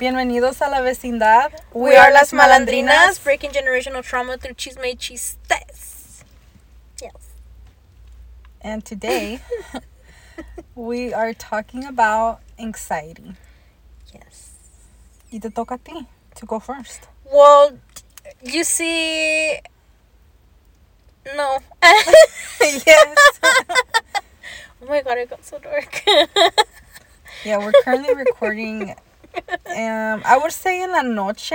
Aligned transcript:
Bienvenidos 0.00 0.62
a 0.62 0.70
la 0.70 0.80
vecindad. 0.80 1.52
We, 1.74 1.94
are 1.94 2.10
las 2.10 2.32
malandrinas, 2.32 3.22
breaking 3.22 3.50
generational 3.50 4.02
trauma 4.02 4.38
through 4.38 4.54
chisme 4.54 4.86
y 4.86 4.96
chistes. 4.96 6.24
Yes. 7.02 7.34
And 8.62 8.82
today 8.82 9.42
we 10.74 11.12
are 11.12 11.34
talking 11.34 11.84
about 11.84 12.40
anxiety. 12.58 13.34
Yes. 14.14 14.52
Y 15.30 15.38
te 15.38 15.50
toca 15.50 15.74
a 15.74 15.78
ti 15.78 16.06
to 16.36 16.46
go 16.46 16.58
first. 16.60 17.06
Well, 17.30 17.76
you 18.42 18.64
see. 18.64 19.58
No. 21.36 21.58
yes. 22.62 23.18
oh 23.44 24.88
my 24.88 25.02
god, 25.02 25.18
it 25.18 25.28
got 25.28 25.44
so 25.44 25.58
dark. 25.58 26.02
Yeah, 27.44 27.58
we're 27.58 27.72
currently 27.84 28.14
recording. 28.14 28.94
Um, 29.66 30.22
I 30.24 30.38
would 30.42 30.52
say 30.52 30.82
in 30.82 30.90
la 30.90 31.02
noche, 31.02 31.52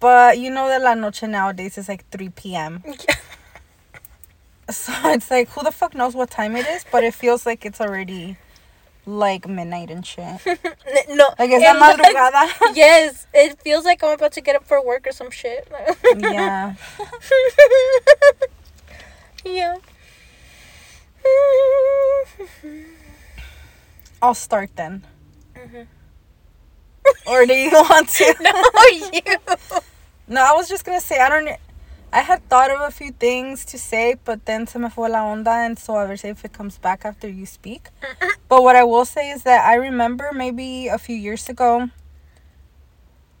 but 0.00 0.38
you 0.38 0.50
know 0.50 0.66
that 0.68 0.82
la 0.82 0.94
noche 0.94 1.22
nowadays 1.22 1.78
is 1.78 1.88
like 1.88 2.08
3 2.10 2.28
p.m. 2.30 2.82
So 4.68 4.92
it's 5.10 5.30
like, 5.30 5.48
who 5.50 5.62
the 5.62 5.70
fuck 5.70 5.94
knows 5.94 6.16
what 6.16 6.28
time 6.28 6.56
it 6.56 6.66
is? 6.66 6.84
But 6.90 7.04
it 7.04 7.14
feels 7.14 7.46
like 7.46 7.64
it's 7.64 7.80
already 7.80 8.36
like 9.06 9.46
midnight 9.46 9.92
and 9.92 10.04
shit. 10.04 10.40
no. 11.08 11.24
Like, 11.38 11.50
es 11.52 11.62
it 11.62 11.78
la 11.78 11.86
looks- 11.86 12.02
madrugada. 12.08 12.74
yes, 12.74 13.28
it 13.32 13.62
feels 13.62 13.84
like 13.84 14.02
I'm 14.02 14.14
about 14.14 14.32
to 14.32 14.40
get 14.40 14.56
up 14.56 14.64
for 14.64 14.84
work 14.84 15.06
or 15.06 15.12
some 15.12 15.30
shit. 15.30 15.68
yeah. 16.18 16.74
yeah. 19.44 19.76
I'll 24.20 24.34
start 24.34 24.70
then. 24.74 25.04
Mhm. 25.54 25.86
Or 27.26 27.44
do 27.46 27.54
you 27.54 27.70
want 27.70 28.08
to? 28.20 28.34
no, 28.40 28.82
you. 29.12 29.36
No, 30.28 30.40
I 30.44 30.52
was 30.52 30.68
just 30.68 30.84
gonna 30.84 31.00
say 31.00 31.18
I 31.20 31.28
don't. 31.28 31.48
I 32.12 32.20
had 32.22 32.48
thought 32.48 32.70
of 32.70 32.80
a 32.80 32.90
few 32.90 33.10
things 33.12 33.64
to 33.66 33.78
say, 33.78 34.14
but 34.24 34.46
then 34.46 34.66
se 34.66 34.78
me 34.78 34.88
fue 34.88 35.08
la 35.08 35.18
onda, 35.24 35.66
and 35.66 35.78
so 35.78 35.96
I 35.96 36.04
will 36.06 36.16
say 36.16 36.30
if 36.30 36.44
it 36.44 36.52
comes 36.52 36.78
back 36.78 37.04
after 37.04 37.28
you 37.28 37.46
speak. 37.46 37.88
But 38.48 38.62
what 38.62 38.76
I 38.76 38.84
will 38.84 39.04
say 39.04 39.30
is 39.30 39.42
that 39.42 39.66
I 39.66 39.74
remember 39.74 40.30
maybe 40.32 40.86
a 40.88 40.98
few 40.98 41.16
years 41.16 41.48
ago. 41.48 41.90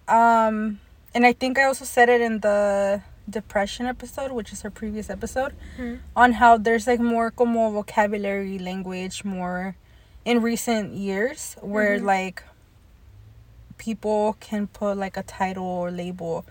Um, 0.08 0.80
and 1.14 1.24
I 1.26 1.32
think 1.32 1.58
I 1.58 1.64
also 1.64 1.84
said 1.84 2.08
it 2.08 2.20
in 2.20 2.40
the 2.40 3.02
depression 3.28 3.86
episode, 3.86 4.30
which 4.32 4.52
is 4.52 4.64
our 4.64 4.70
previous 4.70 5.10
episode, 5.10 5.54
Mhm. 5.78 5.98
on 6.14 6.32
how 6.34 6.58
there's 6.58 6.86
like 6.86 7.00
more 7.00 7.30
como 7.30 7.70
vocabulary 7.70 8.58
language 8.58 9.24
more 9.24 9.74
in 10.24 10.42
recent 10.42 10.92
years 10.94 11.56
where 11.60 11.98
Mhm. 11.98 12.04
like 12.04 12.42
people 13.78 14.36
can 14.40 14.66
put 14.66 14.96
like 14.96 15.16
a 15.16 15.22
title 15.22 15.64
or 15.64 15.90
label 15.90 16.44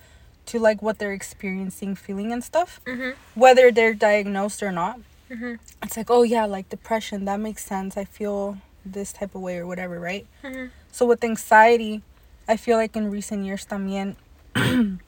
to 0.47 0.59
like 0.59 0.81
what 0.81 0.99
they're 0.99 1.13
experiencing, 1.13 1.95
feeling 1.95 2.31
and 2.31 2.43
stuff, 2.43 2.79
Mhm. 2.85 3.15
whether 3.33 3.71
they're 3.71 3.93
diagnosed 3.95 4.61
or 4.61 4.71
not. 4.71 4.99
Mhm. 5.29 5.57
It's 5.81 5.97
like, 5.97 6.09
oh 6.11 6.21
yeah, 6.23 6.45
like 6.45 6.69
depression, 6.69 7.25
that 7.25 7.39
makes 7.39 7.65
sense. 7.65 7.97
I 7.97 8.05
feel 8.05 8.57
this 8.85 9.11
type 9.11 9.33
of 9.33 9.41
way 9.41 9.57
or 9.57 9.65
whatever, 9.65 9.99
right? 9.99 10.27
Mhm. 10.43 10.69
So 10.91 11.05
with 11.05 11.23
anxiety, 11.23 12.03
I 12.47 12.57
feel 12.57 12.77
like 12.77 12.95
in 12.95 13.09
recent 13.09 13.43
years 13.43 13.65
también 13.65 14.15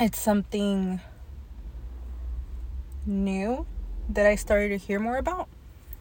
it's 0.00 0.18
something 0.18 1.00
new 3.06 3.66
that 4.08 4.26
I 4.26 4.34
started 4.34 4.68
to 4.70 4.76
hear 4.76 4.98
more 4.98 5.16
about. 5.18 5.48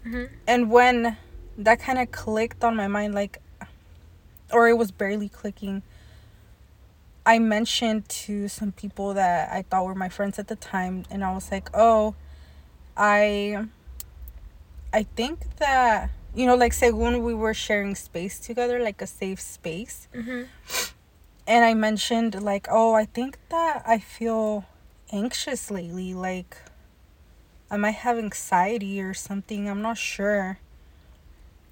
Mhm. 0.05 0.29
And 0.47 0.71
when 0.71 1.17
that 1.57 1.79
kind 1.79 1.99
of 1.99 2.11
clicked 2.11 2.63
on 2.63 2.75
my 2.75 2.87
mind 2.87 3.13
like 3.13 3.39
or 4.53 4.67
it 4.67 4.77
was 4.77 4.91
barely 4.91 5.29
clicking, 5.29 5.81
I 7.25 7.39
mentioned 7.39 8.07
to 8.27 8.47
some 8.47 8.71
people 8.71 9.13
that 9.13 9.51
I 9.51 9.61
thought 9.63 9.85
were 9.85 9.95
my 9.95 10.09
friends 10.09 10.39
at 10.39 10.47
the 10.47 10.55
time 10.57 11.05
and 11.09 11.23
I 11.23 11.33
was 11.33 11.51
like, 11.51 11.69
"Oh, 11.73 12.15
I 12.97 13.67
I 14.93 15.03
think 15.15 15.57
that 15.57 16.09
you 16.35 16.45
know, 16.47 16.55
like 16.55 16.73
según 16.73 17.21
we 17.21 17.33
were 17.33 17.53
sharing 17.53 17.93
space 17.95 18.39
together, 18.39 18.79
like 18.79 19.01
a 19.01 19.07
safe 19.07 19.39
space. 19.39 20.07
Mhm. 20.13 20.47
And 21.45 21.65
I 21.65 21.73
mentioned 21.73 22.41
like, 22.41 22.67
"Oh, 22.69 22.93
I 22.93 23.05
think 23.05 23.37
that 23.49 23.83
I 23.85 23.99
feel 23.99 24.65
anxious 25.11 25.69
lately, 25.71 26.13
like 26.13 26.57
I 27.69 27.77
might 27.77 28.01
have 28.05 28.17
anxiety 28.17 29.01
or 29.01 29.13
something. 29.13 29.69
I'm 29.69 29.81
not 29.81 29.97
sure." 29.97 30.59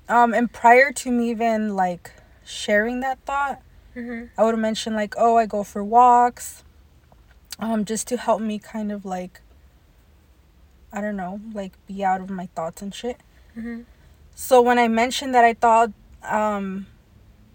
Um 0.08 0.34
and 0.34 0.52
prior 0.52 0.92
to 1.04 1.12
me 1.12 1.30
even 1.32 1.76
like 1.76 2.12
sharing 2.52 3.00
that 3.02 3.20
thought, 3.26 3.62
Mhm. 3.96 4.30
I 4.38 4.44
would 4.44 4.58
mention 4.58 4.94
like, 4.96 5.16
oh, 5.18 5.38
I 5.38 5.46
go 5.46 5.64
for 5.64 5.84
walks, 5.84 6.64
um, 7.60 7.86
just 7.86 8.08
to 8.08 8.18
help 8.18 8.42
me 8.42 8.60
kind 8.60 8.92
of 8.92 9.06
like, 9.06 9.42
I 10.94 11.02
don't 11.02 11.16
know, 11.16 11.40
like 11.54 11.74
be 11.88 12.04
out 12.04 12.22
of 12.22 12.30
my 12.30 12.48
thoughts 12.56 12.82
and 12.82 12.94
shit. 12.94 13.18
Mhm. 13.58 13.86
So 14.36 14.62
when 14.62 14.80
I 14.80 14.88
mentioned 14.88 15.34
that, 15.36 15.44
I 15.46 15.54
thought, 15.54 15.92
um, 16.24 16.88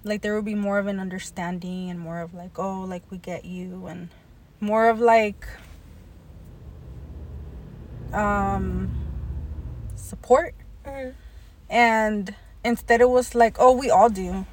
like 0.04 0.22
there 0.22 0.34
would 0.34 0.44
be 0.44 0.54
more 0.54 0.78
of 0.78 0.86
an 0.86 1.00
understanding 1.00 1.90
and 1.90 1.98
more 1.98 2.20
of 2.20 2.32
like, 2.34 2.58
oh, 2.58 2.80
like 2.82 3.02
we 3.10 3.18
get 3.18 3.44
you, 3.44 3.86
and 3.86 4.08
more 4.60 4.88
of 4.88 5.00
like, 5.00 5.46
um, 8.12 8.90
support. 9.96 10.54
Mhm. 10.84 11.14
And 11.68 12.34
instead, 12.64 13.00
it 13.00 13.10
was 13.10 13.34
like, 13.34 13.56
oh, 13.58 13.72
we 13.72 13.90
all 13.90 14.08
do. 14.08 14.46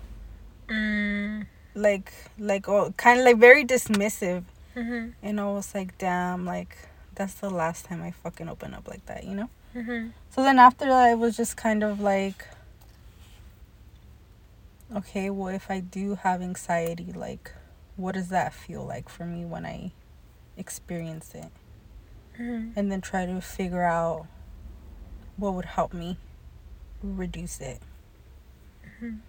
Mm. 0.67 1.45
Like, 1.75 2.13
like, 2.37 2.69
oh, 2.69 2.93
kind 2.97 3.19
of 3.19 3.25
like 3.25 3.37
very 3.37 3.65
dismissive. 3.65 4.43
Mhm. 4.75 5.13
And 5.21 5.39
I 5.39 5.45
was 5.45 5.73
like, 5.75 5.97
damn, 5.97 6.45
like, 6.45 6.77
that's 7.15 7.35
the 7.35 7.49
last 7.49 7.85
time 7.85 8.01
I 8.01 8.11
fucking 8.11 8.49
open 8.49 8.73
up 8.73 8.87
like 8.87 9.05
that, 9.07 9.23
you 9.23 9.35
know? 9.35 9.49
Mhm. 9.75 10.13
So 10.29 10.43
then 10.43 10.59
after 10.59 10.85
that, 10.85 11.11
it 11.11 11.19
was 11.19 11.35
just 11.37 11.57
kind 11.57 11.83
of 11.83 11.99
like, 11.99 12.47
okay, 14.95 15.29
well, 15.29 15.53
if 15.53 15.69
I 15.69 15.79
do 15.79 16.15
have 16.15 16.41
anxiety, 16.41 17.11
like, 17.13 17.51
what 17.95 18.13
does 18.15 18.29
that 18.29 18.53
feel 18.53 18.83
like 18.85 19.09
for 19.09 19.25
me 19.25 19.45
when 19.45 19.65
I 19.65 19.91
experience 20.57 21.33
it? 21.35 21.51
Mhm. 22.39 22.73
And 22.75 22.91
then 22.91 23.01
try 23.01 23.25
to 23.25 23.41
figure 23.41 23.83
out 23.83 24.25
what 25.37 25.53
would 25.53 25.65
help 25.65 25.93
me 25.93 26.17
reduce 27.01 27.59
it. 27.59 27.81
Mhm. 29.01 29.19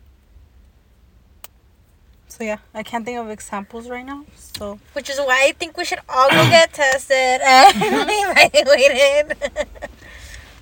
So 2.29 2.43
yeah, 2.43 2.59
I 2.73 2.83
can't 2.83 3.05
think 3.05 3.19
of 3.19 3.31
examples 3.31 3.89
right 3.89 4.05
now. 4.05 4.25
So 4.37 4.81
Which 4.93 5.09
is 5.09 5.19
why 5.19 5.47
I 5.49 5.53
think 5.53 5.77
we 5.77 5.85
should 5.85 6.01
all 6.09 6.29
go 6.31 6.49
get 6.49 6.73
tested 6.81 7.41
and 7.45 7.75
evaluated. 7.77 9.37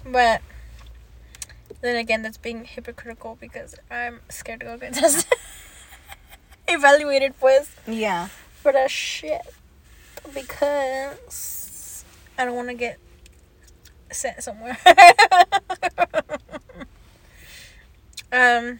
but 0.06 0.42
then 1.80 1.96
again, 1.96 2.22
that's 2.22 2.38
being 2.38 2.64
hypocritical 2.64 3.36
because 3.40 3.74
I'm 3.90 4.20
scared 4.28 4.60
to 4.60 4.66
go 4.66 4.78
get 4.78 4.94
tested. 4.94 5.32
evaluated, 6.68 7.34
pues, 7.40 7.70
yeah, 7.86 8.28
for 8.62 8.72
that 8.72 8.90
shit. 8.90 9.42
Because 10.32 12.04
I 12.38 12.44
don't 12.44 12.54
want 12.54 12.68
to 12.68 12.74
get 12.74 12.98
sent 14.10 14.42
somewhere. 14.42 14.78
um, 18.32 18.78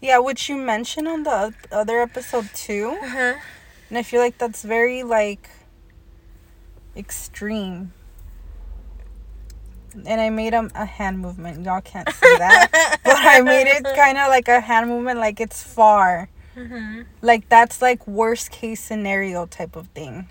yeah, 0.00 0.18
which 0.18 0.48
you 0.48 0.56
mentioned 0.56 1.08
on 1.08 1.22
the 1.22 1.54
other 1.72 2.00
episode 2.00 2.48
too. 2.54 2.96
uh-huh. 3.02 3.34
And 3.88 3.98
I 3.98 4.02
feel 4.02 4.20
like 4.20 4.38
that's 4.38 4.62
very 4.62 5.02
like 5.02 5.48
extreme. 6.96 7.92
And 10.04 10.20
I 10.20 10.28
made 10.28 10.52
a, 10.52 10.68
a 10.74 10.84
hand 10.84 11.20
movement. 11.20 11.64
Y'all 11.64 11.80
can't 11.80 12.08
see 12.10 12.36
that. 12.36 12.98
but 13.04 13.16
I 13.16 13.40
made 13.40 13.66
it 13.66 13.84
kind 13.96 14.18
of 14.18 14.28
like 14.28 14.48
a 14.48 14.60
hand 14.60 14.88
movement 14.88 15.18
like 15.20 15.40
it's 15.40 15.62
far. 15.62 16.28
hmm 16.54 17.02
Like 17.22 17.48
that's 17.48 17.80
like 17.80 18.06
worst 18.06 18.50
case 18.50 18.80
scenario 18.82 19.46
type 19.46 19.76
of 19.76 19.86
thing. 19.88 20.28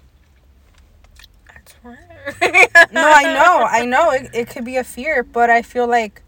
That's 1.48 1.74
fine. 1.82 1.98
No, 2.92 3.10
I 3.12 3.24
know. 3.34 3.64
I 3.64 3.86
know 3.86 4.12
it, 4.12 4.30
it 4.34 4.50
could 4.50 4.66
be 4.66 4.78
a 4.78 4.84
fear, 4.84 5.24
but 5.24 5.50
I 5.50 5.62
feel 5.62 5.88
like 5.88 6.22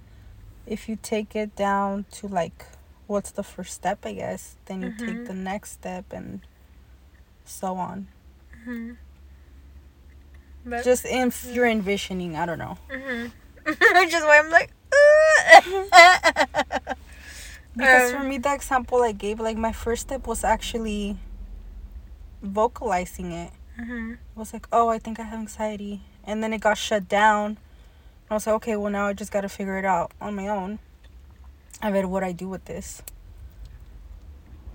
if 0.66 0.90
you 0.90 0.98
take 1.02 1.36
it 1.36 1.56
down 1.56 2.06
to 2.14 2.28
like 2.28 2.66
what's 3.08 3.32
the 3.32 3.44
first 3.44 3.74
step, 3.74 4.06
I 4.06 4.14
guess, 4.14 4.56
then 4.66 4.82
you 4.82 4.94
take 4.98 5.24
Mhm. 5.24 5.28
the 5.28 5.34
next 5.34 5.72
step 5.72 6.06
and 6.12 6.42
so 7.46 7.76
on. 7.78 8.08
hmm 8.66 8.92
But, 10.66 10.84
Just 10.84 11.06
if 11.06 11.46
you're 11.54 11.68
envisioning, 11.68 12.36
I 12.36 12.46
don't 12.46 12.60
know. 12.60 12.78
hmm 12.92 13.28
Which 13.66 14.14
is 14.14 14.24
why 14.24 14.40
I'm 14.40 14.50
like, 14.52 14.72
Because 17.78 18.12
Um, 18.14 18.20
for 18.20 18.24
me, 18.28 18.38
the 18.40 18.54
example 18.54 19.04
I 19.04 19.12
gave, 19.12 19.40
like 19.40 19.58
my 19.58 19.72
first 19.72 20.02
step 20.04 20.26
was 20.28 20.44
actually 20.44 21.18
vocalizing 22.42 23.32
it. 23.32 23.52
hmm 23.78 24.14
I 24.36 24.40
was 24.40 24.54
like, 24.54 24.68
oh, 24.72 24.90
I 24.90 25.00
think 25.00 25.20
I 25.20 25.24
have 25.24 25.40
anxiety. 25.40 26.02
And 26.24 26.44
then 26.44 26.54
it 26.54 26.62
got 26.62 26.78
shut 26.78 27.08
down. 27.10 27.58
I 28.30 28.36
was 28.36 28.46
like, 28.46 28.56
okay, 28.58 28.76
well, 28.76 28.92
now 28.92 29.08
I 29.08 29.14
just 29.14 29.32
got 29.32 29.42
to 29.42 29.50
figure 29.50 29.80
it 29.80 29.86
out 29.86 30.12
on 30.22 30.36
my 30.36 30.48
own. 30.48 30.78
I 31.82 31.90
read 31.92 32.06
what 32.06 32.24
I 32.24 32.32
do 32.32 32.48
with 32.48 32.66
this. 32.66 33.02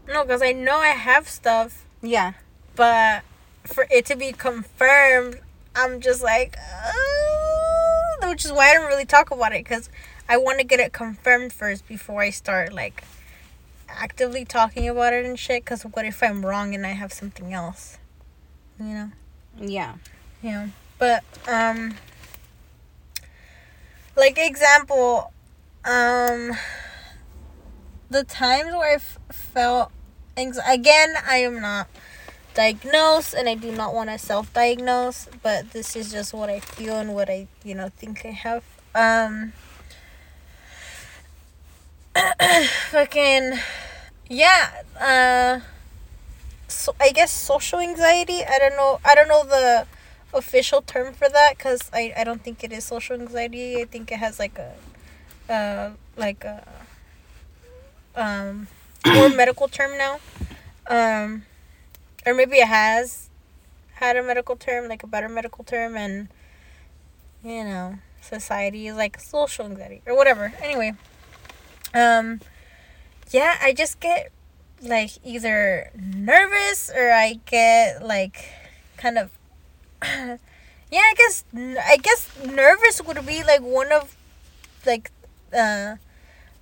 No, 0.08 0.24
because 0.24 0.42
I 0.42 0.52
know 0.52 0.76
I 0.78 0.88
have 0.88 1.28
stuff, 1.28 1.84
Yeah. 2.00 2.32
but 2.74 3.22
for 3.64 3.86
it 3.90 4.04
to 4.06 4.16
be 4.16 4.32
confirmed, 4.32 5.40
I'm 5.74 6.00
just 6.00 6.22
like, 6.22 6.56
uh, 6.58 8.28
which 8.28 8.44
is 8.44 8.52
why 8.52 8.70
I 8.70 8.74
don't 8.74 8.86
really 8.88 9.04
talk 9.04 9.30
about 9.30 9.52
it 9.52 9.64
because 9.64 9.88
I 10.28 10.36
want 10.36 10.58
to 10.58 10.64
get 10.64 10.80
it 10.80 10.92
confirmed 10.92 11.52
first 11.52 11.86
before 11.88 12.20
I 12.22 12.30
start 12.30 12.72
like 12.72 13.04
actively 13.88 14.44
talking 14.44 14.88
about 14.88 15.12
it 15.12 15.24
and 15.24 15.38
shit. 15.38 15.64
Because 15.64 15.82
what 15.82 16.04
if 16.04 16.22
I'm 16.22 16.44
wrong 16.44 16.74
and 16.74 16.86
I 16.86 16.90
have 16.92 17.12
something 17.12 17.52
else? 17.52 17.98
You 18.78 18.86
know. 18.86 19.10
Yeah. 19.58 19.94
Yeah. 20.42 20.68
But 20.98 21.24
um 21.48 21.94
like 24.16 24.38
example 24.38 25.32
um 25.84 26.52
the 28.12 28.24
times 28.24 28.72
where 28.72 28.92
I 28.92 28.94
f- 28.94 29.18
felt 29.30 29.90
anx- 30.36 30.58
again 30.66 31.14
I 31.26 31.38
am 31.38 31.60
not 31.60 31.88
diagnosed 32.54 33.34
and 33.34 33.48
I 33.48 33.54
do 33.54 33.72
not 33.72 33.94
want 33.94 34.10
to 34.10 34.18
self-diagnose 34.18 35.28
but 35.42 35.70
this 35.72 35.96
is 35.96 36.12
just 36.12 36.34
what 36.34 36.50
I 36.50 36.60
feel 36.60 36.96
and 36.98 37.14
what 37.14 37.28
I 37.30 37.48
you 37.64 37.74
know 37.74 37.88
think 37.88 38.24
I 38.24 38.30
have 38.30 38.64
um 38.94 39.52
fucking 42.90 43.54
yeah 44.28 44.82
uh 45.00 45.60
so 46.72 46.94
I 47.00 47.10
guess 47.12 47.30
social 47.30 47.78
anxiety. 47.78 48.42
I 48.44 48.58
don't 48.58 48.76
know. 48.76 48.98
I 49.04 49.14
don't 49.14 49.28
know 49.28 49.44
the 49.44 49.86
official 50.34 50.80
term 50.82 51.12
for 51.12 51.28
that 51.28 51.58
because 51.58 51.90
I, 51.92 52.12
I 52.16 52.24
don't 52.24 52.42
think 52.42 52.64
it 52.64 52.72
is 52.72 52.84
social 52.84 53.20
anxiety. 53.20 53.80
I 53.80 53.84
think 53.84 54.10
it 54.10 54.18
has 54.18 54.38
like 54.38 54.58
a, 54.58 55.52
uh, 55.52 55.90
like 56.16 56.44
a, 56.44 56.66
um, 58.16 58.68
more 59.06 59.28
medical 59.28 59.68
term 59.68 59.96
now, 59.96 60.20
um, 60.86 61.44
or 62.26 62.34
maybe 62.34 62.56
it 62.56 62.68
has 62.68 63.28
had 63.94 64.16
a 64.16 64.22
medical 64.22 64.56
term, 64.56 64.88
like 64.88 65.02
a 65.02 65.06
better 65.06 65.28
medical 65.28 65.64
term, 65.64 65.96
and 65.96 66.28
you 67.44 67.64
know, 67.64 67.98
society 68.20 68.86
is 68.86 68.96
like 68.96 69.20
social 69.20 69.66
anxiety 69.66 70.02
or 70.06 70.16
whatever. 70.16 70.52
Anyway, 70.62 70.92
um, 71.94 72.40
yeah, 73.30 73.56
I 73.62 73.72
just 73.72 74.00
get 74.00 74.30
like 74.82 75.10
either 75.24 75.90
nervous 75.94 76.90
or 76.94 77.12
I 77.12 77.38
get 77.46 78.04
like 78.04 78.50
kind 78.96 79.16
of 79.16 79.30
yeah 80.02 80.38
I 80.90 81.14
guess 81.16 81.44
I 81.54 81.96
guess 82.02 82.28
nervous 82.44 83.00
would 83.02 83.24
be 83.24 83.44
like 83.44 83.60
one 83.60 83.92
of 83.92 84.16
like 84.84 85.10
uh 85.56 85.96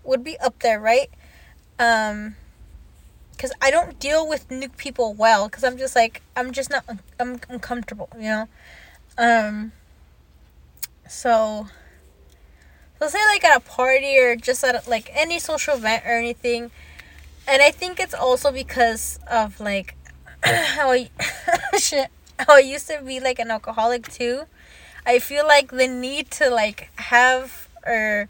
would 0.05 0.23
be 0.23 0.39
up 0.39 0.59
there 0.61 0.79
right 0.79 1.11
um 1.81 2.37
because 3.33 3.53
I 3.63 3.71
don't 3.71 3.99
deal 3.99 4.29
with 4.29 4.51
new 4.51 4.69
people 4.69 5.15
well 5.15 5.49
because 5.49 5.65
I'm 5.65 5.79
just 5.79 5.97
like 5.97 6.23
I'm 6.37 6.53
just 6.53 6.71
not 6.71 6.85
I'm 7.19 7.41
uncomfortable 7.49 8.11
you 8.15 8.29
know 8.29 8.49
um 9.17 9.73
so 11.09 11.67
let's 13.01 13.15
say 13.15 13.25
like 13.27 13.43
at 13.43 13.57
a 13.57 13.61
party 13.61 14.19
or 14.19 14.37
just 14.37 14.63
at 14.63 14.87
like 14.87 15.11
any 15.15 15.39
social 15.39 15.75
event 15.75 16.05
or 16.05 16.13
anything 16.13 16.71
and 17.49 17.63
I 17.63 17.71
think 17.71 17.99
it's 17.99 18.15
also 18.15 18.53
because 18.53 19.19
of 19.29 19.59
like 19.59 19.97
how 20.45 20.93
I 20.93 21.09
shit 21.79 22.11
how 22.39 22.57
I 22.57 22.61
used 22.61 22.89
to 22.89 23.03
be 23.03 23.21
like 23.21 23.39
an 23.39 23.51
alcoholic 23.51 24.09
too. 24.11 24.45
I 25.05 25.19
feel 25.19 25.47
like 25.47 25.71
the 25.71 25.89
need 25.89 26.31
to 26.33 26.51
like 26.51 26.91
have 26.97 27.69
or 27.87 28.29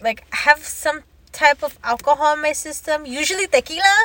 like 0.00 0.24
have 0.34 0.64
some 0.64 1.02
type 1.36 1.62
of 1.62 1.78
alcohol 1.84 2.34
in 2.34 2.40
my 2.42 2.52
system, 2.52 3.04
usually 3.06 3.46
tequila, 3.46 3.96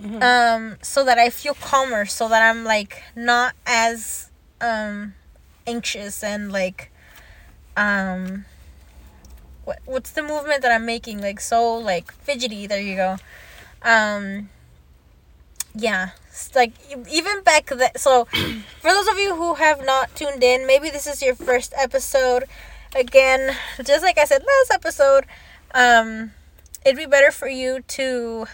Mhm. 0.00 0.20
um, 0.22 0.62
so 0.82 1.04
that 1.04 1.18
I 1.18 1.28
feel 1.30 1.54
calmer, 1.54 2.04
so 2.06 2.28
that 2.28 2.42
I'm 2.42 2.64
like 2.64 3.02
not 3.14 3.54
as 3.66 4.30
um 4.60 5.14
anxious 5.66 6.22
and 6.24 6.50
like 6.52 6.90
um 7.76 8.44
what 9.64 9.78
what's 9.84 10.10
the 10.12 10.22
movement 10.22 10.62
that 10.62 10.72
I'm 10.72 10.86
making? 10.86 11.20
Like 11.20 11.40
so 11.40 11.76
like 11.76 12.12
fidgety 12.12 12.66
there 12.66 12.80
you 12.80 12.96
go. 12.96 13.16
Um 13.82 14.48
yeah 15.74 16.10
like 16.54 16.72
even 17.10 17.42
back 17.42 17.66
then 17.66 17.90
so 17.96 18.24
for 18.80 18.90
those 18.92 19.08
of 19.08 19.18
you 19.18 19.34
who 19.36 19.54
have 19.54 19.84
not 19.84 20.14
tuned 20.14 20.42
in 20.42 20.66
maybe 20.66 20.88
this 20.90 21.06
is 21.06 21.20
your 21.22 21.34
first 21.34 21.72
episode. 21.76 22.44
Again 22.94 23.56
just 23.84 24.02
like 24.02 24.16
I 24.18 24.24
said 24.24 24.42
last 24.44 24.70
episode 24.72 25.24
um 25.74 26.32
it'd 26.86 26.96
be 26.96 27.06
better 27.06 27.30
for 27.30 27.48
you 27.48 27.82
to 27.82 28.46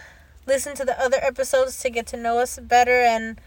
listen 0.47 0.75
to 0.75 0.85
the 0.85 0.99
other 1.01 1.19
episodes 1.21 1.79
to 1.81 1.91
get 1.91 2.07
to 2.07 2.17
know 2.17 2.39
us 2.39 2.59
better 2.59 3.03
and 3.03 3.39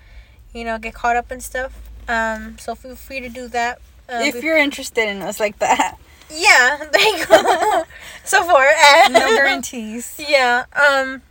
you 0.53 0.63
know 0.63 0.77
get 0.77 0.93
caught 0.93 1.15
up 1.15 1.31
and 1.31 1.43
stuff 1.43 1.89
um 2.07 2.57
so 2.57 2.75
feel 2.75 2.95
free 2.95 3.19
to 3.19 3.27
do 3.27 3.47
that 3.47 3.81
uh, 4.07 4.21
if 4.21 4.43
you're 4.43 4.57
interested 4.57 5.09
in 5.09 5.21
us 5.21 5.39
like 5.39 5.57
that, 5.59 5.97
yeah, 6.29 6.77
there 6.91 7.17
you 7.17 7.25
go. 7.25 7.83
so 8.23 8.43
far, 8.43 8.67
eh? 8.67 9.07
no 9.09 9.19
guarantees. 9.19 10.19
Yeah. 10.27 10.65
Um. 10.73 11.21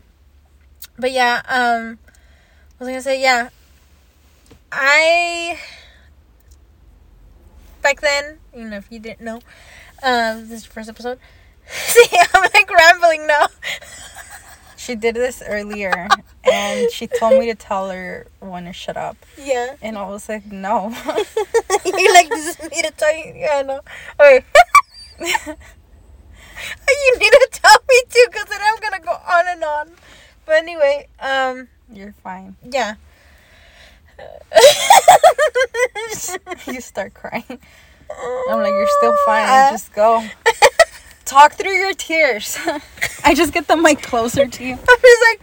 But 0.98 1.12
yeah. 1.12 1.42
Um. 1.48 1.98
What 2.78 2.86
was 2.86 2.88
gonna 2.88 3.02
say? 3.02 3.22
Yeah. 3.22 3.50
I. 4.72 5.58
Back 7.80 8.00
then, 8.00 8.38
you 8.56 8.64
know, 8.64 8.78
if 8.78 8.90
you 8.90 8.98
didn't 8.98 9.20
know, 9.20 9.40
um, 10.02 10.48
this 10.48 10.62
is 10.62 10.64
the 10.64 10.70
first 10.70 10.88
episode. 10.88 11.18
See, 11.68 12.18
I'm 12.34 12.42
like 12.42 12.70
rambling 12.70 13.26
now. 13.26 13.46
She 14.76 14.94
did 14.94 15.14
this 15.14 15.42
earlier, 15.46 16.08
and 16.44 16.90
she 16.90 17.06
told 17.06 17.38
me 17.38 17.46
to 17.46 17.54
tell 17.54 17.88
her 17.88 18.26
when 18.40 18.64
to 18.66 18.72
shut 18.74 18.98
up, 18.98 19.16
yeah. 19.38 19.76
and 19.80 19.96
I 19.96 20.06
was 20.06 20.28
like, 20.28 20.44
no. 20.52 20.90
you 21.86 22.12
like 22.12 22.28
this 22.28 22.58
is 22.58 22.70
me 22.70 22.82
to 22.82 22.90
tell 22.90 23.16
you. 23.16 23.32
Yeah, 23.34 23.54
I 23.54 23.62
know. 23.62 23.80
Okay. 24.20 24.44
you 25.20 27.18
need 27.18 27.30
to 27.30 27.48
tell 27.50 27.78
me 27.88 28.02
too, 28.10 28.26
cause 28.30 28.44
then 28.44 28.60
I'm 28.62 28.78
gonna 28.80 29.00
go 29.02 29.12
on 29.12 29.48
and 29.48 29.64
on. 29.64 29.90
But 30.44 30.56
anyway, 30.56 31.08
um, 31.18 31.68
You're 31.90 32.14
fine. 32.22 32.56
yeah. 32.62 32.96
You 36.66 36.80
start 36.80 37.14
crying. 37.14 37.58
I'm 38.50 38.58
like, 38.60 38.72
you're 38.72 38.86
still 38.98 39.16
fine. 39.24 39.72
Just 39.72 39.92
go. 39.94 40.22
Talk 41.24 41.54
through 41.54 41.72
your 41.72 41.94
tears. 41.94 42.58
I 43.24 43.34
just 43.34 43.52
get 43.52 43.66
the 43.66 43.76
mic 43.76 44.02
closer 44.02 44.46
to 44.46 44.64
you. 44.64 44.74
I'm 44.88 44.98
just 45.00 45.22
like, 45.28 45.40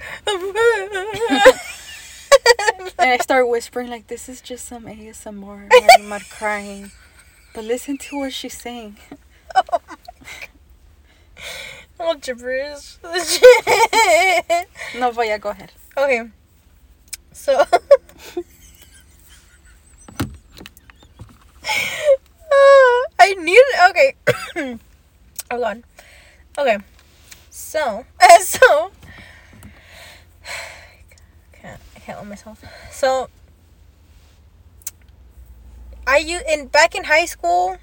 And 2.97 3.09
I 3.11 3.17
start 3.17 3.47
whispering 3.49 3.89
like 3.89 4.07
this 4.07 4.29
is 4.29 4.41
just 4.41 4.65
some 4.65 4.85
ASMR. 4.85 5.69
I'm 5.99 6.09
not 6.09 6.23
crying. 6.29 6.91
But 7.53 7.65
listen 7.65 7.97
to 7.97 8.19
what 8.19 8.33
she's 8.33 8.57
saying. 8.57 8.97
Oh 9.55 9.79
all 12.01 12.15
gibberish. 12.15 12.97
No, 14.97 15.11
but 15.13 15.27
yeah, 15.27 15.37
go 15.37 15.49
ahead. 15.49 15.71
okay, 15.97 16.29
so. 17.31 17.63
I 23.19 23.33
need 23.35 23.61
okay. 23.89 24.79
Hold 25.51 25.63
on. 25.63 25.83
Okay, 26.57 26.77
so 27.49 28.05
so. 28.39 28.91
Can't 31.51 31.81
I 31.93 31.99
can't 31.99 32.19
let 32.19 32.27
myself. 32.27 32.63
So. 32.89 33.27
I 36.07 36.19
you 36.19 36.39
in 36.47 36.67
back 36.67 36.95
in 36.95 37.03
high 37.03 37.25
school. 37.25 37.77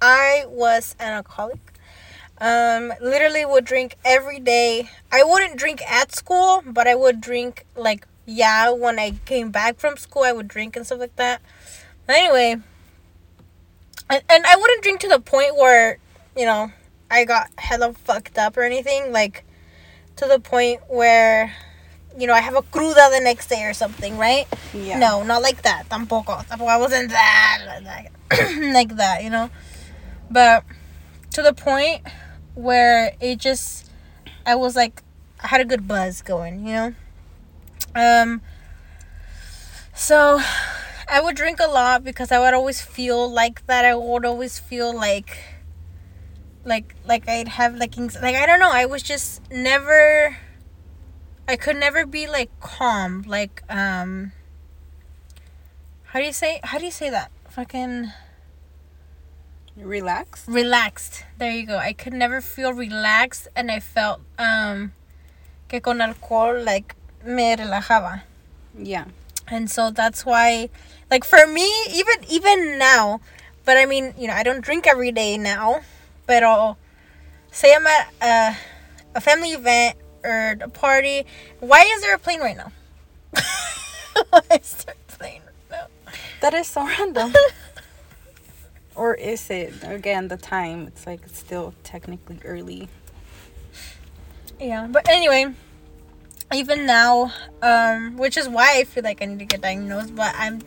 I 0.00 0.46
was 0.48 0.96
an 0.98 1.12
alcoholic. 1.12 1.60
Um, 2.38 2.94
literally 2.98 3.44
would 3.44 3.66
drink 3.66 3.96
every 4.02 4.40
day. 4.40 4.88
I 5.12 5.24
wouldn't 5.24 5.58
drink 5.58 5.82
at 5.82 6.16
school, 6.16 6.62
but 6.64 6.88
I 6.88 6.94
would 6.94 7.20
drink 7.20 7.66
like 7.76 8.06
yeah 8.24 8.70
when 8.70 8.98
I 8.98 9.18
came 9.26 9.50
back 9.50 9.78
from 9.78 9.98
school. 9.98 10.22
I 10.22 10.32
would 10.32 10.48
drink 10.48 10.76
and 10.76 10.86
stuff 10.86 11.00
like 11.00 11.16
that. 11.16 11.42
But 12.06 12.16
anyway, 12.16 12.62
and, 14.08 14.22
and 14.30 14.46
I 14.46 14.56
wouldn't 14.56 14.82
drink 14.82 15.00
to 15.00 15.08
the 15.08 15.20
point 15.20 15.54
where 15.54 15.98
you 16.38 16.46
know 16.46 16.72
I 17.10 17.24
got 17.24 17.48
hella 17.58 17.92
fucked 17.92 18.38
up 18.38 18.56
or 18.56 18.62
anything 18.62 19.12
like 19.12 19.44
to 20.16 20.26
the 20.26 20.38
point 20.38 20.80
where 20.88 21.52
you 22.18 22.26
know 22.26 22.32
I 22.32 22.40
have 22.40 22.54
a 22.54 22.62
cruda 22.62 23.10
the 23.10 23.20
next 23.22 23.48
day 23.48 23.64
or 23.64 23.74
something, 23.74 24.16
right? 24.16 24.46
Yeah. 24.72 24.98
No, 24.98 25.22
not 25.22 25.42
like 25.42 25.62
that. 25.62 25.88
Tampoco. 25.88 26.44
Tampoco. 26.46 26.68
I 26.68 26.76
wasn't 26.76 27.10
that 27.10 27.82
like, 27.84 28.12
like 28.72 28.96
that, 28.96 29.22
you 29.22 29.30
know. 29.30 29.50
But 30.30 30.64
to 31.32 31.42
the 31.42 31.52
point 31.52 32.02
where 32.54 33.14
it 33.20 33.38
just, 33.38 33.90
I 34.44 34.56
was 34.56 34.76
like, 34.76 35.02
I 35.42 35.48
had 35.48 35.60
a 35.60 35.64
good 35.64 35.86
buzz 35.86 36.22
going, 36.22 36.66
you 36.66 36.72
know. 36.72 36.94
Um. 37.94 38.42
So, 39.94 40.40
I 41.08 41.20
would 41.20 41.34
drink 41.34 41.58
a 41.58 41.66
lot 41.66 42.04
because 42.04 42.30
I 42.30 42.38
would 42.38 42.54
always 42.54 42.80
feel 42.80 43.28
like 43.28 43.66
that. 43.66 43.84
I 43.84 43.96
would 43.96 44.24
always 44.24 44.58
feel 44.58 44.94
like, 44.94 45.38
like, 46.68 46.94
like 47.06 47.28
I'd 47.28 47.48
have 47.48 47.76
like, 47.76 47.96
like 47.96 48.36
I 48.36 48.46
don't 48.46 48.60
know. 48.60 48.70
I 48.70 48.84
was 48.86 49.02
just 49.02 49.42
never 49.50 50.36
I 51.48 51.56
could 51.56 51.76
never 51.76 52.04
be 52.04 52.26
like 52.28 52.50
calm, 52.60 53.24
like 53.26 53.62
um. 53.70 54.32
How 56.12 56.20
do 56.20 56.26
you 56.26 56.32
say? 56.32 56.60
How 56.62 56.78
do 56.78 56.84
you 56.84 56.90
say 56.90 57.08
that? 57.10 57.30
Fucking 57.48 58.12
Relaxed. 59.76 60.48
relaxed. 60.48 61.24
There 61.38 61.50
you 61.52 61.64
go. 61.64 61.78
I 61.78 61.92
could 61.92 62.12
never 62.12 62.40
feel 62.40 62.72
relaxed, 62.72 63.48
and 63.54 63.70
I 63.70 63.80
felt 63.80 64.20
um, 64.38 64.92
que 65.68 65.80
con 65.80 66.00
alcohol 66.00 66.60
like 66.62 66.96
me 67.24 67.54
relajaba. 67.56 68.22
Yeah. 68.76 69.06
and 69.50 69.70
so 69.70 69.90
that's 69.90 70.26
why 70.26 70.68
like 71.10 71.24
for 71.24 71.46
me 71.46 71.64
even 71.90 72.16
even 72.28 72.76
now 72.78 73.18
but 73.64 73.78
i 73.78 73.86
mean 73.86 74.12
you 74.18 74.28
know 74.28 74.34
i 74.34 74.42
don't 74.42 74.60
drink 74.60 74.86
every 74.86 75.10
day 75.10 75.38
now 75.38 75.80
but 76.28 76.76
say 77.50 77.74
i'm 77.74 77.86
at 77.86 78.12
a, 78.22 78.56
a 79.16 79.20
family 79.20 79.50
event 79.50 79.96
or 80.22 80.56
a 80.60 80.68
party 80.68 81.24
why 81.58 81.80
is 81.82 82.02
there 82.02 82.14
a 82.14 82.18
plane 82.18 82.40
right 82.40 82.56
now 82.56 82.70
why 84.30 84.40
is 84.60 84.84
there 84.84 84.94
a 84.94 85.12
plane 85.12 85.42
right 85.70 85.88
now 86.06 86.12
That 86.40 86.54
is 86.54 86.68
so 86.68 86.84
random. 86.86 87.32
or 88.94 89.14
is 89.14 89.48
it 89.50 89.74
again 89.82 90.28
the 90.28 90.36
time? 90.36 90.86
It's 90.86 91.06
like 91.06 91.20
it's 91.24 91.38
still 91.38 91.74
technically 91.82 92.38
early. 92.44 92.88
yeah 94.60 94.86
but 94.90 95.08
anyway 95.08 95.54
even 96.52 96.84
now 96.86 97.32
um 97.62 98.16
which 98.16 98.36
is 98.36 98.48
why 98.48 98.78
i 98.80 98.84
feel 98.84 99.04
like 99.04 99.22
i 99.22 99.24
need 99.24 99.38
to 99.38 99.44
get 99.44 99.60
diagnosed 99.60 100.14
but 100.16 100.34
i'm 100.36 100.60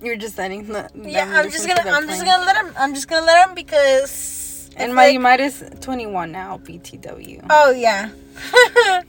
You're 0.00 0.16
just 0.16 0.38
letting 0.38 0.66
the 0.66 0.88
yeah 0.94 1.24
i'm 1.40 1.50
just 1.50 1.66
gonna 1.66 1.82
i'm 1.90 2.06
just 2.08 2.24
gonna 2.24 2.44
let 2.44 2.56
him 2.56 2.72
i'm 2.78 2.94
just 2.94 3.08
gonna 3.08 3.26
let 3.26 3.48
him 3.48 3.54
because 3.54 4.70
And 4.76 4.94
my 4.94 5.08
like- 5.08 5.20
might 5.20 5.40
is 5.40 5.64
21 5.80 6.30
now, 6.30 6.58
BTW. 6.58 7.46
oh 7.50 7.70
yeah 7.72 8.10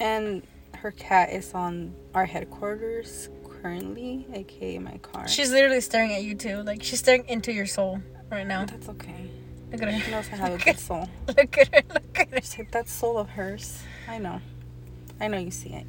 And 0.00 0.42
her 0.76 0.90
cat 0.92 1.30
is 1.32 1.52
on 1.54 1.94
our 2.14 2.26
headquarters 2.26 3.28
currently, 3.62 4.26
aka 4.34 4.78
my 4.78 4.98
car. 4.98 5.26
She's 5.28 5.50
literally 5.50 5.80
staring 5.80 6.12
at 6.12 6.22
you 6.22 6.34
too. 6.34 6.62
Like 6.62 6.82
she's 6.82 6.98
staring 7.00 7.24
into 7.28 7.52
your 7.52 7.66
soul 7.66 8.00
right 8.30 8.46
now. 8.46 8.66
That's 8.66 8.88
okay. 8.90 9.30
Look 9.72 9.82
at 9.82 9.94
She 9.94 9.98
her. 10.00 10.10
knows 10.10 10.28
I 10.32 10.36
have 10.36 10.52
a 10.60 10.62
good 10.64 10.78
soul. 10.78 11.08
Look 11.28 11.58
at 11.58 11.74
her. 11.74 11.82
Look 11.94 12.18
at 12.20 12.28
her. 12.30 12.36
She's 12.40 12.58
like, 12.58 12.70
that 12.72 12.88
soul 12.88 13.18
of 13.18 13.30
hers. 13.30 13.82
I 14.08 14.18
know. 14.18 14.40
I 15.20 15.28
know 15.28 15.38
you 15.38 15.50
see 15.50 15.70
it. 15.70 15.86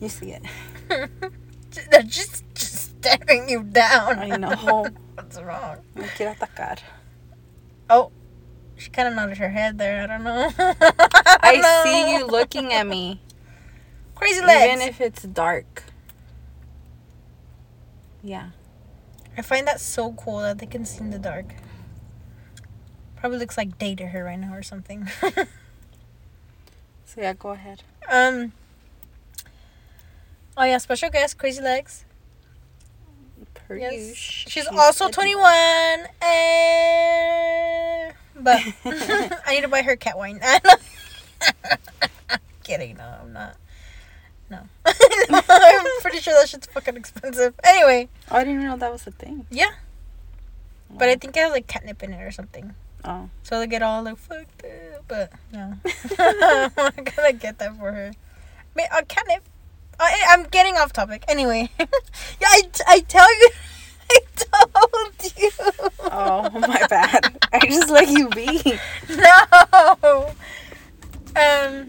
You 0.00 0.08
see 0.08 0.32
it. 0.36 0.42
Just 2.06 2.42
staring 3.00 3.48
you 3.48 3.62
down. 3.62 4.18
I 4.18 4.36
know. 4.36 4.86
What's 5.14 5.40
wrong? 5.40 5.78
Me 5.94 6.04
quiere 6.16 6.34
atacar. 6.34 6.78
Oh, 7.88 8.12
she 8.76 8.90
kind 8.90 9.08
of 9.08 9.14
nodded 9.14 9.38
her 9.38 9.48
head 9.50 9.78
there. 9.78 10.02
I 10.02 10.06
don't 10.06 10.24
know. 10.24 10.50
I 10.58 11.54
see 11.84 12.12
know. 12.12 12.18
you 12.18 12.26
looking 12.26 12.72
at 12.72 12.86
me, 12.86 13.20
Crazy 14.14 14.40
legs. 14.44 14.74
even 14.74 14.88
if 14.88 15.00
it's 15.00 15.22
dark. 15.22 15.84
Yeah. 18.22 18.50
I 19.36 19.42
find 19.42 19.66
that 19.66 19.80
so 19.80 20.12
cool 20.12 20.40
that 20.40 20.58
they 20.58 20.66
can 20.66 20.84
see 20.84 21.00
in 21.00 21.10
the 21.10 21.18
dark. 21.18 21.54
Probably 23.16 23.38
looks 23.38 23.56
like 23.56 23.78
day 23.78 23.94
to 23.94 24.06
her 24.08 24.24
right 24.24 24.38
now 24.38 24.52
or 24.54 24.62
something. 24.62 25.08
So 27.04 27.20
yeah, 27.20 27.32
go 27.32 27.50
ahead. 27.50 27.82
um. 28.10 28.52
Oh 30.56 30.64
yeah, 30.64 30.78
special 30.78 31.10
guest, 31.10 31.38
Crazy 31.38 31.60
Legs. 31.62 32.04
Per 33.70 33.76
Yes. 33.76 33.92
usual. 33.94 34.14
She's, 34.50 34.66
also 34.66 35.08
21. 35.08 35.46
And... 36.22 38.14
But 38.42 38.58
I 39.46 39.54
need 39.54 39.60
to 39.60 39.68
buy 39.68 39.82
her 39.82 39.94
cat 39.94 40.18
wine. 40.18 40.40
Kidding. 42.64 42.96
No, 42.96 43.04
I'm 43.22 43.32
not. 43.32 43.54
No. 44.50 44.62
no. 45.30 45.40
I'm 45.48 45.86
pretty 46.00 46.18
sure 46.18 46.34
that 46.34 46.48
shit's 46.48 46.66
fucking 46.66 46.96
expensive. 46.96 47.54
Anyway, 47.62 48.08
Oh, 48.30 48.36
I 48.36 48.40
didn't 48.40 48.54
even 48.54 48.66
know 48.66 48.76
that 48.76 48.90
was 48.90 49.06
a 49.06 49.12
thing. 49.12 49.46
yeah. 49.50 49.70
But 50.90 51.08
I 51.08 51.14
think 51.14 51.36
it 51.36 51.40
has 51.40 51.52
like 51.52 51.68
catnip 51.68 52.02
in 52.02 52.12
it 52.12 52.20
or 52.22 52.32
something. 52.32 52.74
Oh. 53.04 53.28
So 53.44 53.60
they 53.60 53.68
get 53.68 53.82
all 53.82 54.02
like 54.02 54.16
fucked 54.16 54.64
up. 54.64 55.04
But 55.06 55.32
no. 55.52 55.74
I'm 56.18 56.72
not 56.76 57.04
gonna 57.04 57.32
get 57.34 57.58
that 57.58 57.76
for 57.78 57.92
her. 57.92 58.10
Ma- 58.74 58.82
uh, 58.90 59.02
catnip. 59.06 59.44
I, 60.00 60.24
I'm 60.30 60.44
getting 60.44 60.76
off 60.76 60.92
topic. 60.92 61.24
Anyway. 61.28 61.70
yeah, 61.78 61.86
I, 62.42 62.62
I 62.88 63.00
tell 63.00 63.32
you. 63.40 63.50
I 64.12 64.20
told 64.34 65.32
you. 65.38 65.50
Oh, 66.10 66.50
my 66.58 66.84
bad. 66.88 67.38
I 67.52 67.66
just 67.66 67.90
let 67.90 68.08
you 68.08 68.28
be. 68.30 68.78
No. 69.08 70.34
Um. 71.36 71.88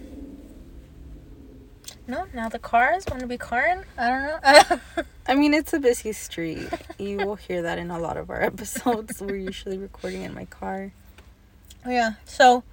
No, 2.08 2.26
now 2.34 2.48
the 2.50 2.60
cars 2.60 3.06
want 3.10 3.22
to 3.22 3.28
be 3.28 3.38
carring. 3.40 3.84
I 3.98 4.10
don't 4.10 4.44
know. 4.44 5.04
I 5.28 5.36
mean, 5.36 5.54
it's 5.54 5.74
a 5.74 5.80
busy 5.80 6.12
street. 6.12 6.68
You 7.00 7.18
will 7.18 7.38
hear 7.38 7.62
that 7.64 7.80
in 7.80 7.90
a 7.90 7.98
lot 7.98 8.18
of 8.18 8.30
our 8.30 8.42
episodes. 8.42 9.20
We're 9.22 9.36
usually 9.38 9.78
recording 9.78 10.22
in 10.24 10.34
my 10.34 10.46
car. 10.46 10.92
yeah. 11.88 12.14
So, 12.26 12.64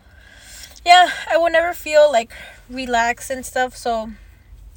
yeah, 0.84 1.10
I 1.30 1.36
will 1.38 1.50
never 1.50 1.72
feel 1.72 2.10
like 2.12 2.32
relaxed 2.68 3.30
and 3.30 3.46
stuff. 3.46 3.76
So, 3.76 4.10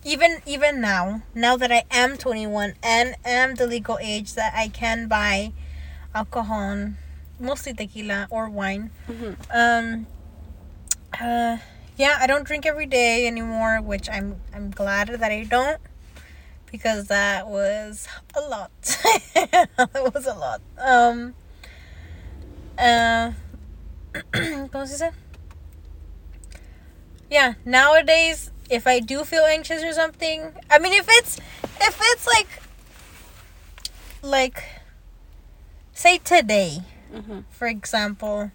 even 0.04 0.42
even 0.46 0.82
now, 0.82 1.22
now 1.34 1.58
that 1.58 1.72
I 1.72 1.84
am 1.92 2.18
21 2.18 2.74
and 2.84 3.16
am 3.24 3.56
the 3.56 3.68
legal 3.68 3.98
age 4.02 4.34
that 4.34 4.54
I 4.56 4.68
can 4.68 5.08
buy 5.08 5.54
alcohol, 6.16 6.92
mostly 7.40 7.74
tequila 7.74 8.28
or 8.30 8.50
wine. 8.50 8.92
Mhm. 9.08 9.36
Um. 9.54 10.08
Uh. 11.20 11.58
Yeah, 11.98 12.18
I 12.20 12.26
don't 12.26 12.46
drink 12.46 12.66
every 12.66 12.88
day 12.88 13.28
anymore, 13.28 13.80
which 13.82 14.10
I'm 14.10 14.42
I'm 14.54 14.72
glad 14.72 15.10
that 15.10 15.32
I 15.32 15.44
don't, 15.44 15.80
because 16.72 17.08
that 17.08 17.48
was 17.48 18.08
a 18.34 18.42
lot. 18.42 18.72
that 19.36 20.14
was 20.14 20.26
a 20.26 20.34
lot. 20.34 20.62
Um. 20.78 21.36
Uh. 22.78 23.32
¿Cómo 24.34 24.88
se 24.88 24.98
dice? 24.98 25.12
Yeah, 27.30 27.54
nowadays, 27.64 28.52
if 28.72 28.88
I 28.88 29.00
do 29.02 29.24
feel 29.26 29.44
anxious 29.44 29.84
or 29.84 29.92
something, 29.92 30.54
I 30.70 30.80
mean, 30.80 30.94
if 30.94 31.06
it's 31.10 31.38
if 31.82 32.00
it's 32.02 32.26
like 32.26 32.48
like 34.24 34.64
say 35.94 36.18
today, 36.18 36.84
Mhm. 37.14 37.44
for 37.52 37.68
example, 37.68 38.52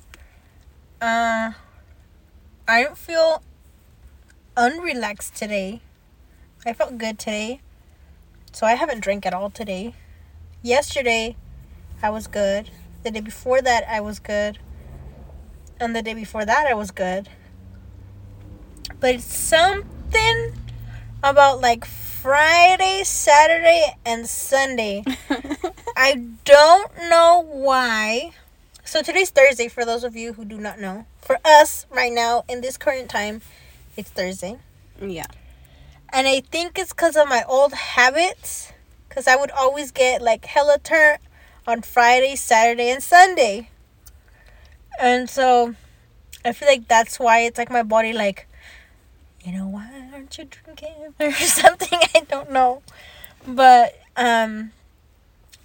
uh, 1.03 1.53
I 2.67 2.83
don't 2.83 2.97
feel 2.99 3.43
unrelaxed 4.57 5.35
today. 5.35 5.81
I 6.65 6.73
felt 6.73 6.97
good 6.99 7.19
today. 7.19 7.61
So 8.53 8.67
I 8.67 8.75
haven't 8.75 9.01
drank 9.01 9.27
at 9.27 9.35
all 9.35 9.51
today. 9.51 9.95
Yesterday, 10.63 11.37
I 12.03 12.09
was 12.09 12.27
good. 12.27 12.71
The 13.03 13.11
day 13.11 13.21
before 13.21 13.61
that, 13.61 13.85
I 13.87 14.01
was 14.01 14.19
good. 14.19 14.59
And 15.79 15.95
the 15.95 16.01
day 16.01 16.15
before 16.15 16.47
that, 16.47 16.67
I 16.67 16.73
was 16.73 16.91
good. 16.91 17.29
But 18.99 19.17
it's 19.17 19.27
something 20.07 20.53
about 21.23 21.61
like 21.61 21.85
Friday, 21.85 23.03
Saturday, 23.05 23.95
and 24.05 24.27
Sunday. 24.29 25.05
I 25.97 26.23
don't 26.45 26.93
know 27.09 27.45
why. 27.49 28.33
So 28.85 29.03
today's 29.03 29.31
Thursday 29.31 29.69
for 29.69 29.85
those 29.85 30.05
of 30.05 30.15
you 30.15 30.35
who 30.35 30.45
do 30.45 30.59
not 30.59 30.81
know. 30.81 31.07
For 31.21 31.39
us 31.45 31.87
right 31.91 32.13
now 32.13 32.45
in 32.49 32.61
this 32.61 32.77
current 32.77 33.11
time, 33.11 33.43
it's 33.97 34.11
Thursday. 34.11 34.59
yeah. 35.01 35.27
And 36.13 36.29
I 36.29 36.41
think 36.41 36.79
it's 36.79 36.93
because 36.93 37.17
of 37.17 37.29
my 37.29 37.43
old 37.49 37.73
habits. 37.73 38.73
Because 39.09 39.27
I 39.27 39.35
would 39.35 39.51
always 39.51 39.91
get 39.91 40.23
like 40.23 40.45
hella 40.45 40.79
turn 40.79 41.19
on 41.67 41.83
Friday, 41.83 42.37
Saturday, 42.37 42.91
and 42.91 43.03
Sunday. 43.03 43.71
And 45.01 45.29
so 45.29 45.75
I 46.45 46.53
feel 46.53 46.69
like 46.69 46.87
that's 46.87 47.19
why 47.19 47.41
it's 47.41 47.59
like 47.59 47.71
my 47.71 47.83
body, 47.83 48.13
like, 48.13 48.47
you 49.47 49.53
know, 49.53 49.69
why 49.69 49.96
aren't 50.27 50.39
you 50.39 50.45
drinking? 50.45 51.15
Or 51.21 51.33
something. 51.33 51.99
I 52.15 52.21
don't 52.29 52.51
know. 52.51 52.83
But 53.47 53.95
um, 54.17 54.73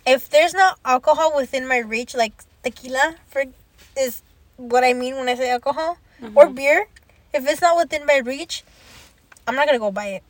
if 0.05 0.29
there's 0.29 0.53
not 0.53 0.77
alcohol 0.85 1.33
within 1.35 1.67
my 1.67 1.79
reach, 1.79 2.13
like 2.13 2.33
tequila, 2.63 3.15
for 3.27 3.43
is 3.97 4.21
what 4.57 4.83
I 4.83 4.93
mean 4.93 5.15
when 5.15 5.27
I 5.29 5.35
say 5.35 5.49
alcohol 5.51 5.97
or 6.35 6.47
Mhm. 6.47 6.55
beer. 6.55 6.87
If 7.33 7.47
it's 7.49 7.61
not 7.61 7.77
within 7.77 8.05
my 8.05 8.17
reach, 8.17 8.63
I'm 9.47 9.55
not 9.55 9.65
gonna 9.65 9.79
go 9.79 9.91
buy 9.91 10.07
it. 10.21 10.23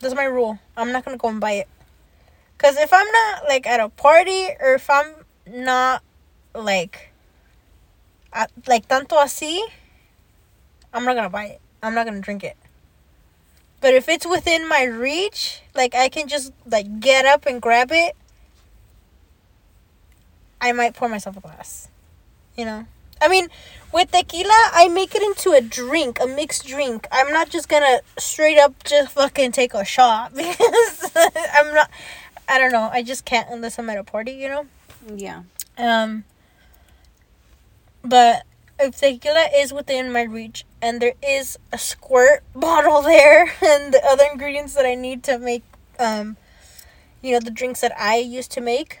That's 0.00 0.14
my 0.14 0.24
rule. 0.24 0.58
I'm 0.76 0.92
not 0.92 1.04
gonna 1.04 1.16
go 1.18 1.28
and 1.28 1.40
buy 1.40 1.52
it. 1.52 1.68
Cause 2.58 2.76
if 2.76 2.92
I'm 2.92 3.06
not 3.10 3.44
like 3.48 3.66
at 3.66 3.80
a 3.80 3.88
party 3.90 4.48
or 4.60 4.74
if 4.74 4.88
I'm 4.88 5.26
not 5.46 6.02
like 6.54 7.10
at, 8.32 8.50
like 8.66 8.88
tanto 8.88 9.16
así, 9.18 9.60
I'm 10.94 11.04
not 11.04 11.14
gonna 11.16 11.28
buy 11.28 11.46
it. 11.58 11.60
I'm 11.82 11.94
not 11.94 12.06
gonna 12.06 12.20
drink 12.20 12.44
it. 12.44 12.56
But 13.84 13.92
if 13.92 14.08
it's 14.08 14.24
within 14.24 14.66
my 14.66 14.84
reach, 14.84 15.60
like 15.74 15.94
I 15.94 16.08
can 16.08 16.26
just 16.26 16.54
like 16.64 17.00
get 17.00 17.26
up 17.26 17.44
and 17.44 17.60
grab 17.60 17.92
it, 17.92 18.16
I 20.58 20.72
might 20.72 20.94
pour 20.94 21.10
myself 21.10 21.36
a 21.36 21.40
glass. 21.40 21.88
You 22.56 22.64
know? 22.64 22.86
I 23.20 23.28
mean, 23.28 23.48
with 23.92 24.10
tequila, 24.10 24.70
I 24.72 24.88
make 24.88 25.14
it 25.14 25.20
into 25.20 25.50
a 25.50 25.60
drink, 25.60 26.18
a 26.18 26.26
mixed 26.26 26.66
drink. 26.66 27.06
I'm 27.12 27.30
not 27.30 27.50
just 27.50 27.68
gonna 27.68 28.00
straight 28.16 28.56
up 28.56 28.84
just 28.84 29.12
fucking 29.12 29.52
take 29.52 29.74
a 29.74 29.84
shot 29.84 30.34
because 30.34 31.12
I'm 31.52 31.74
not. 31.74 31.90
I 32.48 32.58
don't 32.58 32.72
know. 32.72 32.88
I 32.90 33.02
just 33.02 33.26
can't 33.26 33.50
unless 33.50 33.78
I'm 33.78 33.90
at 33.90 33.98
a 33.98 34.04
party, 34.04 34.32
you 34.32 34.48
know. 34.48 34.66
Yeah. 35.14 35.42
Um. 35.76 36.24
But 38.02 38.44
if 38.80 38.96
tequila 38.96 39.48
is 39.54 39.74
within 39.74 40.10
my 40.10 40.22
reach 40.22 40.64
and 40.84 41.00
there 41.00 41.14
is 41.22 41.58
a 41.72 41.78
squirt 41.78 42.44
bottle 42.54 43.00
there 43.00 43.50
and 43.62 43.94
the 43.94 44.04
other 44.04 44.24
ingredients 44.30 44.74
that 44.74 44.84
I 44.84 44.94
need 44.94 45.22
to 45.24 45.38
make, 45.38 45.64
um, 45.98 46.36
you 47.22 47.32
know, 47.32 47.40
the 47.40 47.50
drinks 47.50 47.80
that 47.80 47.98
I 47.98 48.16
used 48.18 48.50
to 48.52 48.60
make, 48.60 48.98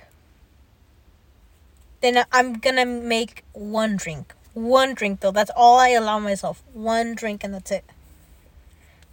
then 2.00 2.24
I'm 2.32 2.54
gonna 2.54 2.86
make 2.86 3.44
one 3.52 3.96
drink. 3.96 4.32
One 4.54 4.94
drink 4.94 5.20
though. 5.20 5.30
That's 5.30 5.50
all 5.54 5.78
I 5.78 5.90
allow 5.90 6.18
myself. 6.18 6.62
One 6.72 7.14
drink 7.14 7.44
and 7.44 7.52
that's 7.52 7.70
it. 7.70 7.84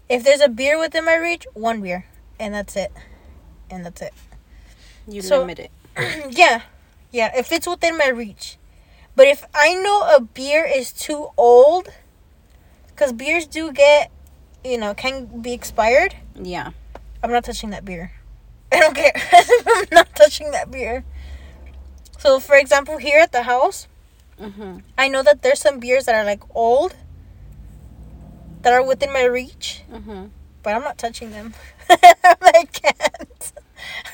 If 0.08 0.24
there's 0.24 0.42
a 0.42 0.48
beer 0.50 0.80
within 0.80 1.04
my 1.04 1.16
reach, 1.16 1.46
one 1.54 1.82
beer. 1.82 2.06
And 2.40 2.54
that's 2.54 2.78
it. 2.78 2.92
And 3.70 3.86
that's 3.86 4.02
it. 4.02 4.14
You 5.08 5.22
So- 5.22 5.40
limit 5.40 5.60
it. 5.60 5.72
yeah. 6.38 6.62
Yeah, 7.12 7.38
if 7.38 7.52
it's 7.52 7.68
within 7.68 7.98
my 7.98 8.08
reach. 8.08 8.58
But 9.14 9.28
if 9.28 9.46
I 9.54 9.74
know 9.74 10.04
a 10.16 10.22
beer 10.22 10.64
is 10.66 10.94
too 10.94 11.32
old, 11.36 11.90
because 13.02 13.14
beers 13.14 13.48
do 13.48 13.72
get, 13.72 14.12
you 14.64 14.78
know, 14.78 14.94
can 14.94 15.42
be 15.42 15.54
expired, 15.54 16.14
Yeah. 16.40 16.70
I'm 17.24 17.32
not 17.32 17.44
touching 17.44 17.72
that 17.72 17.84
beer. 17.84 18.12
I 18.72 18.80
don't 18.80 18.94
care. 18.96 19.12
I'm 19.34 19.86
not 19.92 20.16
touching 20.16 20.52
that 20.52 20.70
beer. 20.70 21.04
So, 22.20 22.40
for 22.40 22.56
example, 22.56 22.98
here 23.00 23.20
at 23.20 23.32
the 23.32 23.44
house, 23.44 23.88
Mm-hmm. 24.40 24.78
I 24.98 25.08
know 25.08 25.22
that 25.24 25.42
there's 25.44 25.60
some 25.60 25.80
beers 25.80 26.06
that 26.06 26.16
are 26.16 26.26
like 26.26 26.42
old, 26.56 26.96
that 28.64 28.72
are 28.74 28.84
within 28.86 29.12
my 29.14 29.24
reach, 29.24 29.82
Mm-hmm. 29.92 30.26
but 30.64 30.74
I'm 30.76 30.82
not 30.82 30.98
touching 31.00 31.32
them. 31.32 31.54
I 31.90 32.66
can't. 32.72 33.52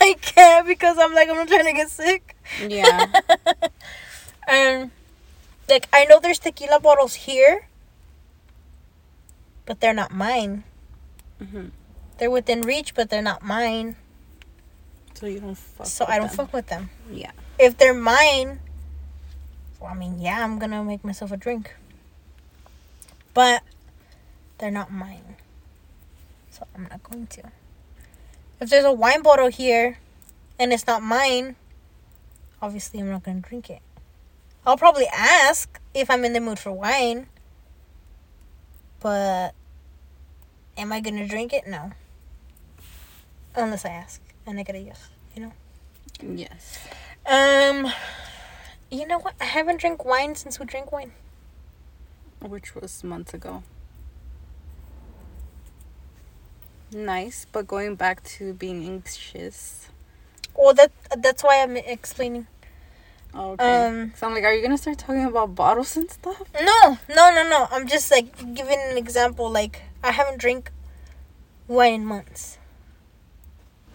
I 0.01 0.15
can't 0.21 0.65
because 0.67 0.97
I'm 0.97 1.13
like, 1.13 1.27
I'm 1.29 1.35
not 1.35 1.47
trying 1.49 1.65
to 1.65 1.73
get 1.73 1.89
sick. 1.89 2.35
Yeah. 2.65 3.05
and 4.47 4.91
like 5.69 5.87
I 5.93 6.05
know 6.05 6.19
there's 6.21 6.39
tequila 6.39 6.79
bottles 6.81 7.13
here, 7.15 7.67
but 9.67 9.79
they're 9.81 9.93
not 9.93 10.11
mine. 10.11 10.63
mm-hmm. 11.39 11.67
They're 12.17 12.31
within 12.31 12.61
reach, 12.61 12.95
but 12.95 13.11
they're 13.11 13.21
not 13.21 13.43
mine. 13.43 13.95
So 15.13 15.27
you 15.27 15.39
don't 15.39 15.53
fuck. 15.55 15.85
So 15.85 16.05
I 16.07 16.17
don't 16.17 16.29
them. 16.29 16.37
fuck 16.37 16.53
with 16.53 16.67
them. 16.67 16.89
Yeah. 17.11 17.31
If 17.59 17.77
they're 17.77 17.93
mine, 17.93 18.59
well, 19.79 19.91
I 19.91 19.93
mean, 19.93 20.19
yeah, 20.19 20.43
I'm 20.43 20.57
gonna 20.57 20.83
make 20.83 21.03
myself 21.03 21.31
a 21.31 21.37
drink. 21.37 21.75
But 23.35 23.61
they're 24.57 24.71
not 24.71 24.91
mine. 24.91 25.35
So 26.49 26.65
I'm 26.73 26.87
not 26.89 27.03
going 27.03 27.27
to. 27.27 27.43
If 28.59 28.71
there's 28.71 28.85
a 28.85 28.91
wine 28.91 29.21
bottle 29.21 29.49
here 29.49 29.99
and 30.57 30.73
it's 30.73 30.87
not 30.87 31.03
mine, 31.03 31.55
obviously 32.61 32.99
I'm 32.99 33.11
not 33.11 33.23
gonna 33.23 33.41
drink 33.41 33.69
it. 33.69 33.81
I'll 34.65 34.77
probably 34.77 35.07
ask 35.13 35.79
if 35.93 36.09
I'm 36.09 36.25
in 36.25 36.33
the 36.33 36.41
mood 36.41 36.57
for 36.57 36.71
wine. 36.71 37.27
But 38.99 39.53
am 40.77 40.91
I 40.91 40.99
gonna 40.99 41.27
drink 41.27 41.53
it? 41.53 41.67
No. 41.67 41.91
Unless 43.55 43.85
I 43.85 43.89
ask 43.89 44.21
and 44.45 44.59
I 44.59 44.63
get 44.63 44.75
a 44.75 44.79
yes. 44.79 45.09
You 45.35 45.43
know? 45.43 45.53
Yes. 46.21 46.79
Um, 47.25 47.91
you 48.89 49.05
know 49.07 49.19
what? 49.19 49.35
I 49.41 49.45
haven't 49.45 49.81
drank 49.81 50.05
wine 50.05 50.35
since 50.35 50.59
we 50.59 50.65
drank 50.65 50.91
wine. 50.91 51.11
Which 52.41 52.75
was 52.75 53.03
months 53.03 53.33
ago. 53.33 53.63
Nice, 56.91 57.45
but 57.51 57.67
going 57.67 57.95
back 57.95 58.23
to 58.23 58.53
being 58.53 58.85
anxious. 58.85 59.89
Well, 60.55 60.73
that 60.73 60.91
that's 61.17 61.43
why 61.43 61.61
I'm 61.61 61.75
explaining. 61.75 62.47
Okay. 63.37 63.85
Um, 63.87 64.13
so 64.15 64.27
I'm 64.27 64.33
like, 64.33 64.43
are 64.43 64.51
you 64.53 64.63
gonna 64.63 64.77
start 64.79 64.97
talking 64.97 65.23
about 65.25 65.53
bottles 65.53 65.95
and 65.95 66.09
stuff? 66.09 66.41
no, 66.59 66.97
no, 67.07 67.29
no, 67.31 67.47
no. 67.47 67.67
I'm 67.69 67.87
just 67.87 68.09
like 68.09 68.35
giving 68.55 68.79
an 68.89 68.97
example. 68.97 69.49
Like 69.51 69.83
I 70.03 70.11
haven't 70.11 70.39
drank 70.39 70.71
wine 71.67 71.93
in 71.93 72.05
months, 72.05 72.57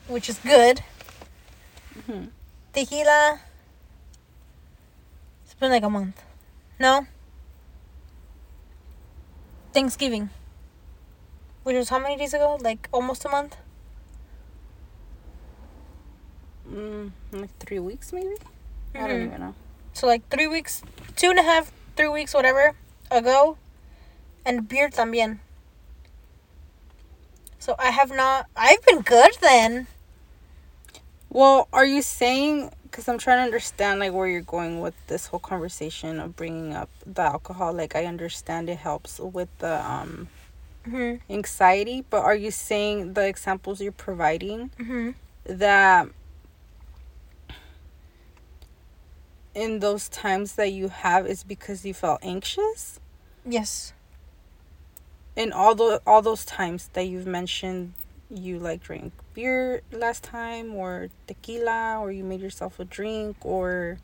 which 0.06 0.28
is 0.28 0.38
good. 0.38 0.82
Mhm. 1.98 2.28
Tequila. 2.72 3.40
It's 5.44 5.54
been 5.54 5.70
like 5.72 5.82
a 5.82 5.90
month. 5.90 6.22
No. 6.78 7.06
Thanksgiving. 9.72 10.30
Which 11.64 11.74
was 11.76 11.88
how 11.88 11.98
many 11.98 12.16
days 12.16 12.32
ago? 12.32 12.58
Like 12.60 12.88
almost 12.92 13.24
a 13.24 13.28
month. 13.28 13.56
Mm, 16.68 17.10
like 17.32 17.50
three 17.58 17.80
weeks, 17.80 18.12
maybe. 18.12 18.36
I 18.94 19.06
don't 19.06 19.10
Mhm. 19.10 19.26
even 19.26 19.40
know. 19.40 19.54
So 19.92 20.06
like 20.06 20.28
three 20.28 20.46
weeks, 20.46 20.82
two 21.16 21.30
and 21.30 21.38
a 21.38 21.42
half, 21.42 21.72
three 21.96 22.08
weeks, 22.08 22.34
whatever 22.34 22.74
ago, 23.10 23.56
and 24.44 24.68
beer 24.68 24.88
también. 24.88 25.38
So 27.58 27.74
I 27.78 27.90
have 27.90 28.10
not. 28.10 28.46
I've 28.56 28.84
been 28.84 29.00
good 29.02 29.36
then. 29.40 29.86
Well, 31.30 31.68
are 31.72 31.84
you 31.86 32.02
saying? 32.02 32.72
Because 32.82 33.08
I'm 33.08 33.18
trying 33.18 33.38
to 33.38 33.44
understand 33.44 34.00
like 34.00 34.12
where 34.12 34.28
you're 34.28 34.42
going 34.42 34.80
with 34.80 34.94
this 35.06 35.28
whole 35.28 35.40
conversation 35.40 36.20
of 36.20 36.36
bringing 36.36 36.74
up 36.74 36.90
the 37.06 37.22
alcohol. 37.22 37.72
Like 37.72 37.96
I 37.96 38.04
understand 38.04 38.68
it 38.68 38.78
helps 38.78 39.18
with 39.18 39.48
the 39.58 39.80
um 39.86 40.28
Mhm. 40.84 41.20
anxiety, 41.30 42.04
but 42.10 42.22
are 42.22 42.34
you 42.34 42.50
saying 42.50 43.14
the 43.14 43.26
examples 43.26 43.80
you're 43.80 43.92
providing 43.92 44.70
Mhm. 44.78 45.14
that 45.44 46.08
in 49.54 49.80
those 49.80 50.08
times 50.08 50.54
that 50.54 50.72
you 50.72 50.88
have 50.88 51.26
is 51.26 51.44
because 51.44 51.84
you 51.84 51.94
felt 51.94 52.20
anxious? 52.22 53.00
Yes. 53.44 53.92
in 55.34 55.50
all 55.52 55.74
the 55.74 56.00
all 56.06 56.22
those 56.22 56.44
times 56.44 56.90
that 56.92 57.04
you've 57.08 57.26
mentioned 57.26 57.94
you 58.30 58.58
like 58.58 58.82
drank 58.82 59.12
beer 59.34 59.80
last 59.90 60.22
time 60.22 60.74
or 60.74 61.08
tequila 61.26 61.98
or 61.98 62.12
you 62.12 62.22
made 62.22 62.40
yourself 62.40 62.78
a 62.78 62.84
drink 62.84 63.36
or 63.40 63.98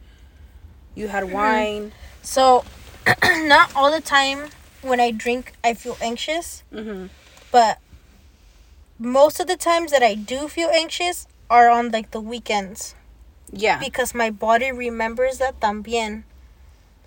you 0.94 1.08
had 1.08 1.30
wine 1.32 1.92
So, 2.22 2.64
not 3.24 3.74
all 3.76 3.90
the 3.90 4.00
time 4.00 4.50
when 4.82 5.00
I 5.00 5.10
drink 5.12 5.52
I 5.62 5.74
feel 5.74 5.96
anxious, 6.00 6.62
mm-hmm. 6.72 7.06
but 7.50 7.78
most 8.98 9.40
of 9.40 9.46
the 9.46 9.56
times 9.56 9.90
that 9.92 10.02
I 10.02 10.14
do 10.14 10.48
feel 10.48 10.68
anxious 10.68 11.26
are 11.48 11.70
on 11.70 11.90
like 11.90 12.10
the 12.10 12.20
weekends 12.20 12.94
yeah 13.52 13.78
because 13.78 14.14
my 14.14 14.30
body 14.30 14.70
remembers 14.72 15.38
that 15.38 15.60
también. 15.60 16.24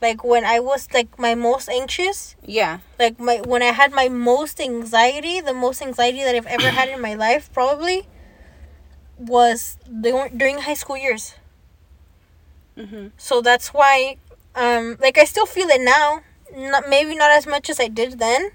Like 0.01 0.23
when 0.23 0.43
I 0.43 0.59
was 0.59 0.87
like 0.93 1.19
my 1.19 1.35
most 1.35 1.69
anxious, 1.69 2.35
yeah 2.43 2.79
like 2.99 3.19
my 3.19 3.41
when 3.45 3.61
I 3.61 3.71
had 3.71 3.91
my 3.93 4.09
most 4.09 4.59
anxiety, 4.59 5.41
the 5.41 5.53
most 5.53 5.81
anxiety 5.81 6.23
that 6.23 6.35
I've 6.35 6.47
ever 6.49 6.71
had 6.71 6.89
in 6.89 6.99
my 7.01 7.13
life 7.13 7.53
probably 7.53 8.07
was 9.17 9.77
during 9.85 10.37
during 10.37 10.57
high 10.59 10.73
school 10.73 10.97
years. 10.97 11.35
mm-hmm. 12.77 13.07
So 13.17 13.41
that's 13.41 13.73
why 13.73 14.17
um 14.55 14.97
like 14.99 15.17
I 15.17 15.25
still 15.25 15.45
feel 15.45 15.67
it 15.69 15.81
now. 15.81 16.21
Not 16.55 16.89
maybe 16.89 17.15
not 17.15 17.31
as 17.31 17.47
much 17.47 17.69
as 17.69 17.79
I 17.79 17.87
did 17.87 18.19
then, 18.19 18.51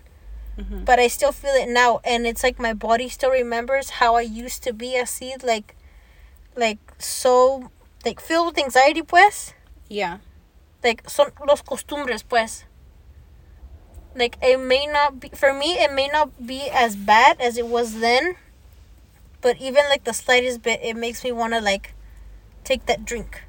Mm-hmm. 0.59 0.85
but 0.85 0.99
I 0.99 1.09
still 1.09 1.33
feel 1.33 1.53
it 1.53 1.69
now 1.69 2.01
and 2.03 2.27
it's 2.27 2.43
like 2.43 2.59
my 2.59 2.73
body 2.73 3.11
still 3.11 3.31
remembers 3.31 4.01
how 4.01 4.17
I 4.17 4.23
used 4.23 4.63
to 4.65 4.73
be 4.73 4.97
así 4.97 5.37
like 5.45 5.77
like 6.57 6.79
so 6.99 7.71
like 8.07 8.21
filled 8.21 8.47
with 8.55 8.59
anxiety 8.65 9.03
pues. 9.03 9.53
Yeah. 9.89 10.19
Like 10.85 11.03
son 11.11 11.33
los 11.47 11.61
costumbres 11.63 12.23
pues. 12.23 12.65
Like 14.15 14.39
it 14.41 14.59
may 14.59 14.87
not 14.87 15.19
be 15.21 15.29
for 15.35 15.53
me 15.53 15.75
it 15.83 15.93
may 15.93 16.07
not 16.09 16.47
be 16.47 16.71
as 16.73 16.95
bad 16.97 17.41
as 17.41 17.59
it 17.59 17.67
was 17.67 17.99
then 18.01 18.37
but 19.43 19.59
even 19.61 19.85
like 19.91 20.05
the 20.05 20.15
slightest 20.15 20.63
bit 20.63 20.81
it 20.83 20.97
makes 20.97 21.23
me 21.25 21.33
want 21.33 21.53
to 21.53 21.61
like 21.61 21.93
take 22.65 22.87
that 22.87 23.05
drink. 23.05 23.43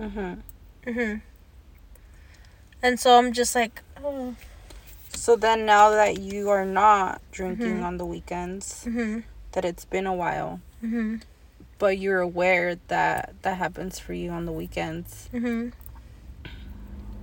Mm-hmm. 0.00 0.40
mhm 0.88 1.20
and 2.82 2.98
so 2.98 3.18
i'm 3.18 3.34
just 3.34 3.54
like 3.54 3.82
oh. 4.02 4.34
so 5.12 5.36
then 5.36 5.66
now 5.66 5.90
that 5.90 6.16
you 6.18 6.48
are 6.48 6.64
not 6.64 7.20
drinking 7.30 7.80
Mhm. 7.80 7.84
on 7.84 7.98
the 7.98 8.06
weekends 8.06 8.84
mhm 8.88 9.24
that 9.52 9.66
it's 9.66 9.84
been 9.84 10.06
a 10.06 10.14
while 10.14 10.60
mhm 10.82 11.20
but 11.80 11.98
you're 11.98 12.20
aware 12.20 12.76
that 12.86 13.34
that 13.42 13.56
happens 13.56 13.98
for 13.98 14.12
you 14.12 14.30
on 14.30 14.44
the 14.46 14.52
weekends 14.52 15.28
mhm 15.34 15.72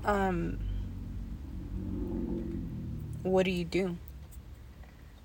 um 0.04 0.58
what 3.24 3.44
do 3.46 3.52
you 3.52 3.64
do 3.66 3.98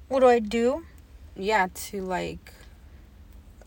what 0.09 0.21
do 0.21 0.27
i 0.29 0.39
do 0.39 0.85
yeah 1.37 1.67
to 1.75 2.03
like 2.03 2.53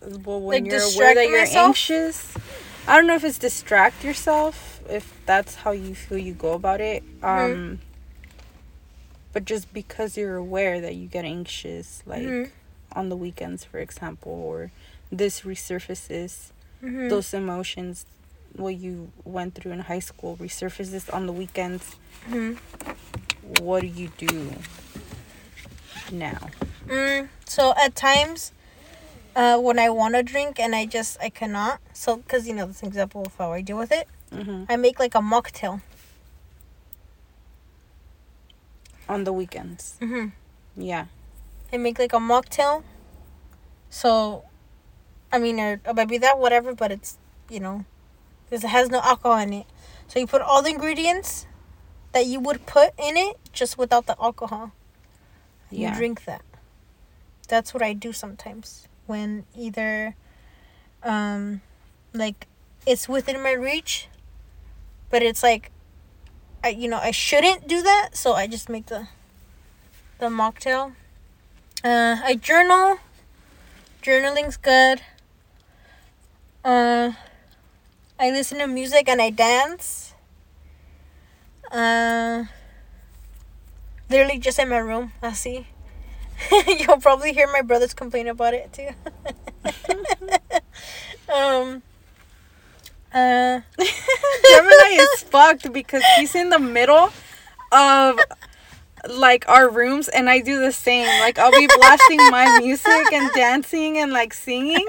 well 0.01 0.41
when 0.41 0.63
Like, 0.63 0.71
you're 0.71 0.81
aware 0.81 1.15
that 1.15 1.27
you're 1.27 1.39
myself? 1.39 1.65
anxious 1.67 2.33
i 2.87 2.95
don't 2.95 3.07
know 3.07 3.15
if 3.15 3.23
it's 3.23 3.37
distract 3.39 4.03
yourself 4.03 4.81
if 4.89 5.13
that's 5.25 5.55
how 5.55 5.71
you 5.71 5.95
feel 5.95 6.17
you 6.19 6.33
go 6.33 6.53
about 6.53 6.79
it. 6.79 7.03
Um 7.23 7.79
but 9.33 9.43
just 9.45 9.73
because 9.73 10.15
you're 10.15 10.35
aware 10.35 10.79
that 10.79 10.95
you 10.95 11.07
get 11.07 11.25
anxious 11.25 12.03
like 12.05 12.21
Mhm. 12.21 12.51
on 12.93 13.09
the 13.09 13.15
weekends 13.17 13.63
for 13.65 13.79
example 13.79 14.31
or 14.31 14.71
this 15.11 15.41
resurfaces 15.41 16.51
Mhm. 16.81 17.09
those 17.09 17.33
emotions 17.33 18.05
what 18.55 18.75
you 18.75 19.11
went 19.25 19.53
through 19.55 19.71
in 19.73 19.79
high 19.79 19.99
school 19.99 20.37
resurfaces 20.37 21.13
on 21.13 21.25
the 21.27 21.33
weekends 21.33 21.95
Mhm. 22.29 22.57
what 23.59 23.81
do 23.81 23.87
you 23.87 24.09
do 24.17 24.53
now 26.11 26.49
Mm, 26.87 27.29
so 27.47 27.73
at 27.83 27.95
times, 27.95 28.51
uh, 29.35 29.57
when 29.57 29.79
I 29.79 29.89
want 29.89 30.13
to 30.13 30.21
drink 30.21 30.59
and 30.59 30.75
I 30.75 30.85
just 30.85 31.17
I 31.19 31.29
cannot. 31.29 31.79
So 31.93 32.17
because 32.17 32.47
you 32.47 32.53
know 32.53 32.67
this 32.67 32.83
example 32.83 33.23
of 33.25 33.35
how 33.37 33.51
I 33.53 33.61
deal 33.61 33.77
with 33.77 33.91
it. 33.91 34.07
hmm 34.31 34.65
I 34.69 34.75
make 34.75 34.99
like 34.99 35.15
a 35.15 35.19
mocktail. 35.19 35.81
on 39.09 39.23
the 39.23 39.33
weekends 39.33 39.97
Mm-hmm. 40.01 40.29
yeah 40.81 41.05
I 41.73 41.77
make 41.77 41.97
like 41.99 42.13
a 42.13 42.17
mocktail. 42.17 42.83
So, 43.89 44.43
I 45.31 45.39
mean, 45.39 45.59
or 45.59 45.81
a 45.85 45.93
bebida, 45.93 46.37
whatever, 46.37 46.73
but 46.73 46.91
it's 46.91 47.17
you 47.49 47.59
know, 47.59 47.85
because 48.45 48.63
it 48.63 48.69
has 48.69 48.89
no 48.89 48.99
alcohol 49.01 49.37
in 49.39 49.53
it. 49.53 49.65
So 50.07 50.19
you 50.19 50.27
put 50.27 50.41
all 50.41 50.61
the 50.61 50.69
ingredients 50.69 51.47
that 52.13 52.25
you 52.25 52.39
would 52.39 52.65
put 52.65 52.93
in 52.97 53.17
it, 53.17 53.37
just 53.51 53.77
without 53.77 54.05
the 54.05 54.15
alcohol. 54.21 54.71
Yeah. 55.69 55.91
You 55.91 55.97
drink 55.97 56.25
that. 56.25 56.41
That's 57.47 57.73
what 57.73 57.83
I 57.83 57.93
do 57.93 58.13
sometimes 58.13 58.87
when 59.05 59.45
either 59.55 60.15
um 61.03 61.61
like 62.13 62.47
it's 62.87 63.07
within 63.07 63.41
my 63.43 63.51
reach 63.51 64.07
but 65.11 65.21
it's 65.21 65.43
like 65.43 65.71
I 66.63 66.69
you 66.69 66.87
know, 66.87 66.97
I 66.97 67.11
shouldn't 67.11 67.67
do 67.67 67.83
that, 67.83 68.11
so 68.13 68.33
I 68.33 68.47
just 68.47 68.69
make 68.69 68.87
the 68.87 69.07
the 70.17 70.27
mocktail. 70.27 70.93
Uh 71.83 72.17
I 72.23 72.35
journal. 72.35 72.97
Journaling's 74.01 74.57
good. 74.57 75.01
Uh 76.65 77.11
I 78.19 78.31
listen 78.31 78.57
to 78.57 78.67
music 78.67 79.07
and 79.07 79.21
I 79.21 79.29
dance. 79.29 80.13
Uh 81.71 82.45
literally 84.09 84.39
just 84.39 84.59
in 84.59 84.69
my 84.69 84.77
room, 84.77 85.11
I 85.21 85.33
see. 85.33 85.67
You'll 86.67 86.99
probably 86.99 87.33
hear 87.33 87.47
my 87.51 87.61
brothers 87.61 87.93
complain 87.93 88.27
about 88.27 88.53
it 88.53 88.73
too. 88.73 88.89
um. 91.33 91.81
Uh. 93.13 93.61
Gemini 94.49 94.97
is 94.99 95.23
fucked 95.23 95.71
because 95.71 96.03
he's 96.17 96.35
in 96.35 96.49
the 96.49 96.59
middle 96.59 97.11
of 97.71 98.19
like 99.09 99.47
our 99.47 99.69
rooms 99.69 100.07
and 100.07 100.29
I 100.29 100.39
do 100.39 100.59
the 100.59 100.71
same. 100.71 101.07
Like 101.21 101.37
I'll 101.39 101.51
be 101.51 101.67
blasting 101.77 102.17
my 102.29 102.59
music 102.59 103.11
and 103.13 103.31
dancing 103.33 103.97
and 103.97 104.11
like 104.11 104.33
singing 104.33 104.87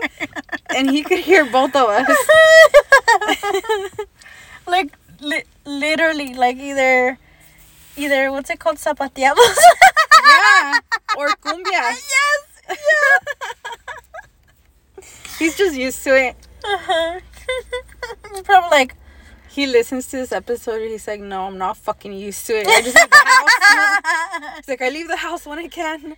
and 0.74 0.90
he 0.90 1.02
could 1.02 1.20
hear 1.20 1.44
both 1.44 1.74
of 1.76 1.88
us. 1.88 2.08
like 4.66 4.96
li- 5.20 5.44
literally, 5.64 6.34
like 6.34 6.56
either, 6.56 7.18
either 7.96 8.30
what's 8.32 8.50
it 8.50 8.58
called, 8.58 8.76
zapateados. 8.76 9.56
Yeah. 10.26 10.78
Or 11.16 11.28
cumbia. 11.36 11.64
yes. 11.72 12.42
Yeah. 12.68 12.76
He's 15.38 15.56
just 15.56 15.76
used 15.76 16.02
to 16.04 16.16
it. 16.16 16.36
Uh-huh. 16.64 17.20
He's 18.32 18.42
probably 18.44 18.70
like, 18.70 18.94
He 19.56 19.66
listens 19.66 20.06
to 20.08 20.18
this 20.18 20.32
episode 20.32 20.82
and 20.82 20.90
he's 20.90 21.08
like, 21.08 21.18
No, 21.18 21.46
I'm 21.46 21.56
not 21.56 21.78
fucking 21.78 22.12
used 22.12 22.44
to 22.46 22.58
it. 22.58 22.66
I 22.66 22.82
just 22.82 22.94
leave 22.94 23.08
the 23.08 23.16
house. 23.24 24.56
He's 24.56 24.68
like, 24.68 24.82
I 24.82 24.90
leave 24.90 25.08
the 25.08 25.16
house 25.16 25.46
when 25.46 25.58
I 25.58 25.66
can. 25.66 26.14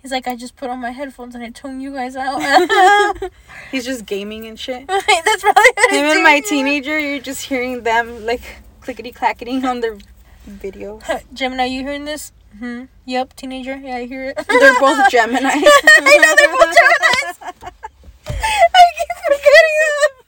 he's 0.00 0.12
like, 0.12 0.28
I 0.28 0.36
just 0.36 0.54
put 0.54 0.70
on 0.70 0.78
my 0.78 0.90
headphones 0.90 1.34
and 1.34 1.42
I 1.42 1.50
tune 1.50 1.80
you 1.80 1.92
guys 1.92 2.14
out. 2.14 2.40
He's 3.72 3.84
just 3.84 4.06
gaming 4.06 4.46
and 4.46 4.56
shit. 4.56 4.86
That's 4.86 5.42
probably 5.42 5.62
what 5.74 5.90
Him 5.90 6.04
and 6.04 6.22
my 6.22 6.38
teenager, 6.46 6.96
you're 6.96 7.18
just 7.18 7.44
hearing 7.44 7.82
them 7.82 8.24
like 8.24 8.42
clickety 8.80 9.10
clacketing 9.10 9.64
on 9.64 9.80
their 9.80 9.98
video. 10.46 11.00
Gemini, 11.32 11.64
you 11.64 11.80
hearing 11.82 12.04
this? 12.04 12.30
Hmm. 12.56 12.84
Yep, 13.04 13.34
teenager. 13.34 13.76
Yeah, 13.76 13.96
I 13.96 14.06
hear 14.06 14.26
it. 14.26 14.36
They're 14.46 14.78
both 14.78 15.10
Gemini. 15.10 15.50
I 15.50 16.18
know 16.22 16.34
they're 16.38 16.52
both 16.52 16.76
Geminis. 16.78 17.64
I 18.28 18.84
keep 18.96 19.08
forgetting 19.26 20.23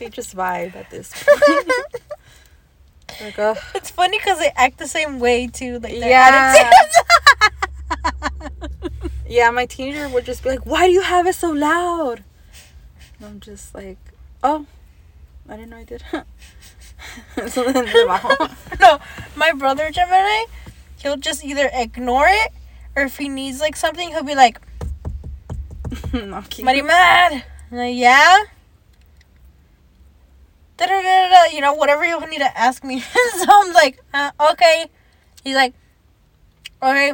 they 0.00 0.08
just 0.08 0.34
vibe 0.36 0.74
at 0.74 0.90
this 0.90 1.12
point. 1.24 1.68
like. 3.38 3.38
It's 3.76 3.90
funny 3.90 4.18
because 4.18 4.38
they 4.40 4.50
act 4.56 4.78
the 4.78 4.88
same 4.88 5.20
way 5.20 5.46
too. 5.46 5.78
Like 5.78 5.92
their 6.00 6.10
Yeah. 6.10 6.54
attitudes. 6.58 6.96
yeah, 9.28 9.50
my 9.50 9.66
teenager 9.66 10.08
would 10.08 10.24
just 10.24 10.42
be 10.42 10.50
like, 10.50 10.66
"Why 10.66 10.86
do 10.86 10.92
you 10.92 11.02
have 11.02 11.26
it 11.26 11.34
so 11.34 11.50
loud?" 11.50 12.24
And 13.18 13.26
I'm 13.28 13.40
just 13.40 13.74
like, 13.74 13.98
"Oh, 14.42 14.66
I 15.48 15.56
didn't 15.56 15.70
know 15.70 15.76
I 15.78 15.84
did." 15.84 16.02
so 17.52 17.64
then 17.70 17.86
no, 18.80 18.98
my 19.36 19.52
brother 19.52 19.90
Gemini, 19.90 20.44
he'll 21.02 21.16
just 21.16 21.44
either 21.44 21.70
ignore 21.72 22.26
it 22.28 22.52
or 22.96 23.04
if 23.04 23.16
he 23.18 23.28
needs 23.28 23.60
like 23.60 23.76
something, 23.76 24.08
he'll 24.10 24.22
be 24.22 24.34
like, 24.34 24.58
no, 26.12 26.42
keep- 26.48 26.64
"Mari 26.64 26.82
mad." 26.82 27.44
Like, 27.70 27.94
yeah. 27.96 28.38
You 31.52 31.60
know, 31.60 31.74
whatever 31.74 32.04
he'll 32.04 32.20
need 32.20 32.38
to 32.38 32.58
ask 32.58 32.84
me. 32.84 33.00
so 33.36 33.46
I'm 33.48 33.72
like, 33.72 34.00
uh, 34.14 34.30
okay. 34.52 34.86
He's 35.44 35.54
like, 35.54 35.74
okay, 36.82 37.12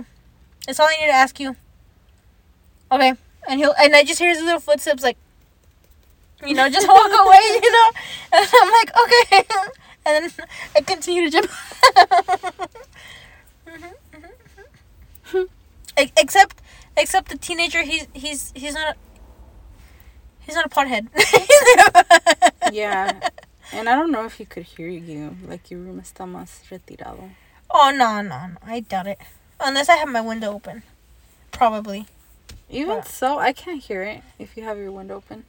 that's 0.66 0.80
all 0.80 0.86
I 0.88 0.96
need 1.00 1.06
to 1.06 1.12
ask 1.12 1.38
you. 1.40 1.56
Okay, 2.90 3.14
and 3.48 3.60
he'll 3.60 3.74
and 3.78 3.94
I 3.94 4.04
just 4.04 4.18
hear 4.18 4.28
his 4.28 4.42
little 4.42 4.60
footsteps 4.60 5.02
like, 5.02 5.16
you 6.46 6.54
know, 6.54 6.68
just 6.68 6.86
walk 6.86 7.10
away, 7.26 7.40
you 7.62 7.72
know, 7.72 7.90
and 8.32 8.48
I'm 8.62 8.72
like, 8.72 8.90
okay, 9.04 9.44
and 10.06 10.24
then 10.26 10.46
I 10.76 10.80
continue 10.82 11.28
to 11.28 11.30
jump. 11.30 11.50
Mm-hmm, 13.66 13.84
mm-hmm, 14.14 15.36
mm-hmm. 15.36 15.44
E- 16.02 16.12
except, 16.16 16.60
except 16.96 17.28
the 17.30 17.38
teenager, 17.38 17.82
he's 17.82 18.06
he's 18.14 18.52
he's 18.54 18.74
not. 18.74 18.96
He's 20.40 20.54
not 20.54 20.66
a 20.66 20.68
pothead. 20.68 21.08
yeah, 22.72 23.18
and 23.72 23.88
I 23.88 23.94
don't 23.94 24.10
know 24.12 24.24
if 24.24 24.34
he 24.34 24.44
could 24.44 24.64
hear 24.64 24.88
you. 24.88 25.36
Like 25.46 25.70
your 25.70 25.80
room 25.80 26.00
está 26.00 26.26
más 26.26 26.62
retirado. 26.70 27.30
Oh 27.70 27.90
no 27.94 28.20
no 28.22 28.46
no! 28.46 28.56
I 28.64 28.80
doubt 28.80 29.06
it. 29.06 29.18
Unless 29.60 29.88
I 29.88 29.96
have 29.96 30.08
my 30.08 30.20
window 30.20 30.52
open, 30.52 30.82
probably. 31.50 32.06
Even 32.68 32.96
What? 32.96 33.08
so, 33.08 33.38
I 33.38 33.52
can't 33.52 33.82
hear 33.82 34.02
it 34.02 34.22
if 34.38 34.56
you 34.56 34.64
have 34.64 34.76
your 34.78 34.90
window 34.92 35.16
open. 35.16 35.44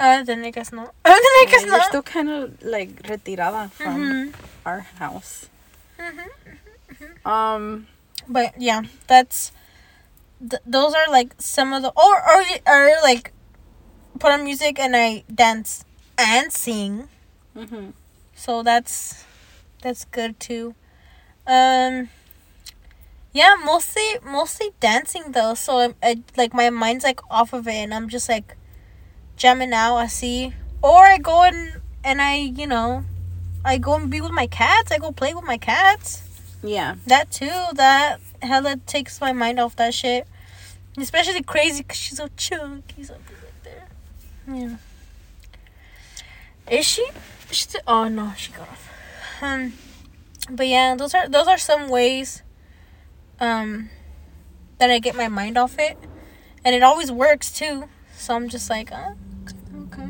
Uh, 0.00 0.22
then 0.24 0.42
I 0.44 0.50
guess 0.50 0.72
not. 0.72 0.88
Uh, 0.88 0.92
then 1.04 1.14
I 1.14 1.44
Yeah, 1.46 1.50
guess 1.52 1.64
you're 1.66 1.82
still 1.82 2.02
kind 2.02 2.28
of 2.30 2.62
like 2.62 3.02
retirada 3.04 3.70
from 3.70 3.96
Mhm. 4.32 4.34
our 4.64 4.80
house. 4.98 5.46
Mhm. 5.98 7.26
Um, 7.26 7.86
But 8.28 8.54
yeah, 8.60 8.82
that's. 9.06 9.52
Th- 10.40 10.62
those 10.66 10.94
are 10.94 11.06
like 11.10 11.34
some 11.38 11.72
of 11.72 11.82
the 11.82 11.90
or 11.94 12.14
or 12.18 12.42
or 12.66 12.90
like, 13.02 13.32
put 14.18 14.32
on 14.32 14.42
music 14.44 14.78
and 14.80 14.96
I 14.96 15.22
dance 15.32 15.84
and 16.18 16.52
sing. 16.52 17.08
Hmm 17.56 17.90
So 18.34 18.62
that's 18.62 19.24
that's 19.82 20.04
good 20.06 20.38
too. 20.40 20.74
Um 21.46 22.08
yeah, 23.32 23.56
mostly 23.64 24.18
mostly 24.24 24.70
dancing 24.80 25.32
though. 25.32 25.54
So 25.54 25.78
I, 25.78 25.94
I 26.02 26.22
like 26.36 26.52
my 26.54 26.70
mind's 26.70 27.04
like 27.04 27.20
off 27.30 27.52
of 27.52 27.66
it 27.66 27.72
and 27.72 27.94
I'm 27.94 28.08
just 28.08 28.28
like 28.28 28.56
jamming 29.36 29.72
out, 29.72 29.96
I 29.96 30.06
see. 30.06 30.54
Or 30.82 31.04
I 31.04 31.18
go 31.18 31.44
and 31.44 31.80
and 32.04 32.20
I, 32.20 32.36
you 32.36 32.66
know, 32.66 33.04
I 33.64 33.78
go 33.78 33.94
and 33.94 34.10
be 34.10 34.20
with 34.20 34.32
my 34.32 34.46
cats. 34.46 34.92
I 34.92 34.98
go 34.98 35.12
play 35.12 35.34
with 35.34 35.44
my 35.44 35.58
cats. 35.58 36.22
yeah, 36.62 36.96
That 37.06 37.30
too, 37.30 37.50
that 37.74 38.20
hella 38.42 38.76
takes 38.86 39.20
my 39.20 39.32
mind 39.32 39.58
off 39.60 39.76
that 39.76 39.94
shit. 39.94 40.26
Especially 40.98 41.42
crazy 41.42 41.82
cuz 41.82 41.96
she's 41.96 42.18
so 42.18 42.28
chunky, 42.36 43.02
so 43.04 43.14
right 43.14 43.64
there. 43.64 43.88
Yeah. 44.46 44.76
Is 46.70 46.86
she? 46.86 47.06
Still, 47.52 47.82
oh 47.86 48.08
no, 48.08 48.32
she 48.36 48.50
got 48.52 48.68
off. 48.68 48.90
Um, 49.42 49.74
but 50.50 50.66
yeah, 50.66 50.94
those 50.96 51.14
are 51.14 51.28
those 51.28 51.46
are 51.46 51.58
some 51.58 51.88
ways, 51.88 52.42
um, 53.40 53.90
that 54.78 54.90
I 54.90 54.98
get 54.98 55.14
my 55.14 55.28
mind 55.28 55.58
off 55.58 55.78
it, 55.78 55.98
and 56.64 56.74
it 56.74 56.82
always 56.82 57.12
works 57.12 57.52
too. 57.52 57.88
So 58.16 58.34
I'm 58.34 58.48
just 58.48 58.70
like, 58.70 58.90
uh, 58.90 59.12
okay. 59.84 60.08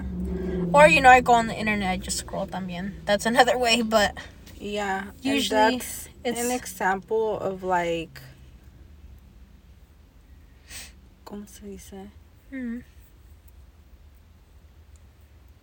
Or 0.73 0.87
you 0.87 1.01
know, 1.01 1.11
I 1.11 1.21
go 1.21 1.33
on 1.33 1.49
the 1.49 1.55
internet, 1.55 1.91
I 1.91 1.97
just 1.97 2.19
scroll 2.19 2.47
también. 2.47 3.05
That's 3.05 3.27
another 3.33 3.59
way, 3.59 3.83
but 3.83 4.17
yeah. 4.59 5.07
Usually 5.21 5.77
that's 5.79 6.09
it's 6.25 6.41
an 6.41 6.51
example 6.53 7.39
of 7.41 7.63
like. 7.65 8.21
¿Cómo 11.27 11.49
se 11.49 11.67
dice? 11.67 12.11
hmm, 12.51 12.81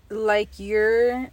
like 0.09 0.57
you're 0.57 1.29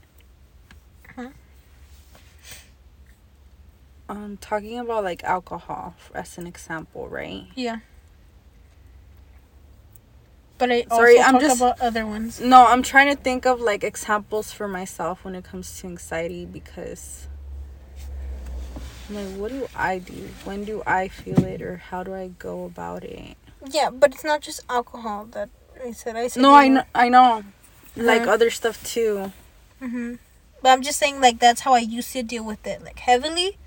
um 4.08 4.36
talking 4.40 4.78
about 4.78 5.04
like 5.04 5.24
alcohol 5.24 5.94
as 6.14 6.38
an 6.38 6.46
example, 6.46 7.08
right? 7.08 7.46
Yeah. 7.54 7.78
But 10.58 10.72
I 10.72 10.84
Sorry, 10.88 11.18
also 11.18 11.26
I'm 11.28 11.32
talk 11.34 11.40
just- 11.42 11.60
about 11.60 11.80
other 11.80 12.06
ones. 12.06 12.40
No, 12.40 12.66
I'm 12.66 12.82
trying 12.82 13.14
to 13.14 13.20
think 13.22 13.44
of 13.46 13.60
like 13.60 13.84
examples 13.84 14.52
for 14.52 14.66
myself 14.68 15.24
when 15.24 15.34
it 15.34 15.44
comes 15.44 15.80
to 15.80 15.86
anxiety 15.86 16.46
because 16.46 17.28
I'm 19.08 19.14
like 19.16 19.36
what 19.38 19.50
do 19.50 19.68
I 19.76 19.98
do? 19.98 20.28
When 20.44 20.64
do 20.64 20.82
I 20.86 21.08
feel 21.08 21.44
it 21.44 21.60
or 21.60 21.76
how 21.76 22.02
do 22.02 22.14
I 22.14 22.28
go 22.38 22.64
about 22.64 23.04
it? 23.04 23.36
Yeah, 23.68 23.90
but 23.90 24.14
it's 24.14 24.24
not 24.24 24.40
just 24.40 24.60
alcohol 24.70 25.26
that 25.32 25.50
I 25.84 25.92
said. 25.92 26.16
I 26.16 26.28
said 26.28 26.40
No, 26.42 26.54
I 26.54 26.68
know 26.68 26.84
I 26.94 27.08
know. 27.08 27.44
Like 27.96 28.22
Uh-huh. 28.22 28.32
other 28.32 28.50
stuff 28.50 28.82
too. 28.84 29.32
hmm 29.80 30.14
But 30.62 30.70
I'm 30.70 30.82
just 30.82 30.98
saying, 30.98 31.20
like 31.20 31.38
that's 31.38 31.60
how 31.62 31.74
I 31.74 31.80
used 31.80 32.12
to 32.12 32.22
deal 32.22 32.44
with 32.44 32.66
it, 32.66 32.82
like 32.82 32.98
heavily. 33.00 33.58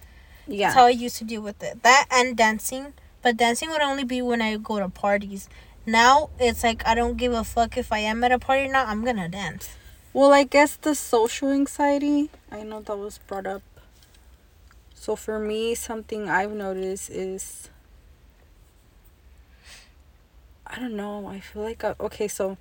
Yeah. 0.49 0.67
That's 0.67 0.75
how 0.75 0.85
I 0.85 0.89
used 0.89 1.17
to 1.17 1.23
deal 1.23 1.41
with 1.41 1.61
it. 1.63 1.83
That 1.83 2.07
and 2.11 2.35
dancing, 2.35 2.93
but 3.21 3.37
dancing 3.37 3.69
would 3.69 3.81
only 3.81 4.03
be 4.03 4.21
when 4.21 4.41
I 4.41 4.57
go 4.57 4.79
to 4.79 4.89
parties. 4.89 5.47
Now 5.85 6.29
it's 6.39 6.63
like 6.63 6.85
I 6.85 6.95
don't 6.95 7.17
give 7.17 7.33
a 7.33 7.43
fuck 7.43 7.77
if 7.77 7.91
I 7.91 7.99
am 7.99 8.23
at 8.23 8.31
a 8.31 8.39
party 8.39 8.67
or 8.69 8.71
not. 8.71 8.87
I'm 8.87 9.03
gonna 9.05 9.29
dance. 9.29 9.69
Well, 10.11 10.33
I 10.33 10.43
guess 10.43 10.75
the 10.75 10.95
social 10.95 11.51
anxiety, 11.51 12.29
I 12.51 12.63
know 12.63 12.81
that 12.81 12.97
was 12.97 13.19
brought 13.19 13.45
up. 13.45 13.61
So 14.95 15.15
for 15.15 15.39
me, 15.39 15.75
something 15.75 16.27
I've 16.27 16.51
noticed 16.51 17.09
is 17.09 17.69
I 20.65 20.79
don't 20.79 20.95
know. 20.95 21.27
I 21.27 21.39
feel 21.39 21.63
like 21.63 21.83
I, 21.83 21.95
okay, 21.99 22.27
so 22.27 22.57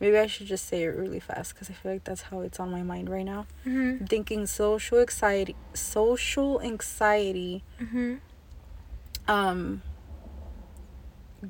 maybe 0.00 0.16
I 0.18 0.26
should 0.26 0.46
just 0.46 0.66
say 0.66 0.82
it 0.84 0.88
really 0.88 1.20
fast 1.20 1.54
cuz 1.56 1.70
I 1.70 1.74
feel 1.74 1.92
like 1.92 2.04
that's 2.04 2.22
how 2.22 2.40
it's 2.40 2.58
on 2.58 2.70
my 2.70 2.82
mind 2.82 3.08
right 3.10 3.24
now. 3.24 3.46
Mhm. 3.66 4.08
Thinking 4.08 4.46
social 4.46 4.98
anxiety, 4.98 5.54
social 5.74 6.60
anxiety 6.62 7.62
Mhm. 7.78 8.20
um 9.28 9.82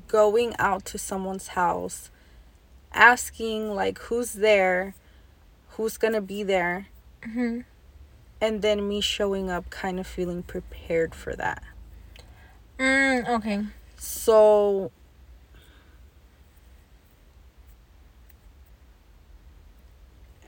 going 0.07 0.55
out 0.59 0.85
to 0.85 0.97
someone's 0.97 1.49
house 1.49 2.09
asking 2.93 3.73
like 3.75 3.97
who's 3.99 4.33
there 4.33 4.93
who's 5.71 5.97
gonna 5.97 6.21
be 6.21 6.43
there 6.43 6.87
Mhm. 7.23 7.65
and 8.39 8.61
then 8.61 8.87
me 8.87 9.01
showing 9.01 9.49
up 9.49 9.69
kind 9.69 9.99
of 9.99 10.07
feeling 10.07 10.43
prepared 10.43 11.13
for 11.15 11.35
that 11.35 11.63
Mm, 12.79 13.27
okay. 13.29 13.65
so 13.97 14.91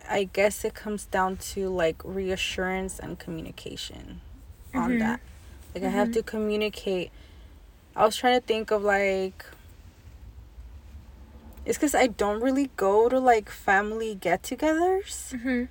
i 0.10 0.24
guess 0.26 0.63
it 0.66 0.74
comes 0.74 1.06
down 1.06 1.38
to 1.38 1.70
like 1.70 1.96
reassurance 2.04 3.00
and 3.00 3.18
communication 3.20 4.22
on 4.74 4.92
Mhm. 4.92 5.00
that 5.00 5.20
like 5.74 5.84
i 5.84 5.89
have 5.89 6.10
Mhm. 6.10 6.13
to 6.13 6.24
communicate 6.24 7.12
i 7.96 8.06
was 8.06 8.16
trying 8.16 8.39
to 8.39 8.46
think 8.46 8.72
of 8.72 8.84
like 8.84 9.46
it's 11.66 11.78
because 11.78 11.96
i 11.96 12.08
don't 12.08 12.42
really 12.42 12.70
go 12.76 13.08
to 13.10 13.20
like 13.20 13.50
family 13.50 14.16
get-togethers 14.16 15.34
Mhm. 15.34 15.68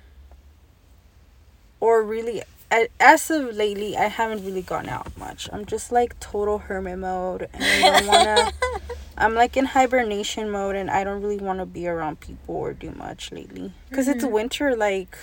or 1.79 2.01
really 2.01 2.41
I, 2.71 2.87
as 2.99 3.29
of 3.29 3.53
lately 3.55 3.95
i 3.95 4.05
haven't 4.07 4.43
really 4.43 4.63
gone 4.63 4.89
out 4.89 5.15
much 5.17 5.47
i'm 5.53 5.65
just 5.65 5.91
like 5.91 6.19
total 6.19 6.57
hermit 6.59 6.97
mode 6.97 7.47
and 7.53 7.63
i 7.63 7.81
don't 7.81 8.07
want 8.07 8.23
to 8.23 8.53
i'm 9.17 9.33
like 9.35 9.55
in 9.57 9.65
hibernation 9.65 10.49
mode 10.49 10.75
and 10.75 10.89
i 10.89 11.03
don't 11.03 11.21
really 11.21 11.37
want 11.37 11.59
to 11.59 11.65
be 11.65 11.87
around 11.87 12.19
people 12.19 12.55
or 12.55 12.73
do 12.73 12.91
much 12.91 13.31
lately 13.31 13.71
because 13.89 14.07
it's 14.07 14.23
Mhm. 14.23 14.31
winter 14.31 14.75
like 14.75 15.17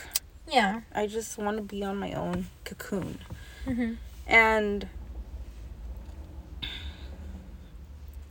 Yeah. 0.50 0.81
i 0.94 1.07
just 1.07 1.38
want 1.38 1.57
to 1.57 1.62
be 1.62 1.83
on 1.85 1.96
my 1.96 2.12
own 2.12 2.46
cocoon 2.64 3.18
Mhm. 3.66 3.96
and 4.26 4.88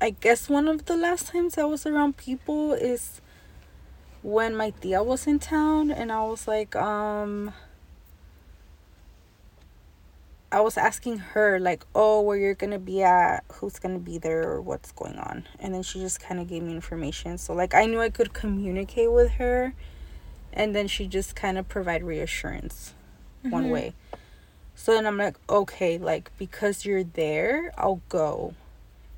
i 0.02 0.10
guess 0.12 0.50
one 0.50 0.67
of 0.67 0.86
the 0.86 0.95
last 0.95 1.28
times 1.28 1.58
i 1.58 1.63
was 1.63 1.86
around 1.86 2.17
people 2.17 2.74
is 2.74 3.22
when 4.22 4.56
my 4.56 4.69
tia 4.82 5.04
was 5.04 5.28
in 5.28 5.39
town 5.39 5.91
and 5.91 6.12
i 6.12 6.22
was 6.24 6.48
like 6.48 6.76
um 6.76 7.54
I 10.51 10.62
was 10.62 10.77
asking 10.77 11.19
her 11.19 11.59
like, 11.59 11.85
"Oh, 11.93 12.21
where 12.21 12.38
you're 12.38 12.55
gonna 12.55 12.79
be 12.79 13.03
at? 13.03 13.43
Who's 13.53 13.77
gonna 13.77 13.99
be 13.99 14.17
there? 14.17 14.43
Or 14.49 14.62
what's 14.62 14.91
going 14.91 15.17
on?" 15.19 15.47
And 15.59 15.73
then 15.75 15.83
she 15.83 15.99
just 15.99 16.19
kind 16.19 16.39
of 16.39 16.47
gave 16.47 16.63
me 16.63 16.71
information. 16.73 17.38
So 17.38 17.53
like, 17.53 17.73
I 17.75 17.85
knew 17.85 18.01
I 18.01 18.09
could 18.09 18.33
communicate 18.33 19.12
with 19.12 19.31
her, 19.33 19.73
and 20.51 20.75
then 20.75 20.88
she 20.88 21.07
just 21.07 21.35
kind 21.35 21.57
of 21.57 21.67
provide 21.69 22.03
reassurance, 22.03 22.93
one 23.43 23.65
Mhm. 23.65 23.69
way. 23.69 23.93
So 24.75 24.93
then 24.93 25.05
I'm 25.05 25.17
like, 25.17 25.35
okay, 25.49 25.97
like 25.97 26.31
because 26.38 26.83
you're 26.85 27.03
there, 27.03 27.71
I'll 27.77 28.01
go, 28.09 28.55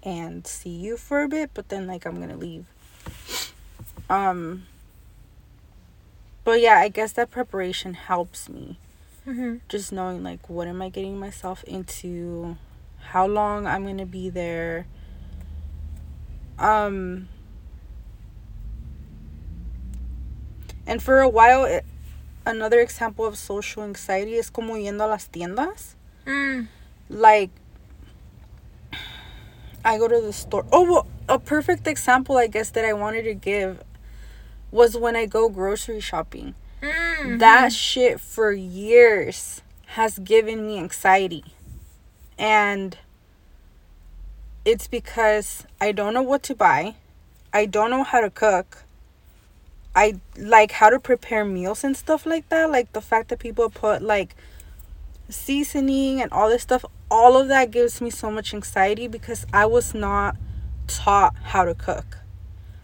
and 0.03 0.45
see 0.45 0.69
you 0.69 0.97
for 0.97 1.21
a 1.21 1.27
bit. 1.29 1.51
But 1.53 1.69
then 1.69 1.87
like 1.87 2.05
I'm 2.05 2.19
gonna 2.19 2.35
leave. 2.37 2.65
Um. 4.09 4.67
But 6.43 6.59
yeah, 6.59 6.77
I 6.79 6.89
guess 6.89 7.11
that 7.13 7.29
preparation 7.31 7.93
helps 7.93 8.49
me 8.49 8.77
Mhm. 9.27 9.62
just 9.69 9.91
knowing 9.91 10.23
like 10.23 10.49
what 10.49 10.67
am 10.67 10.81
I 10.81 10.89
getting 10.89 11.19
myself 11.19 11.63
into, 11.65 12.57
how 12.99 13.27
long 13.27 13.67
I'm 13.67 13.86
gonna 13.86 14.05
be 14.05 14.29
there. 14.29 14.88
Um, 16.57 17.27
and 20.88 21.01
for 21.01 21.19
a 21.19 21.29
while, 21.29 21.65
it, 21.65 21.86
another 22.45 22.79
example 22.79 23.25
of 23.25 23.38
social 23.38 23.84
anxiety 23.84 24.36
is 24.36 24.49
como 24.49 24.75
yendo 24.75 25.05
a 25.05 25.07
las 25.07 25.27
tiendas. 25.27 25.95
Mm. 26.25 26.67
Like, 27.10 27.49
I 29.84 29.97
go 29.97 30.07
to 30.07 30.21
the 30.21 30.34
store. 30.34 30.65
Oh, 30.71 30.84
well, 30.84 31.07
a 31.27 31.39
perfect 31.39 31.88
example, 31.88 32.38
I 32.38 32.47
guess, 32.47 32.69
that 32.71 32.86
I 32.86 32.93
wanted 32.93 33.23
to 33.23 33.34
give 33.34 33.84
was 34.71 34.95
when 34.95 35.15
I 35.15 35.25
go 35.25 35.49
grocery 35.49 35.99
shopping 35.99 36.55
Mm. 37.21 37.39
that 37.39 37.71
shit 37.71 38.19
for 38.19 38.51
years 38.51 39.62
has 39.88 40.19
given 40.19 40.65
me 40.65 40.77
anxiety. 40.77 41.43
And 42.38 42.97
it's 44.65 44.88
because 44.88 45.65
I 45.79 45.91
don't 45.91 46.13
know 46.13 46.21
what 46.21 46.43
to 46.43 46.55
buy. 46.55 46.95
I 47.53 47.65
don't 47.65 47.91
know 47.91 48.03
how 48.03 48.21
to 48.21 48.29
cook. 48.29 48.84
I 49.93 50.19
like 50.38 50.71
how 50.71 50.89
to 50.89 50.99
prepare 50.99 51.43
meals 51.43 51.84
and 51.84 51.95
stuff 51.95 52.25
like 52.25 52.47
that. 52.49 52.71
Like 52.71 52.93
the 52.93 53.01
fact 53.01 53.29
that 53.29 53.39
people 53.39 53.69
put 53.69 54.01
like 54.01 54.36
seasoning 55.29 56.21
and 56.21 56.31
all 56.31 56.49
this 56.49 56.63
stuff, 56.63 56.86
all 57.10 57.38
of 57.38 57.49
that 57.49 57.71
gives 57.71 58.01
me 58.01 58.10
so 58.10 58.31
much 58.31 58.53
anxiety 58.53 59.07
because 59.07 59.45
I 59.53 59.65
was 59.65 59.93
not 59.93 60.38
taught 60.88 61.36
how 61.43 61.65
to 61.65 61.75
cook. 61.75 62.20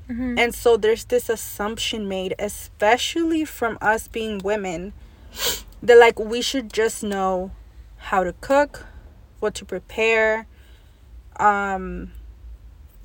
Mhm. 0.10 0.40
And 0.40 0.56
so 0.56 0.78
there's 0.78 1.06
this 1.06 1.30
assumption 1.30 2.08
made, 2.08 2.34
especially 2.40 3.44
from 3.46 3.78
us 3.82 4.08
being 4.08 4.40
women, 4.40 4.94
that 5.84 5.98
like 5.98 6.18
we 6.20 6.42
should 6.42 6.72
just 6.72 7.04
know 7.04 7.52
how 7.98 8.24
to 8.24 8.34
cook, 8.34 8.86
what 9.40 9.54
to 9.56 9.66
prepare, 9.66 10.48
um, 11.40 12.12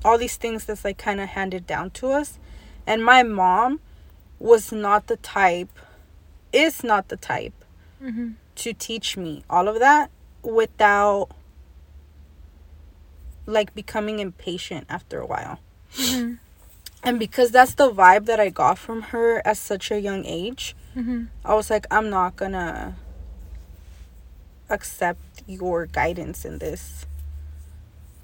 all 0.05 0.17
these 0.17 0.37
things 0.37 0.65
that's 0.65 0.83
like 0.83 0.97
kind 0.97 1.19
of 1.19 1.29
handed 1.29 1.67
down 1.67 1.91
to 1.91 2.07
us. 2.11 2.39
And 2.87 3.03
my 3.03 3.23
mom 3.23 3.79
was 4.39 4.71
not 4.71 5.07
the 5.07 5.17
type, 5.17 5.69
is 6.51 6.83
not 6.83 7.07
the 7.09 7.17
type 7.17 7.53
Mhm. 8.01 8.35
to 8.55 8.73
teach 8.73 9.15
me 9.17 9.43
all 9.49 9.67
of 9.67 9.79
that 9.79 10.09
without 10.41 11.29
like 13.45 13.73
becoming 13.75 14.19
impatient 14.19 14.85
after 14.89 15.19
a 15.19 15.25
while. 15.25 15.59
Mhm. 15.95 16.39
And 17.03 17.19
because 17.19 17.51
that's 17.51 17.73
the 17.75 17.91
vibe 17.91 18.25
that 18.25 18.39
I 18.39 18.49
got 18.49 18.77
from 18.77 19.01
her 19.13 19.45
at 19.45 19.57
such 19.57 19.91
a 19.91 19.99
young 19.99 20.25
age, 20.25 20.75
Mhm. 20.95 21.27
I 21.43 21.53
was 21.53 21.69
like, 21.69 21.85
I'm 21.91 22.09
not 22.09 22.35
gonna 22.35 22.95
accept 24.69 25.43
your 25.47 25.85
guidance 25.85 26.45
in 26.45 26.59
this. 26.59 27.05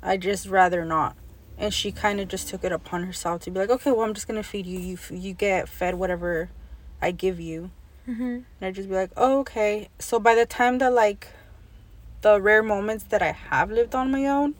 I 0.02 0.18
just 0.18 0.48
rather 0.48 0.86
not. 0.86 1.16
And 1.58 1.74
she 1.74 1.92
kind 1.92 2.22
of 2.22 2.30
just 2.30 2.48
took 2.48 2.64
it 2.64 2.72
upon 2.72 3.04
herself 3.04 3.42
to 3.44 3.52
be 3.52 3.60
like, 3.60 3.70
okay, 3.70 3.92
well, 3.92 4.04
I'm 4.08 4.14
just 4.14 4.28
gonna 4.28 4.44
feed 4.44 4.66
you. 4.66 4.80
You 4.80 4.98
you 5.12 5.34
get 5.34 5.68
fed 5.68 5.96
whatever 5.96 6.50
I 7.02 7.12
give 7.12 7.40
you. 7.40 7.72
Mhm. 8.08 8.44
And 8.62 8.62
I'd 8.62 8.76
just 8.76 8.88
be 8.88 8.96
like, 8.96 9.12
oh, 9.18 9.40
okay. 9.42 9.90
So 10.00 10.20
by 10.20 10.36
the 10.36 10.46
time 10.46 10.78
that 10.78 10.94
like 10.94 11.28
the 12.22 12.40
rare 12.42 12.64
moments 12.64 13.04
that 13.10 13.22
I 13.22 13.32
have 13.34 13.70
lived 13.72 13.94
on 13.94 14.10
my 14.12 14.26
own, 14.26 14.56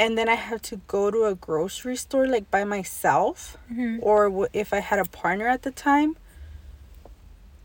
and 0.00 0.16
then 0.16 0.30
I 0.30 0.34
have 0.34 0.62
to 0.62 0.76
go 0.88 1.10
to 1.10 1.24
a 1.26 1.34
grocery 1.34 1.94
store 1.94 2.26
like 2.26 2.50
by 2.50 2.64
myself, 2.64 3.58
Mhm. 3.70 3.98
or 4.00 4.30
w- 4.30 4.48
if 4.54 4.72
I 4.72 4.80
had 4.80 4.98
a 4.98 5.04
partner 5.04 5.46
at 5.46 5.60
the 5.60 5.70
time, 5.70 6.16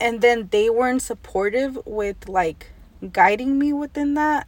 and 0.02 0.20
then 0.20 0.50
they 0.52 0.70
weren't 0.70 1.02
supportive 1.02 1.80
with 1.86 2.28
like 2.28 2.72
guiding 3.14 3.58
me 3.58 3.72
within 3.72 4.16
that, 4.16 4.48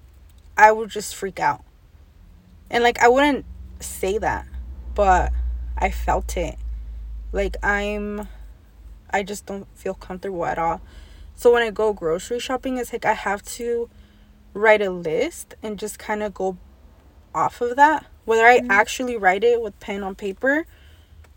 I 0.58 0.73
would 0.73 0.89
just 0.89 1.15
freak 1.15 1.39
out. 1.39 1.63
And 2.69 2.84
like 2.84 3.00
I 3.02 3.08
wouldn't 3.08 3.45
say 3.80 4.17
that, 4.17 4.45
but 4.93 5.32
I 5.78 5.89
felt 5.89 6.36
it. 6.36 6.58
Like 7.32 7.56
I'm 7.63 8.28
I 9.10 9.23
just 9.23 9.45
don't 9.45 9.65
feel 9.78 9.93
comfortable 9.93 10.45
at 10.45 10.60
all. 10.60 10.82
So 11.36 11.54
when 11.54 11.63
I 11.63 11.69
go 11.69 11.93
grocery 11.93 12.39
shopping, 12.39 12.78
it's 12.78 12.91
like 12.91 13.06
I 13.06 13.13
have 13.13 13.43
to 13.56 13.89
write 14.54 14.82
a 14.82 14.89
list 14.89 15.56
and 15.63 15.80
just 15.80 15.97
kind 15.97 16.21
of 16.21 16.34
go 16.34 16.58
off 17.38 17.62
of 17.62 17.76
that. 17.76 18.06
Whether 18.26 18.45
I 18.45 18.60
Mhm. 18.60 18.67
actually 18.69 19.15
write 19.15 19.43
it 19.43 19.62
with 19.62 19.80
pen 19.80 20.04
on 20.04 20.15
paper 20.15 20.65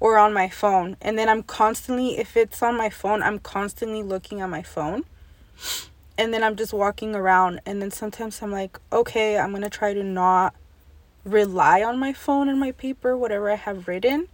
or 0.00 0.16
on 0.16 0.32
my 0.32 0.48
phone. 0.48 0.96
And 1.00 1.18
then 1.18 1.28
I'm 1.28 1.42
constantly, 1.42 2.18
if 2.18 2.36
it's 2.36 2.62
on 2.62 2.76
my 2.76 2.88
phone, 2.88 3.22
I'm 3.22 3.38
constantly 3.38 4.02
looking 4.02 4.40
at 4.40 4.48
my 4.48 4.62
phone. 4.62 5.04
And 6.16 6.32
then 6.32 6.42
I'm 6.42 6.56
just 6.56 6.72
walking 6.72 7.14
around. 7.14 7.60
And 7.66 7.80
then 7.80 7.90
sometimes 7.90 8.42
I'm 8.42 8.50
like, 8.50 8.78
okay, 8.92 9.38
I'm 9.38 9.50
going 9.50 9.62
to 9.62 9.70
try 9.70 9.92
to 9.94 10.02
not 10.02 10.54
rely 11.24 11.82
on 11.82 11.98
my 11.98 12.12
phone 12.12 12.48
and 12.48 12.58
my 12.58 12.72
paper, 12.72 13.16
whatever 13.16 13.50
I 13.50 13.56
have 13.56 13.86
written. 13.86 14.28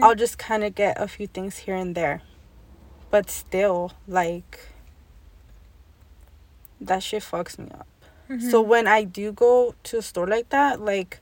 I'll 0.00 0.14
just 0.14 0.38
kind 0.38 0.64
of 0.64 0.74
get 0.74 1.00
a 1.00 1.08
few 1.08 1.26
things 1.26 1.58
here 1.58 1.76
and 1.76 1.94
there. 1.94 2.22
But 3.10 3.30
still, 3.30 3.92
like, 4.08 4.68
that 6.80 7.02
shit 7.02 7.22
fucks 7.22 7.58
me 7.58 7.68
up. 7.72 7.86
Mm-hmm. 8.28 8.50
So 8.50 8.60
when 8.60 8.86
I 8.86 9.04
do 9.04 9.32
go 9.32 9.74
to 9.84 9.98
a 9.98 10.02
store 10.02 10.26
like 10.26 10.48
that, 10.50 10.80
like, 10.80 11.20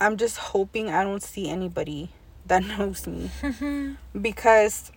I'm 0.00 0.16
just 0.16 0.36
hoping 0.38 0.90
I 0.90 1.02
don't 1.02 1.22
see 1.22 1.48
anybody 1.48 2.10
that 2.46 2.64
knows 2.78 3.06
me 3.06 3.30
because 4.20 4.92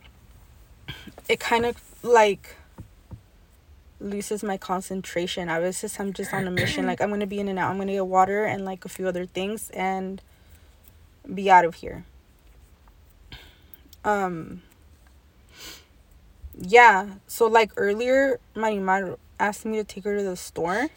it 1.29 1.39
kind 1.39 1.65
of 1.65 1.77
like 2.03 2.55
loses 3.99 4.43
my 4.43 4.57
concentration. 4.57 5.49
I 5.49 5.59
was 5.59 5.81
just 5.81 5.99
I'm 5.99 6.13
just 6.13 6.33
on 6.33 6.47
a 6.47 6.51
mission. 6.51 6.85
Like 6.85 7.01
I'm 7.01 7.09
gonna 7.09 7.27
be 7.27 7.39
in 7.39 7.47
and 7.47 7.57
out. 7.57 7.71
I'm 7.71 7.77
gonna 7.77 7.93
get 7.93 8.05
water 8.05 8.45
and 8.45 8.65
like 8.65 8.85
a 8.85 8.89
few 8.89 9.07
other 9.07 9.25
things 9.25 9.69
and 9.71 10.21
be 11.33 11.49
out 11.49 11.65
of 11.65 11.75
here. 11.75 12.05
Um. 14.03 14.61
Yeah. 16.57 17.07
So 17.27 17.47
like 17.47 17.71
earlier, 17.77 18.39
my 18.55 18.75
mom 18.75 19.17
asked 19.39 19.65
me 19.65 19.77
to 19.77 19.83
take 19.83 20.03
her 20.03 20.17
to 20.17 20.23
the 20.23 20.35
store, 20.35 20.87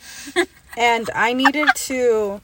and 0.76 1.10
I 1.14 1.32
needed 1.32 1.68
to. 1.88 2.40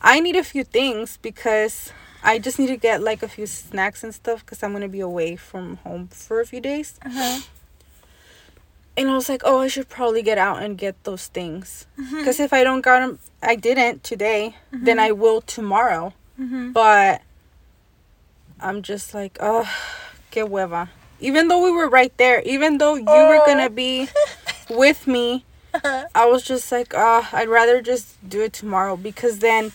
I 0.00 0.20
need 0.20 0.36
a 0.36 0.44
few 0.44 0.64
things 0.64 1.16
because 1.22 1.90
I 2.22 2.38
just 2.38 2.58
need 2.58 2.66
to 2.68 2.76
get 2.76 3.02
like 3.02 3.22
a 3.22 3.28
few 3.28 3.46
snacks 3.46 4.04
and 4.04 4.14
stuff 4.14 4.40
because 4.44 4.62
I'm 4.62 4.72
gonna 4.72 4.88
be 4.88 5.00
away 5.00 5.36
from 5.36 5.76
home 5.78 6.08
for 6.08 6.40
a 6.40 6.46
few 6.46 6.60
days. 6.60 6.98
Uh-huh. 7.04 7.40
And 8.96 9.08
I 9.10 9.14
was 9.14 9.28
like, 9.28 9.42
oh, 9.44 9.58
I 9.60 9.68
should 9.68 9.88
probably 9.88 10.22
get 10.22 10.38
out 10.38 10.62
and 10.62 10.78
get 10.78 11.02
those 11.04 11.26
things. 11.26 11.86
Mm-hmm. 11.98 12.18
Because 12.18 12.38
if 12.38 12.52
I 12.52 12.62
don't 12.62 12.80
got 12.80 13.00
them, 13.00 13.18
I 13.42 13.56
didn't 13.56 14.04
today, 14.04 14.54
then 14.70 15.00
I 15.00 15.10
will 15.10 15.40
tomorrow. 15.40 16.12
Mm-hmm. 16.40 16.70
But 16.72 17.22
I'm 18.60 18.82
just 18.82 19.12
like, 19.14 19.36
oh, 19.40 19.68
que 20.30 20.44
hueva. 20.46 20.90
Even 21.20 21.48
though 21.48 21.62
we 21.64 21.72
were 21.72 21.88
right 21.88 22.16
there, 22.18 22.40
even 22.42 22.78
though 22.78 22.94
you 22.94 23.04
were 23.04 23.40
Oh. 23.42 23.46
gonna 23.46 23.70
be 23.70 24.08
with 24.70 25.06
me, 25.06 25.44
I 26.14 26.26
was 26.26 26.42
just 26.42 26.70
like, 26.72 26.92
oh, 26.96 27.28
I'd 27.32 27.48
rather 27.48 27.80
just 27.82 28.16
do 28.28 28.42
it 28.42 28.52
tomorrow 28.52 28.96
because 28.96 29.38
then 29.40 29.72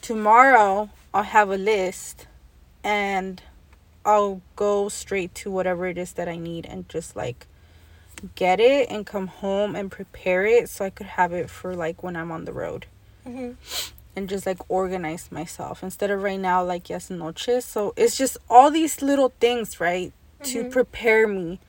tomorrow 0.00 0.90
I'll 1.14 1.22
have 1.22 1.50
a 1.50 1.56
list 1.56 2.26
and 2.82 3.42
I'll 4.04 4.40
go 4.56 4.88
straight 4.88 5.34
to 5.36 5.50
whatever 5.50 5.86
it 5.86 5.96
is 5.98 6.12
that 6.12 6.28
I 6.28 6.36
need 6.36 6.66
and 6.66 6.88
just 6.88 7.14
like 7.14 7.46
get 8.34 8.60
it 8.60 8.88
and 8.90 9.06
come 9.06 9.28
home 9.28 9.74
and 9.76 9.90
prepare 9.90 10.44
it 10.46 10.68
so 10.68 10.84
I 10.84 10.90
could 10.90 11.06
have 11.06 11.32
it 11.32 11.48
for 11.50 11.74
like 11.74 12.02
when 12.02 12.16
I'm 12.16 12.30
on 12.32 12.44
the 12.44 12.52
road 12.52 12.86
Mhm. 13.26 13.56
and 14.16 14.28
just 14.28 14.46
like 14.46 14.58
organize 14.68 15.30
myself 15.30 15.82
instead 15.82 16.10
of 16.10 16.22
right 16.22 16.38
now 16.40 16.62
like 16.64 16.90
yes 16.90 17.10
noches. 17.10 17.64
So 17.64 17.92
it's 17.96 18.16
just 18.16 18.36
all 18.50 18.70
these 18.70 19.02
little 19.02 19.32
things, 19.40 19.80
right, 19.80 20.12
to 20.44 20.64
Mhm. 20.64 20.70
prepare 20.72 21.28
me. 21.28 21.60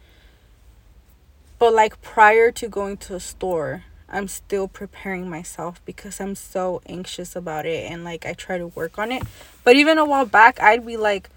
But 1.63 1.73
like 1.73 2.01
prior 2.01 2.51
to 2.51 2.67
going 2.67 2.97
to 3.07 3.15
a 3.15 3.21
store, 3.21 3.85
I'm 4.09 4.27
still 4.27 4.67
preparing 4.67 5.29
myself 5.29 5.81
because 5.85 6.19
I'm 6.19 6.35
so 6.35 6.81
anxious 6.89 7.37
about 7.37 7.65
it 7.65 7.89
and 7.89 8.03
like 8.03 8.25
I 8.25 8.33
try 8.33 8.57
to 8.57 8.67
work 8.67 8.99
on 8.99 9.13
it. 9.13 9.23
But 9.63 9.77
even 9.77 9.97
a 9.97 10.03
while 10.03 10.25
back, 10.25 10.61
I'd 10.61 10.85
be 10.85 10.97
like, 10.97 11.29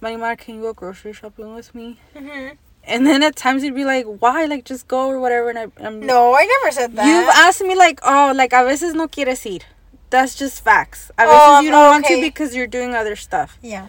Marimar, 0.00 0.38
can 0.38 0.54
you 0.54 0.62
go 0.62 0.72
grocery 0.72 1.12
shopping 1.12 1.54
with 1.54 1.74
me? 1.74 1.98
Mhm. 2.16 2.56
And 2.84 3.06
then 3.06 3.22
at 3.22 3.36
times 3.36 3.62
you'd 3.62 3.74
be 3.74 3.84
like, 3.84 4.06
why? 4.06 4.46
Like 4.46 4.64
just 4.64 4.88
go 4.88 5.06
or 5.08 5.20
whatever. 5.20 5.50
And 5.50 5.58
I, 5.58 5.66
I'm 5.86 6.00
No, 6.00 6.34
I 6.34 6.46
never 6.46 6.72
said 6.72 6.96
that. 6.96 7.04
You've 7.06 7.28
asked 7.28 7.60
me 7.60 7.74
like, 7.74 8.00
oh, 8.04 8.32
like 8.34 8.54
a 8.54 8.64
veces 8.64 8.94
no 8.94 9.06
quieres 9.06 9.44
ir. 9.44 9.60
That's 10.08 10.34
just 10.34 10.64
facts. 10.64 11.10
A 11.18 11.26
veces 11.26 11.40
Oh, 11.42 11.60
you 11.60 11.70
don't 11.70 11.88
want 11.90 12.06
to 12.06 12.22
because 12.22 12.56
you're 12.56 12.66
doing 12.78 12.94
other 12.94 13.16
stuff. 13.16 13.58
yeah. 13.60 13.88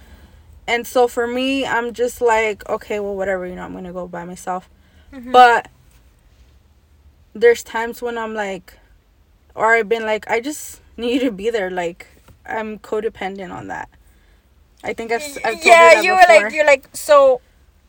And 0.67 0.85
so 0.85 1.07
for 1.07 1.25
me, 1.25 1.65
I'm 1.65 1.93
just 1.93 2.19
like, 2.19 2.67
okay, 2.67 2.99
well, 2.99 3.15
whatever, 3.15 3.47
you 3.47 3.55
know, 3.55 3.63
I'm 3.63 3.71
gonna 3.73 3.93
go 3.93 4.07
by 4.09 4.25
myself. 4.25 4.67
Mhm. 5.13 5.31
But 5.31 5.69
there's 7.35 7.61
times 7.63 8.01
when 8.01 8.17
I'm 8.17 8.33
like, 8.33 8.79
or 9.53 9.75
I've 9.75 9.89
been 9.89 10.03
like, 10.03 10.27
I 10.29 10.39
just 10.39 10.81
need 10.97 11.21
you 11.21 11.29
to 11.29 11.31
be 11.31 11.49
there. 11.51 11.69
Like, 11.69 12.07
I'm 12.45 12.79
codependent 12.79 13.53
on 13.53 13.67
that. 13.67 13.89
I 14.83 14.93
think 14.93 15.11
I've, 15.11 15.21
I've 15.43 15.63
yeah, 15.65 16.01
you 16.01 16.11
were 16.11 16.23
like, 16.27 16.53
you're 16.53 16.65
like, 16.65 16.87
so. 16.93 17.41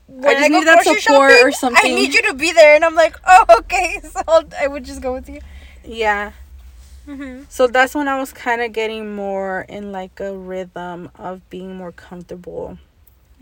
When 0.08 0.34
just 0.34 0.44
I, 0.44 0.48
go 0.48 0.58
need 0.58 0.66
that 0.68 0.84
support 0.84 1.32
or 1.42 1.50
something. 1.52 1.80
I 1.84 1.94
need 1.94 2.14
you 2.14 2.22
to 2.22 2.34
be 2.34 2.52
there, 2.52 2.76
and 2.76 2.84
I'm 2.84 2.94
like, 2.94 3.16
oh, 3.26 3.44
okay, 3.58 4.00
so 4.04 4.20
I'll, 4.28 4.44
I 4.60 4.66
would 4.68 4.84
just 4.84 5.00
go 5.00 5.12
with 5.12 5.28
you. 5.28 5.40
yeah. 5.84 6.32
Mm-hmm. 7.08 7.44
So 7.48 7.68
that's 7.68 7.94
when 7.94 8.08
I 8.08 8.18
was 8.18 8.32
kind 8.32 8.60
of 8.60 8.72
getting 8.72 9.14
more 9.14 9.60
in 9.68 9.92
like 9.92 10.18
a 10.18 10.36
rhythm 10.36 11.08
of 11.16 11.48
being 11.50 11.76
more 11.76 11.92
comfortable 11.92 12.78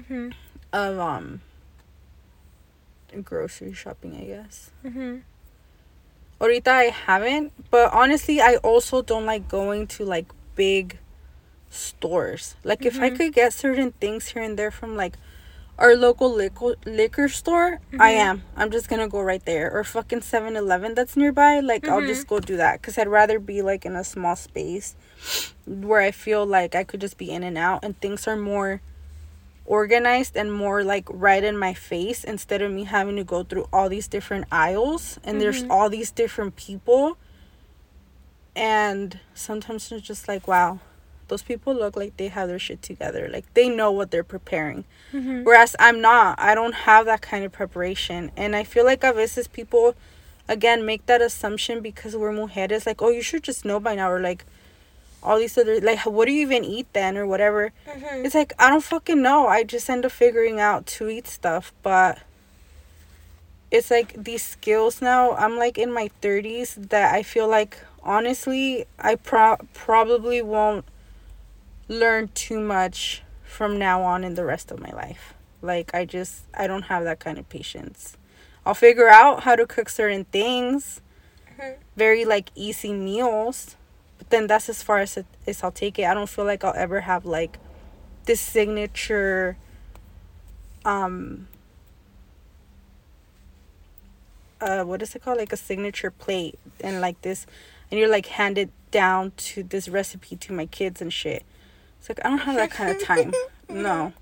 Mm-hmm. 0.00 0.30
of 0.72 0.98
um 0.98 1.40
grocery 3.22 3.72
shopping, 3.72 4.16
I 4.16 4.24
guess. 4.24 4.70
Mm-hmm. 4.84 5.18
Ahorita 6.40 6.68
I 6.68 6.84
haven't, 6.90 7.52
but 7.70 7.92
honestly, 7.92 8.40
I 8.40 8.56
also 8.56 9.02
don't 9.02 9.24
like 9.26 9.48
going 9.48 9.86
to 9.98 10.04
like 10.04 10.26
big 10.54 10.98
stores. 11.70 12.54
Like 12.64 12.84
if 12.86 13.00
I 13.00 13.10
Mhm. 13.10 13.16
could 13.16 13.32
get 13.32 13.52
certain 13.52 13.92
things 13.92 14.28
here 14.28 14.42
and 14.42 14.58
there 14.58 14.70
from 14.70 14.96
like 14.96 15.16
our 15.78 15.96
local 15.96 16.30
liquor 16.30 16.76
liquor 16.86 17.28
store, 17.28 17.80
I 17.98 18.12
Mhm. 18.12 18.18
am. 18.28 18.42
I'm 18.56 18.70
just 18.70 18.88
gonna 18.88 19.08
go 19.08 19.20
right 19.22 19.44
there 19.44 19.70
or 19.72 19.82
fucking 19.84 20.20
7-Eleven 20.22 20.94
that's 20.94 21.16
nearby. 21.16 21.58
Like 21.60 21.88
I'll 21.88 22.00
Mhm. 22.02 22.06
just 22.14 22.26
go 22.28 22.38
do 22.40 22.56
that 22.56 22.80
because 22.80 22.98
I'd 22.98 23.08
rather 23.08 23.38
be 23.38 23.62
like 23.62 23.84
in 23.84 23.96
a 23.96 24.04
small 24.04 24.36
space 24.36 24.94
where 25.66 26.00
I 26.00 26.10
feel 26.12 26.44
like 26.46 26.74
I 26.74 26.84
could 26.84 27.00
just 27.00 27.16
be 27.18 27.30
in 27.30 27.42
and 27.42 27.58
out 27.58 27.82
and 27.84 27.98
things 28.00 28.28
are 28.28 28.36
more 28.36 28.82
organized 29.66 30.36
and 30.36 30.52
more 30.52 30.84
like 30.84 31.04
right 31.08 31.42
in 31.42 31.56
my 31.56 31.72
face 31.74 32.22
instead 32.24 32.60
of 32.62 32.70
me 32.70 32.84
having 32.84 33.16
to 33.16 33.24
go 33.24 33.42
through 33.42 33.66
all 33.72 33.88
these 33.88 34.06
different 34.08 34.44
aisles 34.52 35.18
and 35.24 35.40
there's 35.40 35.64
Mhm. 35.64 35.70
all 35.70 35.88
these 35.88 36.10
different 36.10 36.54
people 36.56 37.16
and 38.56 39.18
sometimes 39.34 39.90
it's 39.90 40.06
just 40.06 40.28
like 40.28 40.46
wow 40.46 40.78
those 41.28 41.42
people 41.42 41.74
look 41.74 41.96
like 41.96 42.16
they 42.18 42.28
have 42.28 42.48
their 42.48 42.58
shit 42.58 42.82
together 42.82 43.28
like 43.32 43.44
they 43.54 43.68
know 43.68 43.90
what 43.90 44.10
they're 44.10 44.22
preparing 44.22 44.84
Mm-hmm. 45.12 45.44
whereas 45.44 45.74
i'm 45.78 46.00
not 46.00 46.38
i 46.38 46.54
don't 46.54 46.74
have 46.74 47.06
that 47.06 47.22
kind 47.22 47.44
of 47.44 47.52
preparation 47.52 48.30
and 48.36 48.54
i 48.54 48.64
feel 48.64 48.84
like 48.84 49.02
a 49.04 49.12
veces 49.12 49.46
people 49.48 49.94
again 50.48 50.84
make 50.84 51.06
that 51.06 51.22
assumption 51.22 51.80
because 51.80 52.16
we're 52.16 52.32
mujeres 52.32 52.84
like 52.84 53.00
oh 53.00 53.10
you 53.10 53.22
should 53.22 53.42
just 53.42 53.64
know 53.64 53.80
by 53.80 53.94
now 53.94 54.10
or 54.10 54.20
like 54.20 54.44
all 55.24 55.38
these 55.38 55.56
other 55.56 55.80
like 55.80 56.00
what 56.04 56.26
do 56.26 56.32
you 56.32 56.42
even 56.42 56.64
eat 56.64 56.86
then 56.92 57.16
or 57.16 57.26
whatever 57.26 57.72
Mm-hmm. 57.88 58.24
it's 58.26 58.34
like 58.34 58.52
I 58.58 58.68
don't 58.70 58.84
fucking 58.84 59.22
know. 59.22 59.46
I 59.46 59.64
just 59.64 59.88
end 59.88 60.04
up 60.04 60.12
figuring 60.12 60.60
out 60.60 60.86
to 60.98 61.08
eat 61.08 61.26
stuff, 61.26 61.72
but 61.82 62.18
it's 63.70 63.90
like 63.90 64.12
these 64.22 64.42
skills 64.44 65.00
now. 65.02 65.32
I'm 65.32 65.56
like 65.56 65.78
in 65.78 65.92
my 65.92 66.10
30s 66.22 66.90
that 66.90 67.14
I 67.14 67.22
feel 67.22 67.48
like 67.48 67.78
honestly 68.02 68.84
I 68.98 69.14
pro- 69.16 69.58
probably 69.72 70.42
won't 70.42 70.84
learn 71.88 72.28
too 72.34 72.60
much 72.60 73.22
from 73.44 73.78
now 73.78 74.02
on 74.02 74.24
in 74.24 74.34
the 74.34 74.44
rest 74.44 74.70
of 74.70 74.80
my 74.80 74.90
life. 74.92 75.34
Like 75.62 75.94
I 75.94 76.04
just 76.04 76.42
I 76.54 76.66
don't 76.66 76.82
have 76.82 77.04
that 77.04 77.18
kind 77.20 77.38
of 77.38 77.48
patience. 77.48 78.16
I'll 78.66 78.74
figure 78.74 79.08
out 79.08 79.42
how 79.44 79.56
to 79.56 79.66
cook 79.66 79.88
certain 79.88 80.24
things. 80.26 81.00
Mhm. 81.58 81.76
Very 81.96 82.24
like 82.24 82.50
easy 82.54 82.92
meals. 82.92 83.76
But 84.18 84.30
then 84.30 84.46
that's 84.46 84.68
as 84.68 84.82
far 84.82 84.98
as, 84.98 85.16
it, 85.16 85.26
as 85.46 85.62
I'll 85.62 85.72
take 85.72 85.98
it. 85.98 86.04
I 86.04 86.14
don't 86.14 86.28
feel 86.28 86.44
like 86.44 86.64
I'll 86.64 86.74
ever 86.76 87.00
have 87.00 87.24
like 87.24 87.58
this 88.26 88.40
signature 88.40 89.56
um 90.84 91.48
uh 94.60 94.82
what 94.84 95.02
is 95.02 95.14
it 95.14 95.22
called? 95.22 95.38
Like 95.38 95.52
a 95.52 95.56
signature 95.56 96.10
plate 96.10 96.58
and 96.80 97.00
like 97.00 97.20
this 97.22 97.46
and 97.90 97.98
you're 97.98 98.08
like 98.08 98.26
handed 98.26 98.70
down 98.90 99.32
to 99.36 99.62
this 99.62 99.88
recipe 99.88 100.36
to 100.36 100.52
my 100.52 100.66
kids 100.66 101.00
and 101.02 101.12
shit. 101.12 101.44
It's 101.98 102.08
like 102.08 102.24
i 102.24 102.28
don't 102.28 102.38
have 102.38 102.56
that 102.56 102.70
kind 102.70 102.90
of 102.94 103.02
time. 103.02 103.32
No. 103.66 104.12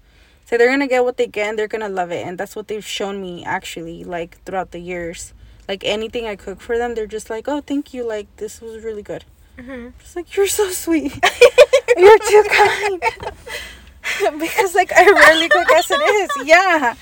So 0.44 0.56
they're 0.56 0.70
gonna 0.70 0.86
get 0.86 1.02
what 1.02 1.16
they 1.16 1.26
get 1.26 1.48
and 1.48 1.58
they're 1.58 1.68
gonna 1.68 1.88
love 1.88 2.12
it 2.12 2.26
and 2.26 2.38
that's 2.38 2.54
what 2.54 2.68
they've 2.68 2.84
shown 2.84 3.20
me 3.20 3.44
actually 3.44 4.04
like 4.04 4.42
throughout 4.44 4.70
the 4.70 4.78
years. 4.78 5.34
Like 5.68 5.84
anything 5.84 6.26
i 6.26 6.36
cook 6.36 6.60
for 6.60 6.78
them 6.78 6.94
they're 6.94 7.06
just 7.06 7.30
like 7.30 7.48
oh 7.48 7.60
thank 7.60 7.94
you 7.94 8.06
like 8.06 8.26
this 8.36 8.60
was 8.60 8.82
really 8.82 9.02
good 9.02 9.24
Mm-hmm. 9.58 9.88
it's 10.00 10.16
like 10.16 10.34
you're 10.34 10.46
so 10.46 10.70
sweet 10.70 11.12
you're 11.96 12.18
too 12.18 12.44
kind 12.50 13.02
because 14.40 14.74
like 14.74 14.90
I 14.92 15.10
rarely 15.10 15.48
cook 15.48 15.70
as 15.72 15.90
it 15.90 15.94
is. 16.00 16.30
Yeah. 16.48 16.94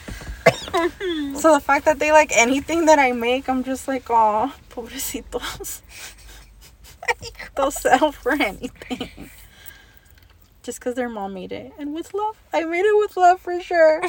so 1.39 1.53
the 1.55 1.61
fact 1.61 1.85
that 1.85 1.99
they 1.99 2.13
like 2.13 2.33
anything 2.37 2.87
that 2.87 2.99
I 2.99 3.13
make, 3.13 3.49
I'm 3.49 3.63
just 3.65 3.87
like, 3.89 4.05
oh, 4.11 4.53
pobrecitos. 4.71 5.81
They'll 7.57 7.71
settle 7.71 8.13
for 8.13 8.33
anything. 8.33 9.31
Just 10.63 10.79
because 10.81 10.95
their 10.95 11.09
mom 11.09 11.35
made 11.35 11.53
it. 11.53 11.73
And 11.79 11.95
with 11.95 12.13
love. 12.15 12.37
I 12.53 12.65
made 12.65 12.85
it 12.85 12.97
with 12.99 13.17
love 13.17 13.41
for 13.41 13.61
sure. 13.61 14.03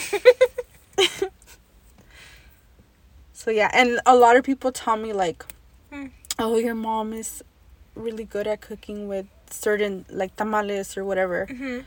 so 3.33 3.49
yeah, 3.51 3.69
and 3.73 3.99
a 4.05 4.15
lot 4.15 4.35
of 4.35 4.43
people 4.43 4.71
tell 4.71 4.97
me 4.97 5.13
like, 5.13 5.45
Hmm. 5.91 6.07
oh, 6.39 6.57
your 6.57 6.75
mom 6.75 7.13
is 7.13 7.43
really 7.95 8.23
good 8.23 8.47
at 8.47 8.61
cooking 8.61 9.07
with 9.07 9.25
certain 9.49 10.05
like 10.09 10.35
tamales 10.35 10.97
or 10.97 11.03
whatever. 11.05 11.47
Mhm. 11.49 11.85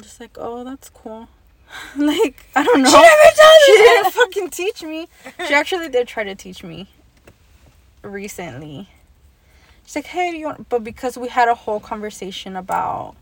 Just 0.00 0.20
like, 0.20 0.36
oh, 0.38 0.64
that's 0.64 0.88
cool. 0.90 1.28
like, 1.96 2.46
I 2.54 2.62
don't 2.62 2.82
know. 2.82 2.90
She 2.90 2.96
never 2.96 3.36
told 3.36 3.60
She 3.66 3.72
didn't 3.72 4.12
fucking 4.12 4.50
teach 4.50 4.82
me. 4.82 5.08
She 5.48 5.54
actually 5.60 5.88
did 5.88 6.06
try 6.08 6.24
to 6.24 6.34
teach 6.34 6.62
me 6.62 6.88
recently. 8.02 8.88
She's 9.84 9.96
like, 9.96 10.06
hey, 10.06 10.30
do 10.30 10.36
you 10.38 10.46
want... 10.46 10.68
But 10.68 10.82
because 10.84 11.16
we 11.18 11.28
had 11.28 11.48
a 11.48 11.54
whole 11.54 11.80
conversation 11.80 12.56
about 12.56 13.16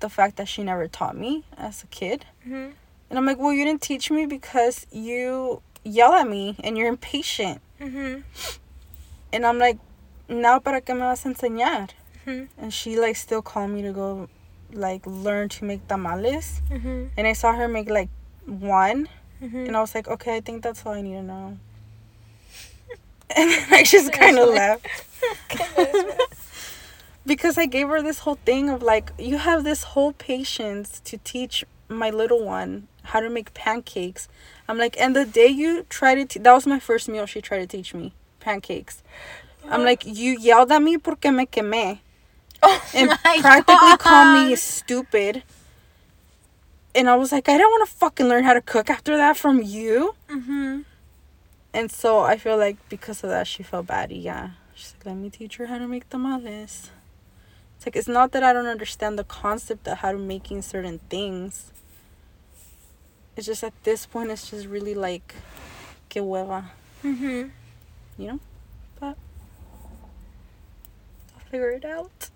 the 0.00 0.08
fact 0.08 0.36
that 0.36 0.48
she 0.48 0.62
never 0.62 0.88
taught 0.88 1.16
me 1.16 1.44
as 1.56 1.82
a 1.82 1.86
kid. 1.86 2.26
Mhm. 2.46 2.72
And 3.10 3.18
I'm 3.18 3.26
like, 3.26 3.38
well, 3.38 3.52
you 3.52 3.64
didn't 3.64 3.82
teach 3.82 4.10
me 4.10 4.26
because 4.26 4.86
you 4.90 5.62
yell 5.84 6.12
at 6.14 6.28
me 6.28 6.56
and 6.64 6.76
you're 6.76 6.88
impatient. 6.88 7.60
Mhm. 7.80 8.24
And 9.32 9.46
I'm 9.46 9.58
like, 9.58 9.78
now 10.28 10.58
para 10.58 10.80
qué 10.80 10.94
me 10.94 11.00
vas 11.00 11.24
a 11.26 11.28
enseñar? 11.28 11.90
Mhm. 12.26 12.48
And 12.58 12.72
she 12.72 12.98
like 12.98 13.16
still 13.16 13.42
called 13.42 13.70
me 13.70 13.82
to 13.82 13.92
go 13.92 14.28
like 14.72 15.06
learn 15.06 15.48
to 15.50 15.64
make 15.64 15.86
tamales. 15.88 16.60
Mhm. 16.70 17.10
And 17.16 17.26
I 17.26 17.32
saw 17.34 17.52
her 17.52 17.68
make 17.68 17.88
like 17.90 18.08
one. 18.46 19.08
Mhm. 19.42 19.66
And 19.68 19.76
I 19.76 19.80
was 19.80 19.94
like, 19.94 20.08
okay, 20.08 20.36
I 20.36 20.40
think 20.40 20.62
that's 20.62 20.84
all 20.86 20.92
I 20.94 21.02
need 21.02 21.14
to 21.14 21.22
know. 21.22 21.58
And 23.36 23.50
then 23.50 23.66
I 23.72 23.82
just 23.82 24.12
kind 24.12 24.38
of 24.38 24.48
left. 24.50 24.86
because 27.26 27.56
I 27.58 27.66
gave 27.66 27.88
her 27.88 28.02
this 28.02 28.20
whole 28.20 28.38
thing 28.44 28.68
of 28.68 28.82
like, 28.82 29.12
you 29.18 29.38
have 29.38 29.64
this 29.64 29.82
whole 29.82 30.12
patience 30.12 31.00
to 31.04 31.16
teach 31.18 31.64
my 31.88 32.10
little 32.10 32.44
one 32.44 32.86
how 33.04 33.20
to 33.20 33.28
make 33.28 33.52
pancakes. 33.54 34.28
I'm 34.68 34.78
like, 34.78 34.96
and 35.00 35.14
the 35.16 35.24
day 35.24 35.48
you 35.48 35.84
try 35.88 36.14
to, 36.14 36.24
te- 36.24 36.38
that 36.40 36.52
was 36.52 36.66
my 36.66 36.78
first 36.78 37.08
meal 37.08 37.26
she 37.26 37.40
tried 37.40 37.58
to 37.58 37.66
teach 37.66 37.92
me 37.94 38.14
pancakes. 38.40 39.02
I'm 39.70 39.84
like, 39.84 40.04
you 40.04 40.36
yelled 40.38 40.70
at 40.72 40.82
me 40.82 40.98
porque 40.98 41.26
me 41.26 41.46
quemé 41.46 41.98
Oh 42.62 42.90
and 42.94 43.10
practically 43.10 43.96
called 43.98 44.48
me 44.48 44.56
stupid. 44.56 45.42
And 46.94 47.08
I 47.10 47.16
was 47.16 47.32
like, 47.32 47.48
I 47.48 47.58
don't 47.58 47.70
want 47.70 47.88
to 47.88 47.94
fucking 47.96 48.26
learn 48.28 48.44
how 48.44 48.54
to 48.54 48.60
cook 48.60 48.88
after 48.88 49.16
that 49.16 49.36
from 49.36 49.60
you. 49.62 50.14
Mhm. 50.28 50.84
And 51.72 51.90
so 51.90 52.20
I 52.20 52.36
feel 52.36 52.56
like 52.56 52.76
because 52.88 53.24
of 53.24 53.30
that, 53.30 53.46
she 53.46 53.62
felt 53.62 53.86
bad. 53.86 54.12
Yeah. 54.12 54.50
She's 54.74 54.94
like, 54.98 55.06
let 55.06 55.16
me 55.16 55.28
teach 55.30 55.56
her 55.56 55.66
how 55.66 55.78
to 55.78 55.88
make 55.88 56.08
tamales. 56.08 56.90
It's 57.76 57.86
like, 57.86 57.96
it's 57.96 58.08
not 58.08 58.32
that 58.32 58.42
I 58.44 58.52
don't 58.52 58.66
understand 58.68 59.18
the 59.18 59.24
concept 59.24 59.88
of 59.88 59.98
how 59.98 60.12
to 60.12 60.18
making 60.18 60.62
certain 60.62 61.00
things. 61.10 61.70
It's 63.36 63.46
just 63.46 63.64
at 63.64 63.72
this 63.82 64.06
point, 64.06 64.30
it's 64.30 64.50
just 64.50 64.66
really 64.66 64.94
like, 64.94 65.34
que 66.08 66.22
hueva, 66.22 66.66
Mhm. 67.02 67.50
you 68.16 68.26
know? 68.28 68.40
But 69.00 69.16
I'll 71.36 71.43
figure 71.54 71.70
it 71.70 71.84
out. 71.84 72.30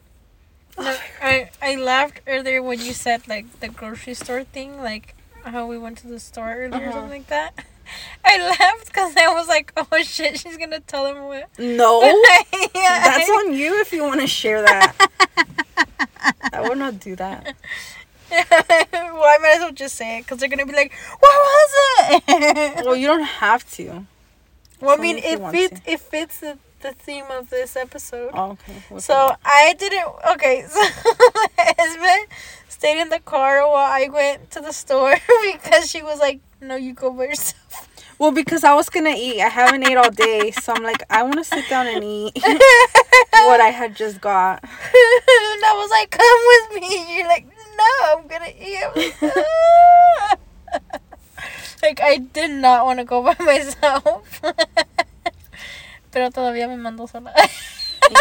No, 0.78 0.96
I 1.20 1.50
I 1.60 1.74
laughed 1.74 2.20
earlier 2.28 2.62
when 2.62 2.78
you 2.78 2.92
said 2.92 3.26
like 3.26 3.46
the 3.58 3.68
grocery 3.68 4.14
store 4.14 4.44
thing, 4.44 4.78
like 4.80 5.16
how 5.42 5.66
we 5.66 5.76
went 5.76 5.98
to 5.98 6.06
the 6.06 6.20
store 6.20 6.54
earlier 6.54 6.78
or 6.78 6.88
Uh-huh. 6.88 6.92
something 6.92 7.18
like 7.18 7.26
that. 7.26 7.50
I 8.24 8.38
laughed 8.38 8.86
because 8.86 9.16
I 9.16 9.26
was 9.34 9.48
like, 9.48 9.72
oh 9.76 10.02
shit, 10.14 10.38
she's 10.38 10.56
gonna 10.56 10.78
tell 10.78 11.06
him 11.10 11.18
what. 11.24 11.48
No. 11.58 12.00
yeah, 12.84 12.96
That's 13.10 13.28
on 13.38 13.54
you 13.54 13.80
if 13.80 13.92
you 13.92 14.04
want 14.04 14.20
to 14.20 14.28
share 14.28 14.62
that. 14.62 14.94
I 16.52 16.60
would 16.68 16.78
not 16.78 17.00
do 17.00 17.16
that. 17.16 17.56
well, 18.30 18.44
I 19.34 19.38
might 19.42 19.54
as 19.56 19.60
well 19.66 19.72
just 19.72 19.96
say 19.96 20.18
it 20.18 20.22
because 20.22 20.38
they're 20.38 20.48
gonna 20.54 20.66
be 20.66 20.74
like, 20.82 20.92
what 21.18 21.34
was 21.48 21.70
it? 22.28 22.84
Well, 22.86 22.94
you 22.94 23.08
don't 23.08 23.24
have 23.42 23.68
to. 23.78 24.06
well, 24.80 24.94
I 24.96 25.02
mean, 25.02 25.18
if 25.18 25.40
it 25.40 25.50
fits. 25.50 25.80
It 25.86 26.00
fits 26.00 26.38
the, 26.40 26.58
the 26.80 26.92
theme 26.92 27.24
of 27.30 27.50
this 27.50 27.76
episode. 27.76 28.30
Oh, 28.34 28.52
okay. 28.52 28.74
What's 28.88 29.04
So 29.06 29.14
up? 29.14 29.40
I 29.44 29.74
didn't. 29.78 30.08
Okay, 30.32 30.64
so 30.68 30.80
Esme 31.78 32.30
stayed 32.68 33.00
in 33.00 33.08
the 33.08 33.20
car 33.20 33.66
while 33.66 33.90
I 33.90 34.08
went 34.12 34.50
to 34.52 34.60
the 34.60 34.72
store 34.72 35.14
because 35.52 35.90
she 35.90 36.02
was 36.02 36.18
like, 36.20 36.40
"No, 36.60 36.76
you 36.76 36.94
go 36.94 37.10
by 37.12 37.24
yourself." 37.24 37.88
Well, 38.18 38.32
because 38.32 38.64
I 38.64 38.74
was 38.74 38.88
gonna 38.88 39.14
eat. 39.16 39.40
I 39.40 39.48
haven't 39.48 39.86
ate 39.86 39.96
all 39.96 40.10
day, 40.10 40.50
so 40.62 40.72
I'm 40.74 40.82
like, 40.82 41.02
I 41.10 41.22
want 41.22 41.36
to 41.36 41.44
sit 41.44 41.68
down 41.68 41.86
and 41.86 42.02
eat 42.02 42.32
what 43.32 43.60
I 43.60 43.68
had 43.70 43.94
just 43.94 44.20
got. 44.20 44.62
and 44.64 44.70
I 45.64 45.74
was 45.76 45.90
like, 45.90 46.10
"Come 46.10 46.40
with 46.48 46.82
me." 46.82 47.16
You're 47.16 47.28
like, 47.28 47.46
"No, 47.46 48.18
I'm 48.18 48.26
gonna 48.26 48.52
eat." 48.58 48.78
I'm 48.84 48.92
like, 48.94 50.38
like 51.82 52.00
I 52.00 52.16
did 52.18 52.50
not 52.50 52.84
want 52.86 52.98
to 52.98 53.04
go 53.04 53.22
by 53.22 53.36
myself. 53.44 54.40
Pero 56.10 56.30
todavía 56.30 56.68
me 56.68 56.76
mandó 56.76 57.06
sola. 57.08 57.32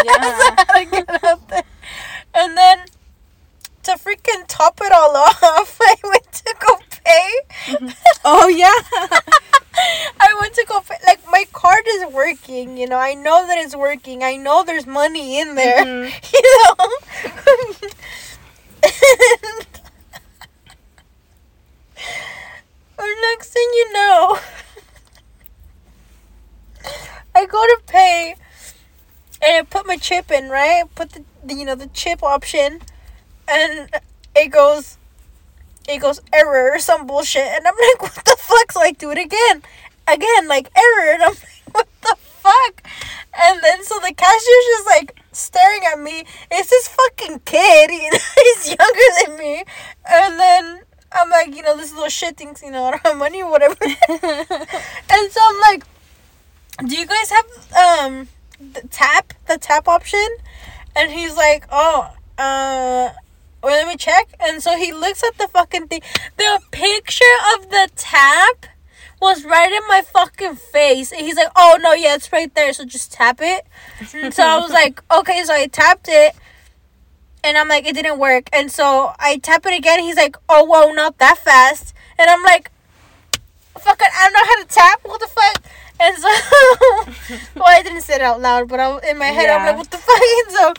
Yeah. 0.04 0.56
and 2.34 2.56
then 2.56 2.78
to 3.84 3.92
freaking 3.92 4.44
top 4.46 4.80
it 4.82 4.92
all 4.92 5.16
off, 5.16 5.78
I 5.80 5.94
went 6.04 6.30
to 6.32 6.54
go 6.60 6.78
pay. 7.04 7.32
Oh 8.24 8.48
yeah. 8.48 8.70
I 10.20 10.36
went 10.40 10.54
to 10.54 10.64
go 10.68 10.80
pay. 10.80 10.96
Like 11.06 11.20
my 11.30 11.44
card 11.52 11.84
is 11.88 12.12
working, 12.12 12.76
you 12.76 12.86
know. 12.88 12.98
I 12.98 13.14
know 13.14 13.46
that 13.46 13.56
it's 13.58 13.76
working. 13.76 14.22
I 14.22 14.36
know 14.36 14.64
there's 14.64 14.86
money 14.86 15.40
in 15.40 15.54
there, 15.54 15.84
Mhm. 15.84 16.32
you 16.32 16.42
know. 16.42 16.90
or 22.98 23.06
next 23.32 23.50
thing 23.50 23.68
you 23.74 23.92
know, 23.92 24.38
I 27.38 27.46
go 27.46 27.64
to 27.64 27.78
pay, 27.86 28.34
and 29.40 29.56
I 29.58 29.62
put 29.62 29.86
my 29.86 29.96
chip 29.96 30.30
in. 30.32 30.48
Right, 30.48 30.82
put 30.96 31.12
the, 31.12 31.24
the 31.44 31.54
you 31.54 31.64
know 31.64 31.76
the 31.76 31.86
chip 31.86 32.22
option, 32.22 32.80
and 33.46 33.88
it 34.34 34.48
goes, 34.48 34.98
it 35.88 36.00
goes 36.00 36.20
error 36.32 36.72
or 36.72 36.80
some 36.80 37.06
bullshit, 37.06 37.46
and 37.46 37.64
I'm 37.64 37.74
like, 37.88 38.02
what 38.02 38.24
the 38.24 38.36
fuck? 38.36 38.72
So 38.72 38.80
I 38.80 38.90
do 38.90 39.10
it 39.12 39.18
again, 39.18 39.62
again 40.08 40.48
like 40.48 40.68
error, 40.76 41.12
and 41.14 41.22
I'm 41.22 41.34
like, 41.34 41.62
what 41.74 41.88
the 42.02 42.16
fuck? 42.18 42.82
And 43.40 43.62
then 43.62 43.84
so 43.84 44.00
the 44.00 44.12
cashier's 44.12 44.66
just 44.74 44.86
like 44.86 45.14
staring 45.30 45.82
at 45.92 46.00
me. 46.00 46.24
It's 46.50 46.70
this 46.70 46.88
fucking 46.88 47.40
kid. 47.44 47.90
You 47.98 48.10
know, 48.10 48.18
he's 48.34 48.68
younger 48.68 49.08
than 49.24 49.38
me. 49.38 49.64
And 50.10 50.40
then 50.40 50.80
I'm 51.12 51.30
like, 51.30 51.54
you 51.54 51.62
know, 51.62 51.76
this 51.76 51.92
little 51.92 52.08
shit 52.08 52.36
thinks, 52.36 52.62
you 52.62 52.70
know, 52.70 52.84
I 52.86 52.90
don't 52.92 53.06
have 53.06 53.16
money 53.16 53.42
or 53.42 53.50
whatever. 53.50 53.76
and 53.80 55.30
so 55.30 55.40
I'm 55.40 55.60
like, 55.60 55.84
do 56.86 56.96
you 56.96 57.06
guys 57.06 57.30
have 57.30 58.06
um 58.06 58.28
the 58.60 58.86
tap 58.88 59.34
the 59.46 59.58
tap 59.58 59.88
option? 59.88 60.26
And 60.96 61.12
he's 61.12 61.36
like, 61.36 61.66
oh, 61.70 62.12
uh. 62.38 63.10
Well, 63.60 63.72
let 63.72 63.88
me 63.88 63.96
check. 63.96 64.28
And 64.38 64.62
so 64.62 64.76
he 64.76 64.92
looks 64.92 65.24
at 65.24 65.36
the 65.36 65.48
fucking 65.48 65.88
thing. 65.88 66.00
The 66.36 66.60
picture 66.70 67.24
of 67.56 67.70
the 67.70 67.90
tap 67.96 68.66
was 69.20 69.44
right 69.44 69.72
in 69.72 69.82
my 69.88 70.02
fucking 70.02 70.54
face. 70.54 71.10
And 71.10 71.22
he's 71.22 71.34
like, 71.34 71.50
oh, 71.56 71.76
no, 71.82 71.92
yeah, 71.92 72.14
it's 72.14 72.32
right 72.32 72.54
there. 72.54 72.72
So 72.72 72.84
just 72.84 73.12
tap 73.12 73.40
it. 73.40 73.66
And 74.14 74.32
so 74.32 74.44
I 74.44 74.58
was 74.58 74.70
like, 74.82 75.02
okay. 75.12 75.42
So 75.44 75.54
I 75.54 75.66
tapped 75.66 76.06
it. 76.08 76.36
And 77.42 77.58
I'm 77.58 77.68
like, 77.68 77.84
it 77.84 77.94
didn't 77.94 78.20
work. 78.20 78.48
And 78.52 78.70
so 78.70 79.12
I 79.18 79.38
tap 79.38 79.66
it 79.66 79.76
again. 79.76 80.00
He's 80.00 80.16
like, 80.16 80.36
oh, 80.48 80.64
whoa, 80.64 80.92
not 80.92 81.18
that 81.18 81.38
fast. 81.38 81.94
And 82.16 82.30
I'm 82.30 82.42
like, 82.44 82.70
fucking, 83.76 84.08
I 84.14 84.24
don't 84.24 84.32
know 84.32 84.44
how 84.44 84.62
to 84.62 84.68
tap. 84.68 85.00
What 85.02 85.20
the 85.20 85.26
fuck? 85.26 85.64
And 86.00 86.16
so, 86.22 86.28
well, 87.56 87.64
I 87.66 87.82
didn't 87.82 88.02
say 88.02 88.14
it 88.16 88.22
out 88.22 88.40
loud, 88.40 88.68
but 88.68 88.80
I, 88.80 88.98
in 89.10 89.18
my 89.18 89.26
head, 89.26 89.50
I'm 89.50 89.66
like, 89.66 89.76
what 89.76 89.90
the 89.90 89.98
fuck? 89.98 90.20
And 90.46 90.52
so, 90.56 90.72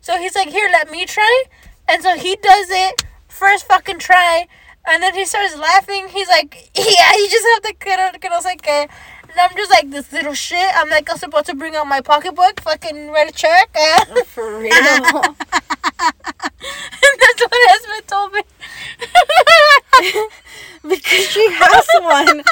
so 0.00 0.18
he's 0.18 0.34
like, 0.34 0.48
here, 0.48 0.68
let 0.72 0.90
me 0.90 1.04
try. 1.06 1.44
And 1.88 2.02
so 2.02 2.16
he 2.16 2.36
does 2.36 2.70
it 2.70 3.04
first 3.28 3.66
fucking 3.66 3.98
try. 3.98 4.46
And 4.86 5.02
then 5.02 5.14
he 5.14 5.24
starts 5.24 5.56
laughing. 5.56 6.08
He's 6.08 6.28
like, 6.28 6.70
yeah, 6.76 7.12
you 7.16 7.28
just 7.30 7.46
have 7.54 7.62
to 7.62 7.74
get 7.84 8.14
it. 8.14 8.20
Que 8.20 8.30
no 8.30 8.40
sé 8.40 8.56
qué. 8.60 8.88
And 9.22 9.32
I'm 9.40 9.56
just 9.56 9.70
like, 9.70 9.90
this 9.90 10.12
little 10.12 10.34
shit. 10.34 10.68
I'm 10.74 10.88
like, 10.88 11.08
I'm 11.10 11.18
supposed 11.18 11.46
to 11.46 11.54
bring 11.54 11.74
out 11.76 11.86
my 11.86 12.00
pocketbook, 12.00 12.60
fucking 12.60 13.10
write 13.10 13.30
a 13.30 13.32
check. 13.32 13.70
Uh. 13.74 14.04
and 14.08 14.26
For 14.26 14.58
real. 14.58 14.70
that's 14.70 15.12
what 17.40 17.70
Esme 17.70 18.02
told 18.06 18.32
me. 18.32 18.42
because 20.82 21.28
she 21.28 21.46
has 21.50 21.86
one. 22.00 22.42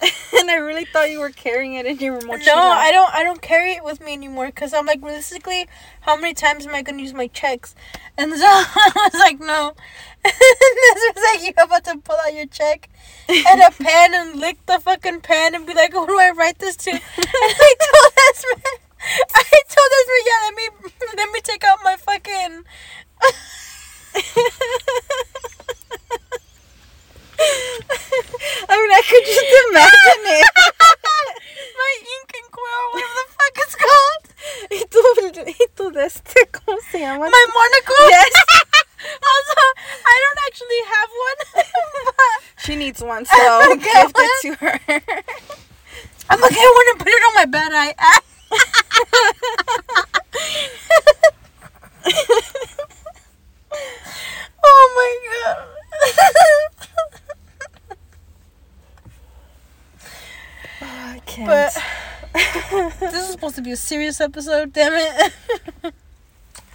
and 0.38 0.50
I 0.50 0.56
really 0.56 0.84
thought 0.84 1.10
you 1.10 1.18
were 1.18 1.30
carrying 1.30 1.74
it 1.74 1.86
in 1.86 1.98
your 1.98 2.20
mochila. 2.20 2.46
No, 2.46 2.56
I 2.56 2.92
don't. 2.92 3.12
I 3.14 3.24
don't 3.24 3.42
carry 3.42 3.72
it 3.72 3.82
with 3.84 4.00
me 4.00 4.12
anymore 4.12 4.46
because 4.46 4.72
I'm 4.72 4.86
like, 4.86 5.02
realistically, 5.02 5.66
how 6.02 6.16
many 6.16 6.34
times 6.34 6.66
am 6.66 6.74
I 6.74 6.82
gonna 6.82 7.02
use 7.02 7.14
my 7.14 7.26
checks? 7.28 7.74
And 8.16 8.32
so 8.36 8.46
I 8.46 9.08
was 9.12 9.20
like, 9.20 9.40
no. 9.40 9.74
And 10.24 10.32
this 10.34 11.12
was 11.14 11.24
like, 11.32 11.42
you're 11.42 11.64
about 11.64 11.84
to 11.84 11.96
pull 11.98 12.16
out 12.24 12.34
your 12.34 12.46
check 12.46 12.90
and 13.28 13.60
a 13.60 13.70
pen 13.70 14.14
and 14.14 14.38
lick 14.40 14.58
the 14.66 14.78
fucking 14.78 15.20
pen 15.20 15.54
and 15.54 15.64
be 15.66 15.74
like, 15.74 15.92
who 15.92 16.06
do 16.06 16.18
I 16.18 16.30
write 16.30 16.58
this 16.58 16.76
to? 16.76 16.90
And 16.90 17.00
I 17.00 17.74
told 17.80 18.12
this 18.16 18.44
man, 18.54 18.78
I 19.34 19.62
told 19.68 19.90
this 19.90 20.06
man, 20.08 20.22
yeah, 20.26 20.40
let 20.44 20.54
me 20.54 20.68
let 21.16 21.30
me 21.32 21.40
take 21.40 21.64
out 21.64 21.78
my 21.82 21.96
fucking. 21.96 22.64
I 27.38 28.74
mean, 28.74 28.90
I 28.90 29.02
could 29.06 29.24
just 29.24 29.52
imagine 29.70 30.24
it. 30.26 30.50
my 31.78 31.92
ink 32.02 32.30
and 32.34 32.50
quill, 32.50 32.84
whatever 32.92 33.14
the 33.14 33.26
fuck 33.30 33.54
it's 33.62 33.76
called. 33.78 34.24
y 34.70 34.82
tu, 34.90 34.98
y 35.46 35.66
tu 35.74 35.90
de 35.92 36.04
este, 36.06 36.46
¿cómo 36.50 36.78
se 36.90 36.98
llama? 37.00 37.28
My 37.30 37.46
monocle. 37.54 38.08
Yes. 38.08 38.32
also, 39.30 39.60
I 40.06 40.14
don't 40.24 40.38
actually 40.46 40.82
have 40.94 41.10
one. 41.28 41.38
but 42.06 42.64
She 42.64 42.76
needs 42.76 43.02
one, 43.02 43.24
so 43.24 43.76
gift 43.76 44.16
it 44.18 44.30
to 44.42 44.54
her. 44.64 44.80
I'm 46.30 46.40
gonna 46.40 46.54
get 46.54 46.74
one 46.74 46.88
and 46.90 46.98
put 46.98 47.08
it 47.08 47.22
on 47.22 47.34
my 47.34 47.44
bed. 47.46 47.72
I. 47.72 47.94
oh 54.64 54.84
my 54.96 55.12
god. 55.30 56.87
I 60.80 61.20
can't. 61.26 61.46
But 61.48 61.76
this 63.00 63.14
is 63.14 63.28
supposed 63.30 63.56
to 63.56 63.62
be 63.62 63.72
a 63.72 63.76
serious 63.76 64.20
episode, 64.20 64.72
damn 64.72 64.92
it. 64.94 65.32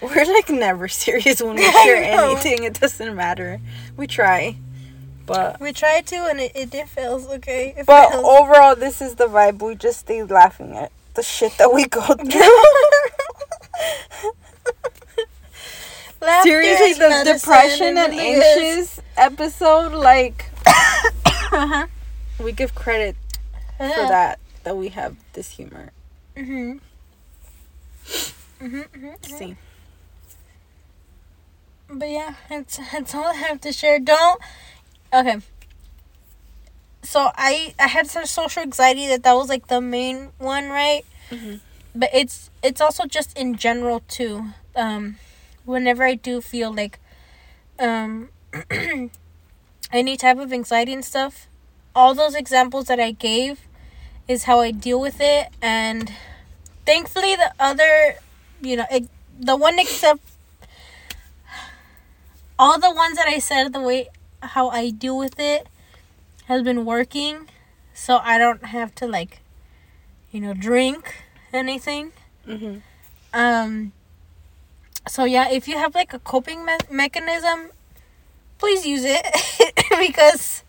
We're 0.01 0.26
like 0.26 0.49
never 0.49 0.88
serious 0.89 1.41
when 1.41 1.56
we 1.56 1.64
share 1.84 2.04
anything. 2.04 2.64
It 2.64 2.80
doesn't 2.80 3.16
matter. 3.16 3.62
We 3.95 4.08
try. 4.08 4.58
But 5.26 5.62
we 5.62 5.72
tried 5.72 6.06
to 6.08 6.16
and 6.30 6.39
it, 6.41 6.51
it 6.54 6.70
did 6.72 6.89
fails, 6.89 7.26
okay? 7.28 7.74
It 7.78 7.86
but 7.86 8.12
fails. 8.12 8.26
overall 8.26 8.76
this 8.76 9.01
is 9.01 9.16
the 9.16 9.28
vibe. 9.28 9.62
We 9.62 9.76
just 9.76 9.99
stay 10.01 10.22
laughing 10.24 10.76
at 10.76 10.91
the 11.14 11.24
shit 11.24 11.58
that 11.58 11.74
we 11.74 11.86
go 11.86 12.01
through. 12.01 12.41
Seriously, 16.43 16.93
the 16.93 17.22
depression 17.34 17.97
and 17.97 18.14
anxious 18.14 18.99
episode, 19.18 19.91
like 19.93 20.49
Uh-huh. 21.51 21.86
we 22.43 22.51
give 22.51 22.74
credit 22.74 23.16
for 23.90 24.08
that 24.08 24.40
that 24.64 24.78
we 24.78 24.90
have 24.90 25.16
this 25.34 25.52
humor. 25.52 25.92
Mhm. 26.36 26.80
Mhm. 28.62 28.88
mhm. 28.90 29.26
See. 29.26 29.56
But 31.90 32.10
yeah, 32.10 32.36
that's 32.50 32.80
that's 32.92 33.14
all 33.14 33.26
I 33.26 33.34
have 33.36 33.62
to 33.62 33.72
share. 33.74 34.00
Don't. 34.00 34.42
Okay. 35.14 35.38
So 37.04 37.32
I 37.36 37.74
I 37.78 37.88
had 37.88 38.08
some 38.08 38.26
social 38.26 38.64
anxiety 38.64 39.08
that 39.08 39.24
that 39.24 39.34
was 39.34 39.50
like 39.50 39.68
the 39.68 39.82
main 39.82 40.32
one, 40.38 40.70
right? 40.70 41.04
Mhm. 41.30 41.60
But 41.94 42.10
it's 42.14 42.50
it's 42.64 42.82
also 42.82 43.06
just 43.06 43.38
in 43.38 43.56
general 43.56 44.02
too. 44.08 44.54
Um, 44.76 45.18
whenever 45.66 46.04
I 46.04 46.16
do 46.16 46.42
feel 46.42 46.74
like, 46.74 47.00
um, 47.78 48.30
any 49.92 50.18
type 50.18 50.40
of 50.40 50.52
anxiety 50.52 50.94
and 50.94 51.06
stuff, 51.06 51.48
all 51.96 52.16
those 52.16 52.34
examples 52.34 52.86
that 52.88 53.00
I 53.00 53.12
gave, 53.12 53.60
is 54.28 54.43
how 54.43 54.59
I 54.59 54.71
deal 54.71 54.99
with 54.99 55.17
it, 55.19 55.49
and 55.61 56.11
thankfully 56.86 57.36
the 57.36 57.51
other, 57.59 58.15
you 58.61 58.76
know, 58.78 58.86
it, 58.91 59.07
the 59.39 59.55
one 59.55 59.80
except 59.80 60.21
all 62.57 62.80
the 62.80 62.91
ones 62.93 63.17
that 63.17 63.28
I 63.28 63.39
said 63.39 63.74
the 63.74 63.82
way 63.82 64.09
how 64.41 64.69
I 64.69 64.89
deal 64.89 65.17
with 65.17 65.39
it 65.39 65.67
has 66.45 66.61
been 66.63 66.86
working, 66.86 67.49
so 67.93 68.17
I 68.17 68.38
don't 68.38 68.65
have 68.65 68.93
to 68.95 69.07
like, 69.07 69.39
you 70.32 70.39
know, 70.41 70.53
drink 70.53 71.24
anything. 71.53 72.11
Mhm. 72.47 72.82
Um. 73.34 73.91
So 75.07 75.26
yeah, 75.26 75.49
if 75.49 75.67
you 75.67 75.78
have 75.78 75.95
like 75.95 76.13
a 76.13 76.19
coping 76.19 76.65
me- 76.65 76.78
mechanism, 76.89 77.71
please 78.57 78.86
use 78.86 79.03
it 79.05 79.26
because 79.99 80.63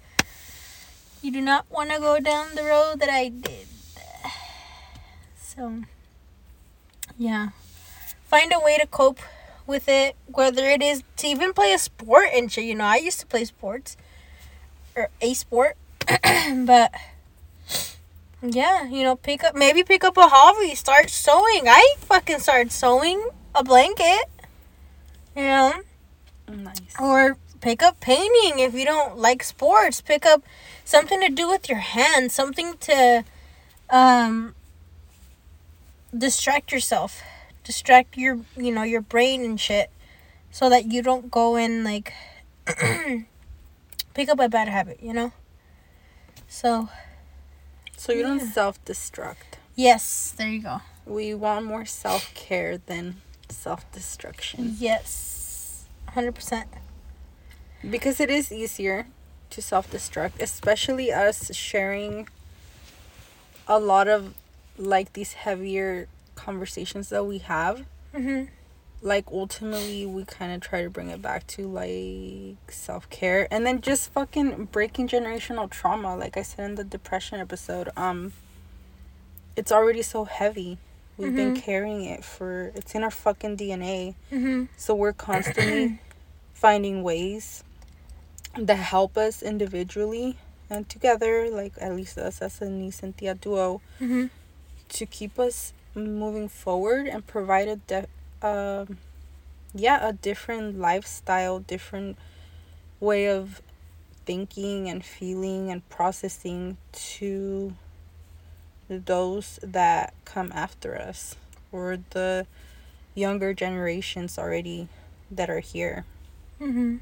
you 1.24 1.30
do 1.32 1.40
not 1.40 1.64
want 1.70 1.90
to 1.90 1.98
go 1.98 2.20
down 2.20 2.54
the 2.54 2.62
road 2.62 3.00
that 3.00 3.08
I 3.08 3.30
did. 3.30 3.66
So 5.38 5.82
yeah, 7.16 7.48
find 8.24 8.52
a 8.52 8.60
way 8.60 8.76
to 8.76 8.86
cope 8.86 9.20
with 9.66 9.88
it, 9.88 10.16
whether 10.26 10.68
it 10.68 10.82
is 10.82 11.02
to 11.16 11.26
even 11.26 11.54
play 11.54 11.72
a 11.72 11.78
sport 11.78 12.28
and 12.34 12.52
shit. 12.52 12.64
You 12.64 12.74
know, 12.74 12.84
I 12.84 12.96
used 12.96 13.20
to 13.20 13.26
play 13.26 13.46
sports 13.46 13.96
or 14.94 15.08
a 15.22 15.32
sport, 15.32 15.76
but 16.06 16.92
yeah, 18.42 18.84
you 18.84 19.02
know, 19.02 19.16
pick 19.16 19.42
up 19.44 19.54
maybe 19.54 19.82
pick 19.82 20.04
up 20.04 20.18
a 20.18 20.28
hobby, 20.28 20.74
start 20.74 21.08
sewing. 21.08 21.68
I 21.68 21.94
fucking 22.00 22.40
started 22.40 22.70
sewing 22.70 23.30
a 23.54 23.64
blanket, 23.64 24.26
you 25.34 25.42
know, 25.42 25.72
Nice. 26.52 26.80
or 27.00 27.38
pick 27.64 27.82
up 27.82 27.98
painting 27.98 28.58
if 28.58 28.74
you 28.74 28.84
don't 28.84 29.16
like 29.16 29.42
sports. 29.42 30.02
Pick 30.02 30.26
up 30.26 30.42
something 30.84 31.18
to 31.22 31.30
do 31.30 31.48
with 31.48 31.66
your 31.66 31.78
hands, 31.78 32.34
something 32.34 32.76
to 32.80 33.24
um 33.88 34.54
distract 36.16 36.70
yourself, 36.72 37.22
distract 37.64 38.18
your 38.18 38.40
you 38.56 38.70
know 38.70 38.82
your 38.82 39.00
brain 39.00 39.42
and 39.44 39.58
shit, 39.58 39.90
so 40.50 40.68
that 40.68 40.92
you 40.92 41.02
don't 41.02 41.30
go 41.30 41.56
in 41.56 41.82
like 41.82 42.12
pick 44.14 44.28
up 44.28 44.38
a 44.38 44.48
bad 44.48 44.68
habit, 44.68 45.02
you 45.02 45.14
know. 45.14 45.32
So 46.46 46.90
So 47.96 48.12
you 48.12 48.22
don't 48.22 48.40
self 48.40 48.84
destruct. 48.84 49.56
yes, 49.74 50.34
there 50.36 50.48
you 50.48 50.60
go. 50.60 50.82
We 51.06 51.32
want 51.32 51.64
more 51.64 51.86
self 51.86 52.32
care 52.34 52.76
than 52.76 53.22
self 53.48 53.90
destruction. 53.90 54.76
Yes, 54.78 55.86
hundred 56.10 56.34
percent. 56.34 56.68
Because 57.90 58.20
it 58.20 58.30
is 58.30 58.50
easier 58.52 59.06
to 59.50 59.62
self 59.62 59.90
destruct, 59.90 60.40
especially 60.40 61.12
us 61.12 61.54
sharing 61.54 62.28
a 63.68 63.78
lot 63.78 64.08
of 64.08 64.34
like 64.76 65.12
these 65.12 65.34
heavier 65.34 66.08
conversations 66.34 67.08
that 67.10 67.24
we 67.24 67.38
have. 67.38 67.84
Mhm. 68.14 68.48
Like 69.02 69.26
ultimately 69.30 70.06
we 70.06 70.24
kind 70.24 70.52
of 70.52 70.60
try 70.60 70.82
to 70.82 70.90
bring 70.90 71.10
it 71.10 71.20
back 71.20 71.46
to 71.48 71.68
like 71.68 72.70
self 72.72 73.08
care 73.10 73.46
and 73.50 73.66
then 73.66 73.80
just 73.80 74.10
fucking 74.12 74.66
breaking 74.72 75.08
generational 75.08 75.68
trauma 75.70 76.16
like 76.16 76.36
I 76.36 76.42
said 76.42 76.64
in 76.70 76.74
the 76.76 76.84
depression 76.84 77.38
episode. 77.40 77.90
Um 77.96 78.32
it's 79.56 79.70
already 79.70 80.02
so 80.02 80.24
heavy. 80.24 80.78
We've 81.16 81.34
been 81.36 81.54
Mhm. 81.54 81.62
carrying 81.62 82.04
it 82.06 82.24
for 82.24 82.72
it's 82.74 82.94
in 82.94 83.04
our 83.04 83.10
fucking 83.10 83.56
DNA. 83.56 84.14
Mhm. 84.32 84.68
So 84.76 84.94
we're 84.94 85.12
constantly 85.12 85.98
finding 86.54 87.02
ways 87.02 87.62
that 88.56 88.76
help 88.76 89.16
us 89.16 89.42
individually 89.42 90.36
and 90.70 90.88
together, 90.88 91.48
like 91.50 91.72
at 91.80 91.94
least 91.94 92.16
us 92.18 92.40
as 92.40 92.60
a 92.60 92.68
niece 92.70 93.02
and 93.02 93.16
tia 93.16 93.34
duo, 93.34 93.80
Mhm. 94.00 94.30
to 94.88 95.06
keep 95.06 95.38
us 95.38 95.72
moving 95.94 96.48
forward 96.48 97.06
and 97.06 97.26
provide 97.26 97.68
a 97.68 97.76
de- 97.76 98.08
um, 98.42 98.98
yeah, 99.74 100.06
a 100.06 100.12
different 100.12 100.78
lifestyle, 100.78 101.58
different 101.58 102.16
way 103.00 103.26
of 103.28 103.60
thinking 104.24 104.88
and 104.88 105.04
feeling 105.04 105.70
and 105.70 105.86
processing 105.88 106.76
to 106.92 107.74
those 108.88 109.58
that 109.62 110.14
come 110.24 110.52
after 110.54 110.96
us 110.96 111.36
or 111.72 111.98
the 112.10 112.46
younger 113.14 113.52
generations 113.54 114.38
already 114.38 114.88
that 115.30 115.48
are 115.50 115.60
here. 115.60 116.04
Mhm. 116.60 117.00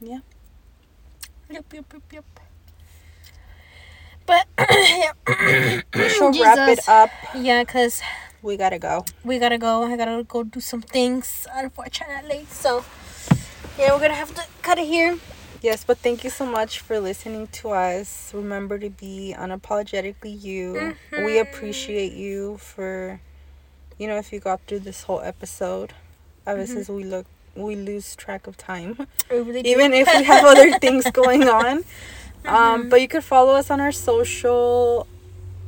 Yeah. 0.00 0.18
Yep. 1.50 1.64
Yep. 1.72 1.92
Yep. 1.92 2.02
Yep. 2.12 2.24
But 4.26 4.46
yeah. 4.70 5.12
We 5.94 6.08
should 6.08 6.36
wrap 6.40 6.68
it 6.68 6.80
up. 6.88 7.10
Yeah, 7.34 7.64
cause 7.64 8.00
We 8.42 8.56
gotta 8.56 8.78
go. 8.78 9.04
we 9.24 9.38
gotta 9.38 9.58
go. 9.58 9.84
I 9.84 9.96
gotta 9.96 10.24
go 10.24 10.42
do 10.44 10.60
some 10.60 10.82
things, 10.82 11.46
unfortunately. 11.52 12.46
So 12.50 12.84
yeah, 13.78 13.92
we're 13.92 14.00
gonna 14.00 14.14
have 14.14 14.34
to 14.34 14.42
cut 14.62 14.78
it 14.78 14.86
here. 14.86 15.18
Yes, 15.62 15.84
but 15.84 15.96
thank 15.98 16.24
you 16.24 16.30
so 16.30 16.44
much 16.44 16.80
for 16.80 17.00
listening 17.00 17.46
to 17.62 17.70
us. 17.70 18.32
Remember 18.34 18.78
to 18.78 18.90
be 18.90 19.34
unapologetically 19.36 20.36
you. 20.42 20.94
We 21.12 21.40
Mhm. 21.40 21.40
appreciate 21.40 22.12
you 22.12 22.58
for, 22.58 23.20
you 23.96 24.06
know, 24.06 24.16
if 24.18 24.30
you 24.32 24.40
got 24.40 24.60
through 24.66 24.80
this 24.80 25.04
whole 25.04 25.20
episode. 25.24 25.94
A 26.44 26.54
veces 26.56 26.90
we 26.90 27.04
look, 27.04 27.24
we 27.56 27.76
lose 27.76 28.16
track 28.16 28.46
of 28.46 28.56
time, 28.56 29.06
really 29.30 29.60
even 29.60 29.92
if 29.92 30.08
we 30.14 30.24
have 30.24 30.44
other 30.44 30.78
things 30.78 31.10
going 31.10 31.48
on. 31.48 31.84
Um, 32.46 32.88
but 32.88 33.00
you 33.00 33.08
could 33.08 33.24
follow 33.24 33.54
us 33.54 33.70
on 33.70 33.80
our 33.80 33.92
social, 33.92 35.06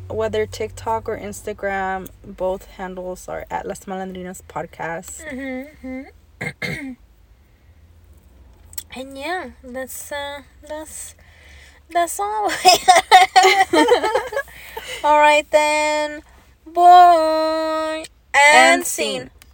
whether 0.09 0.47
TikTok 0.47 1.09
or 1.09 1.19
Instagram. 1.19 2.09
Both 2.25 2.67
handles 2.67 3.29
are 3.29 3.47
at 3.51 3.67
Las 3.67 3.85
Malandrinas 3.87 4.43
Podcast. 4.49 5.25
Mm-hmm. 5.25 6.03
and 8.95 9.19
yeah, 9.19 9.51
that's 9.65 10.13
uh, 10.13 10.43
that's 10.69 11.15
that's 11.91 12.21
all. 12.21 12.51
all 15.05 15.19
right 15.19 15.51
then, 15.51 16.23
boy 16.67 18.05
and, 18.37 18.81
And 18.81 18.87
scene. 18.87 19.31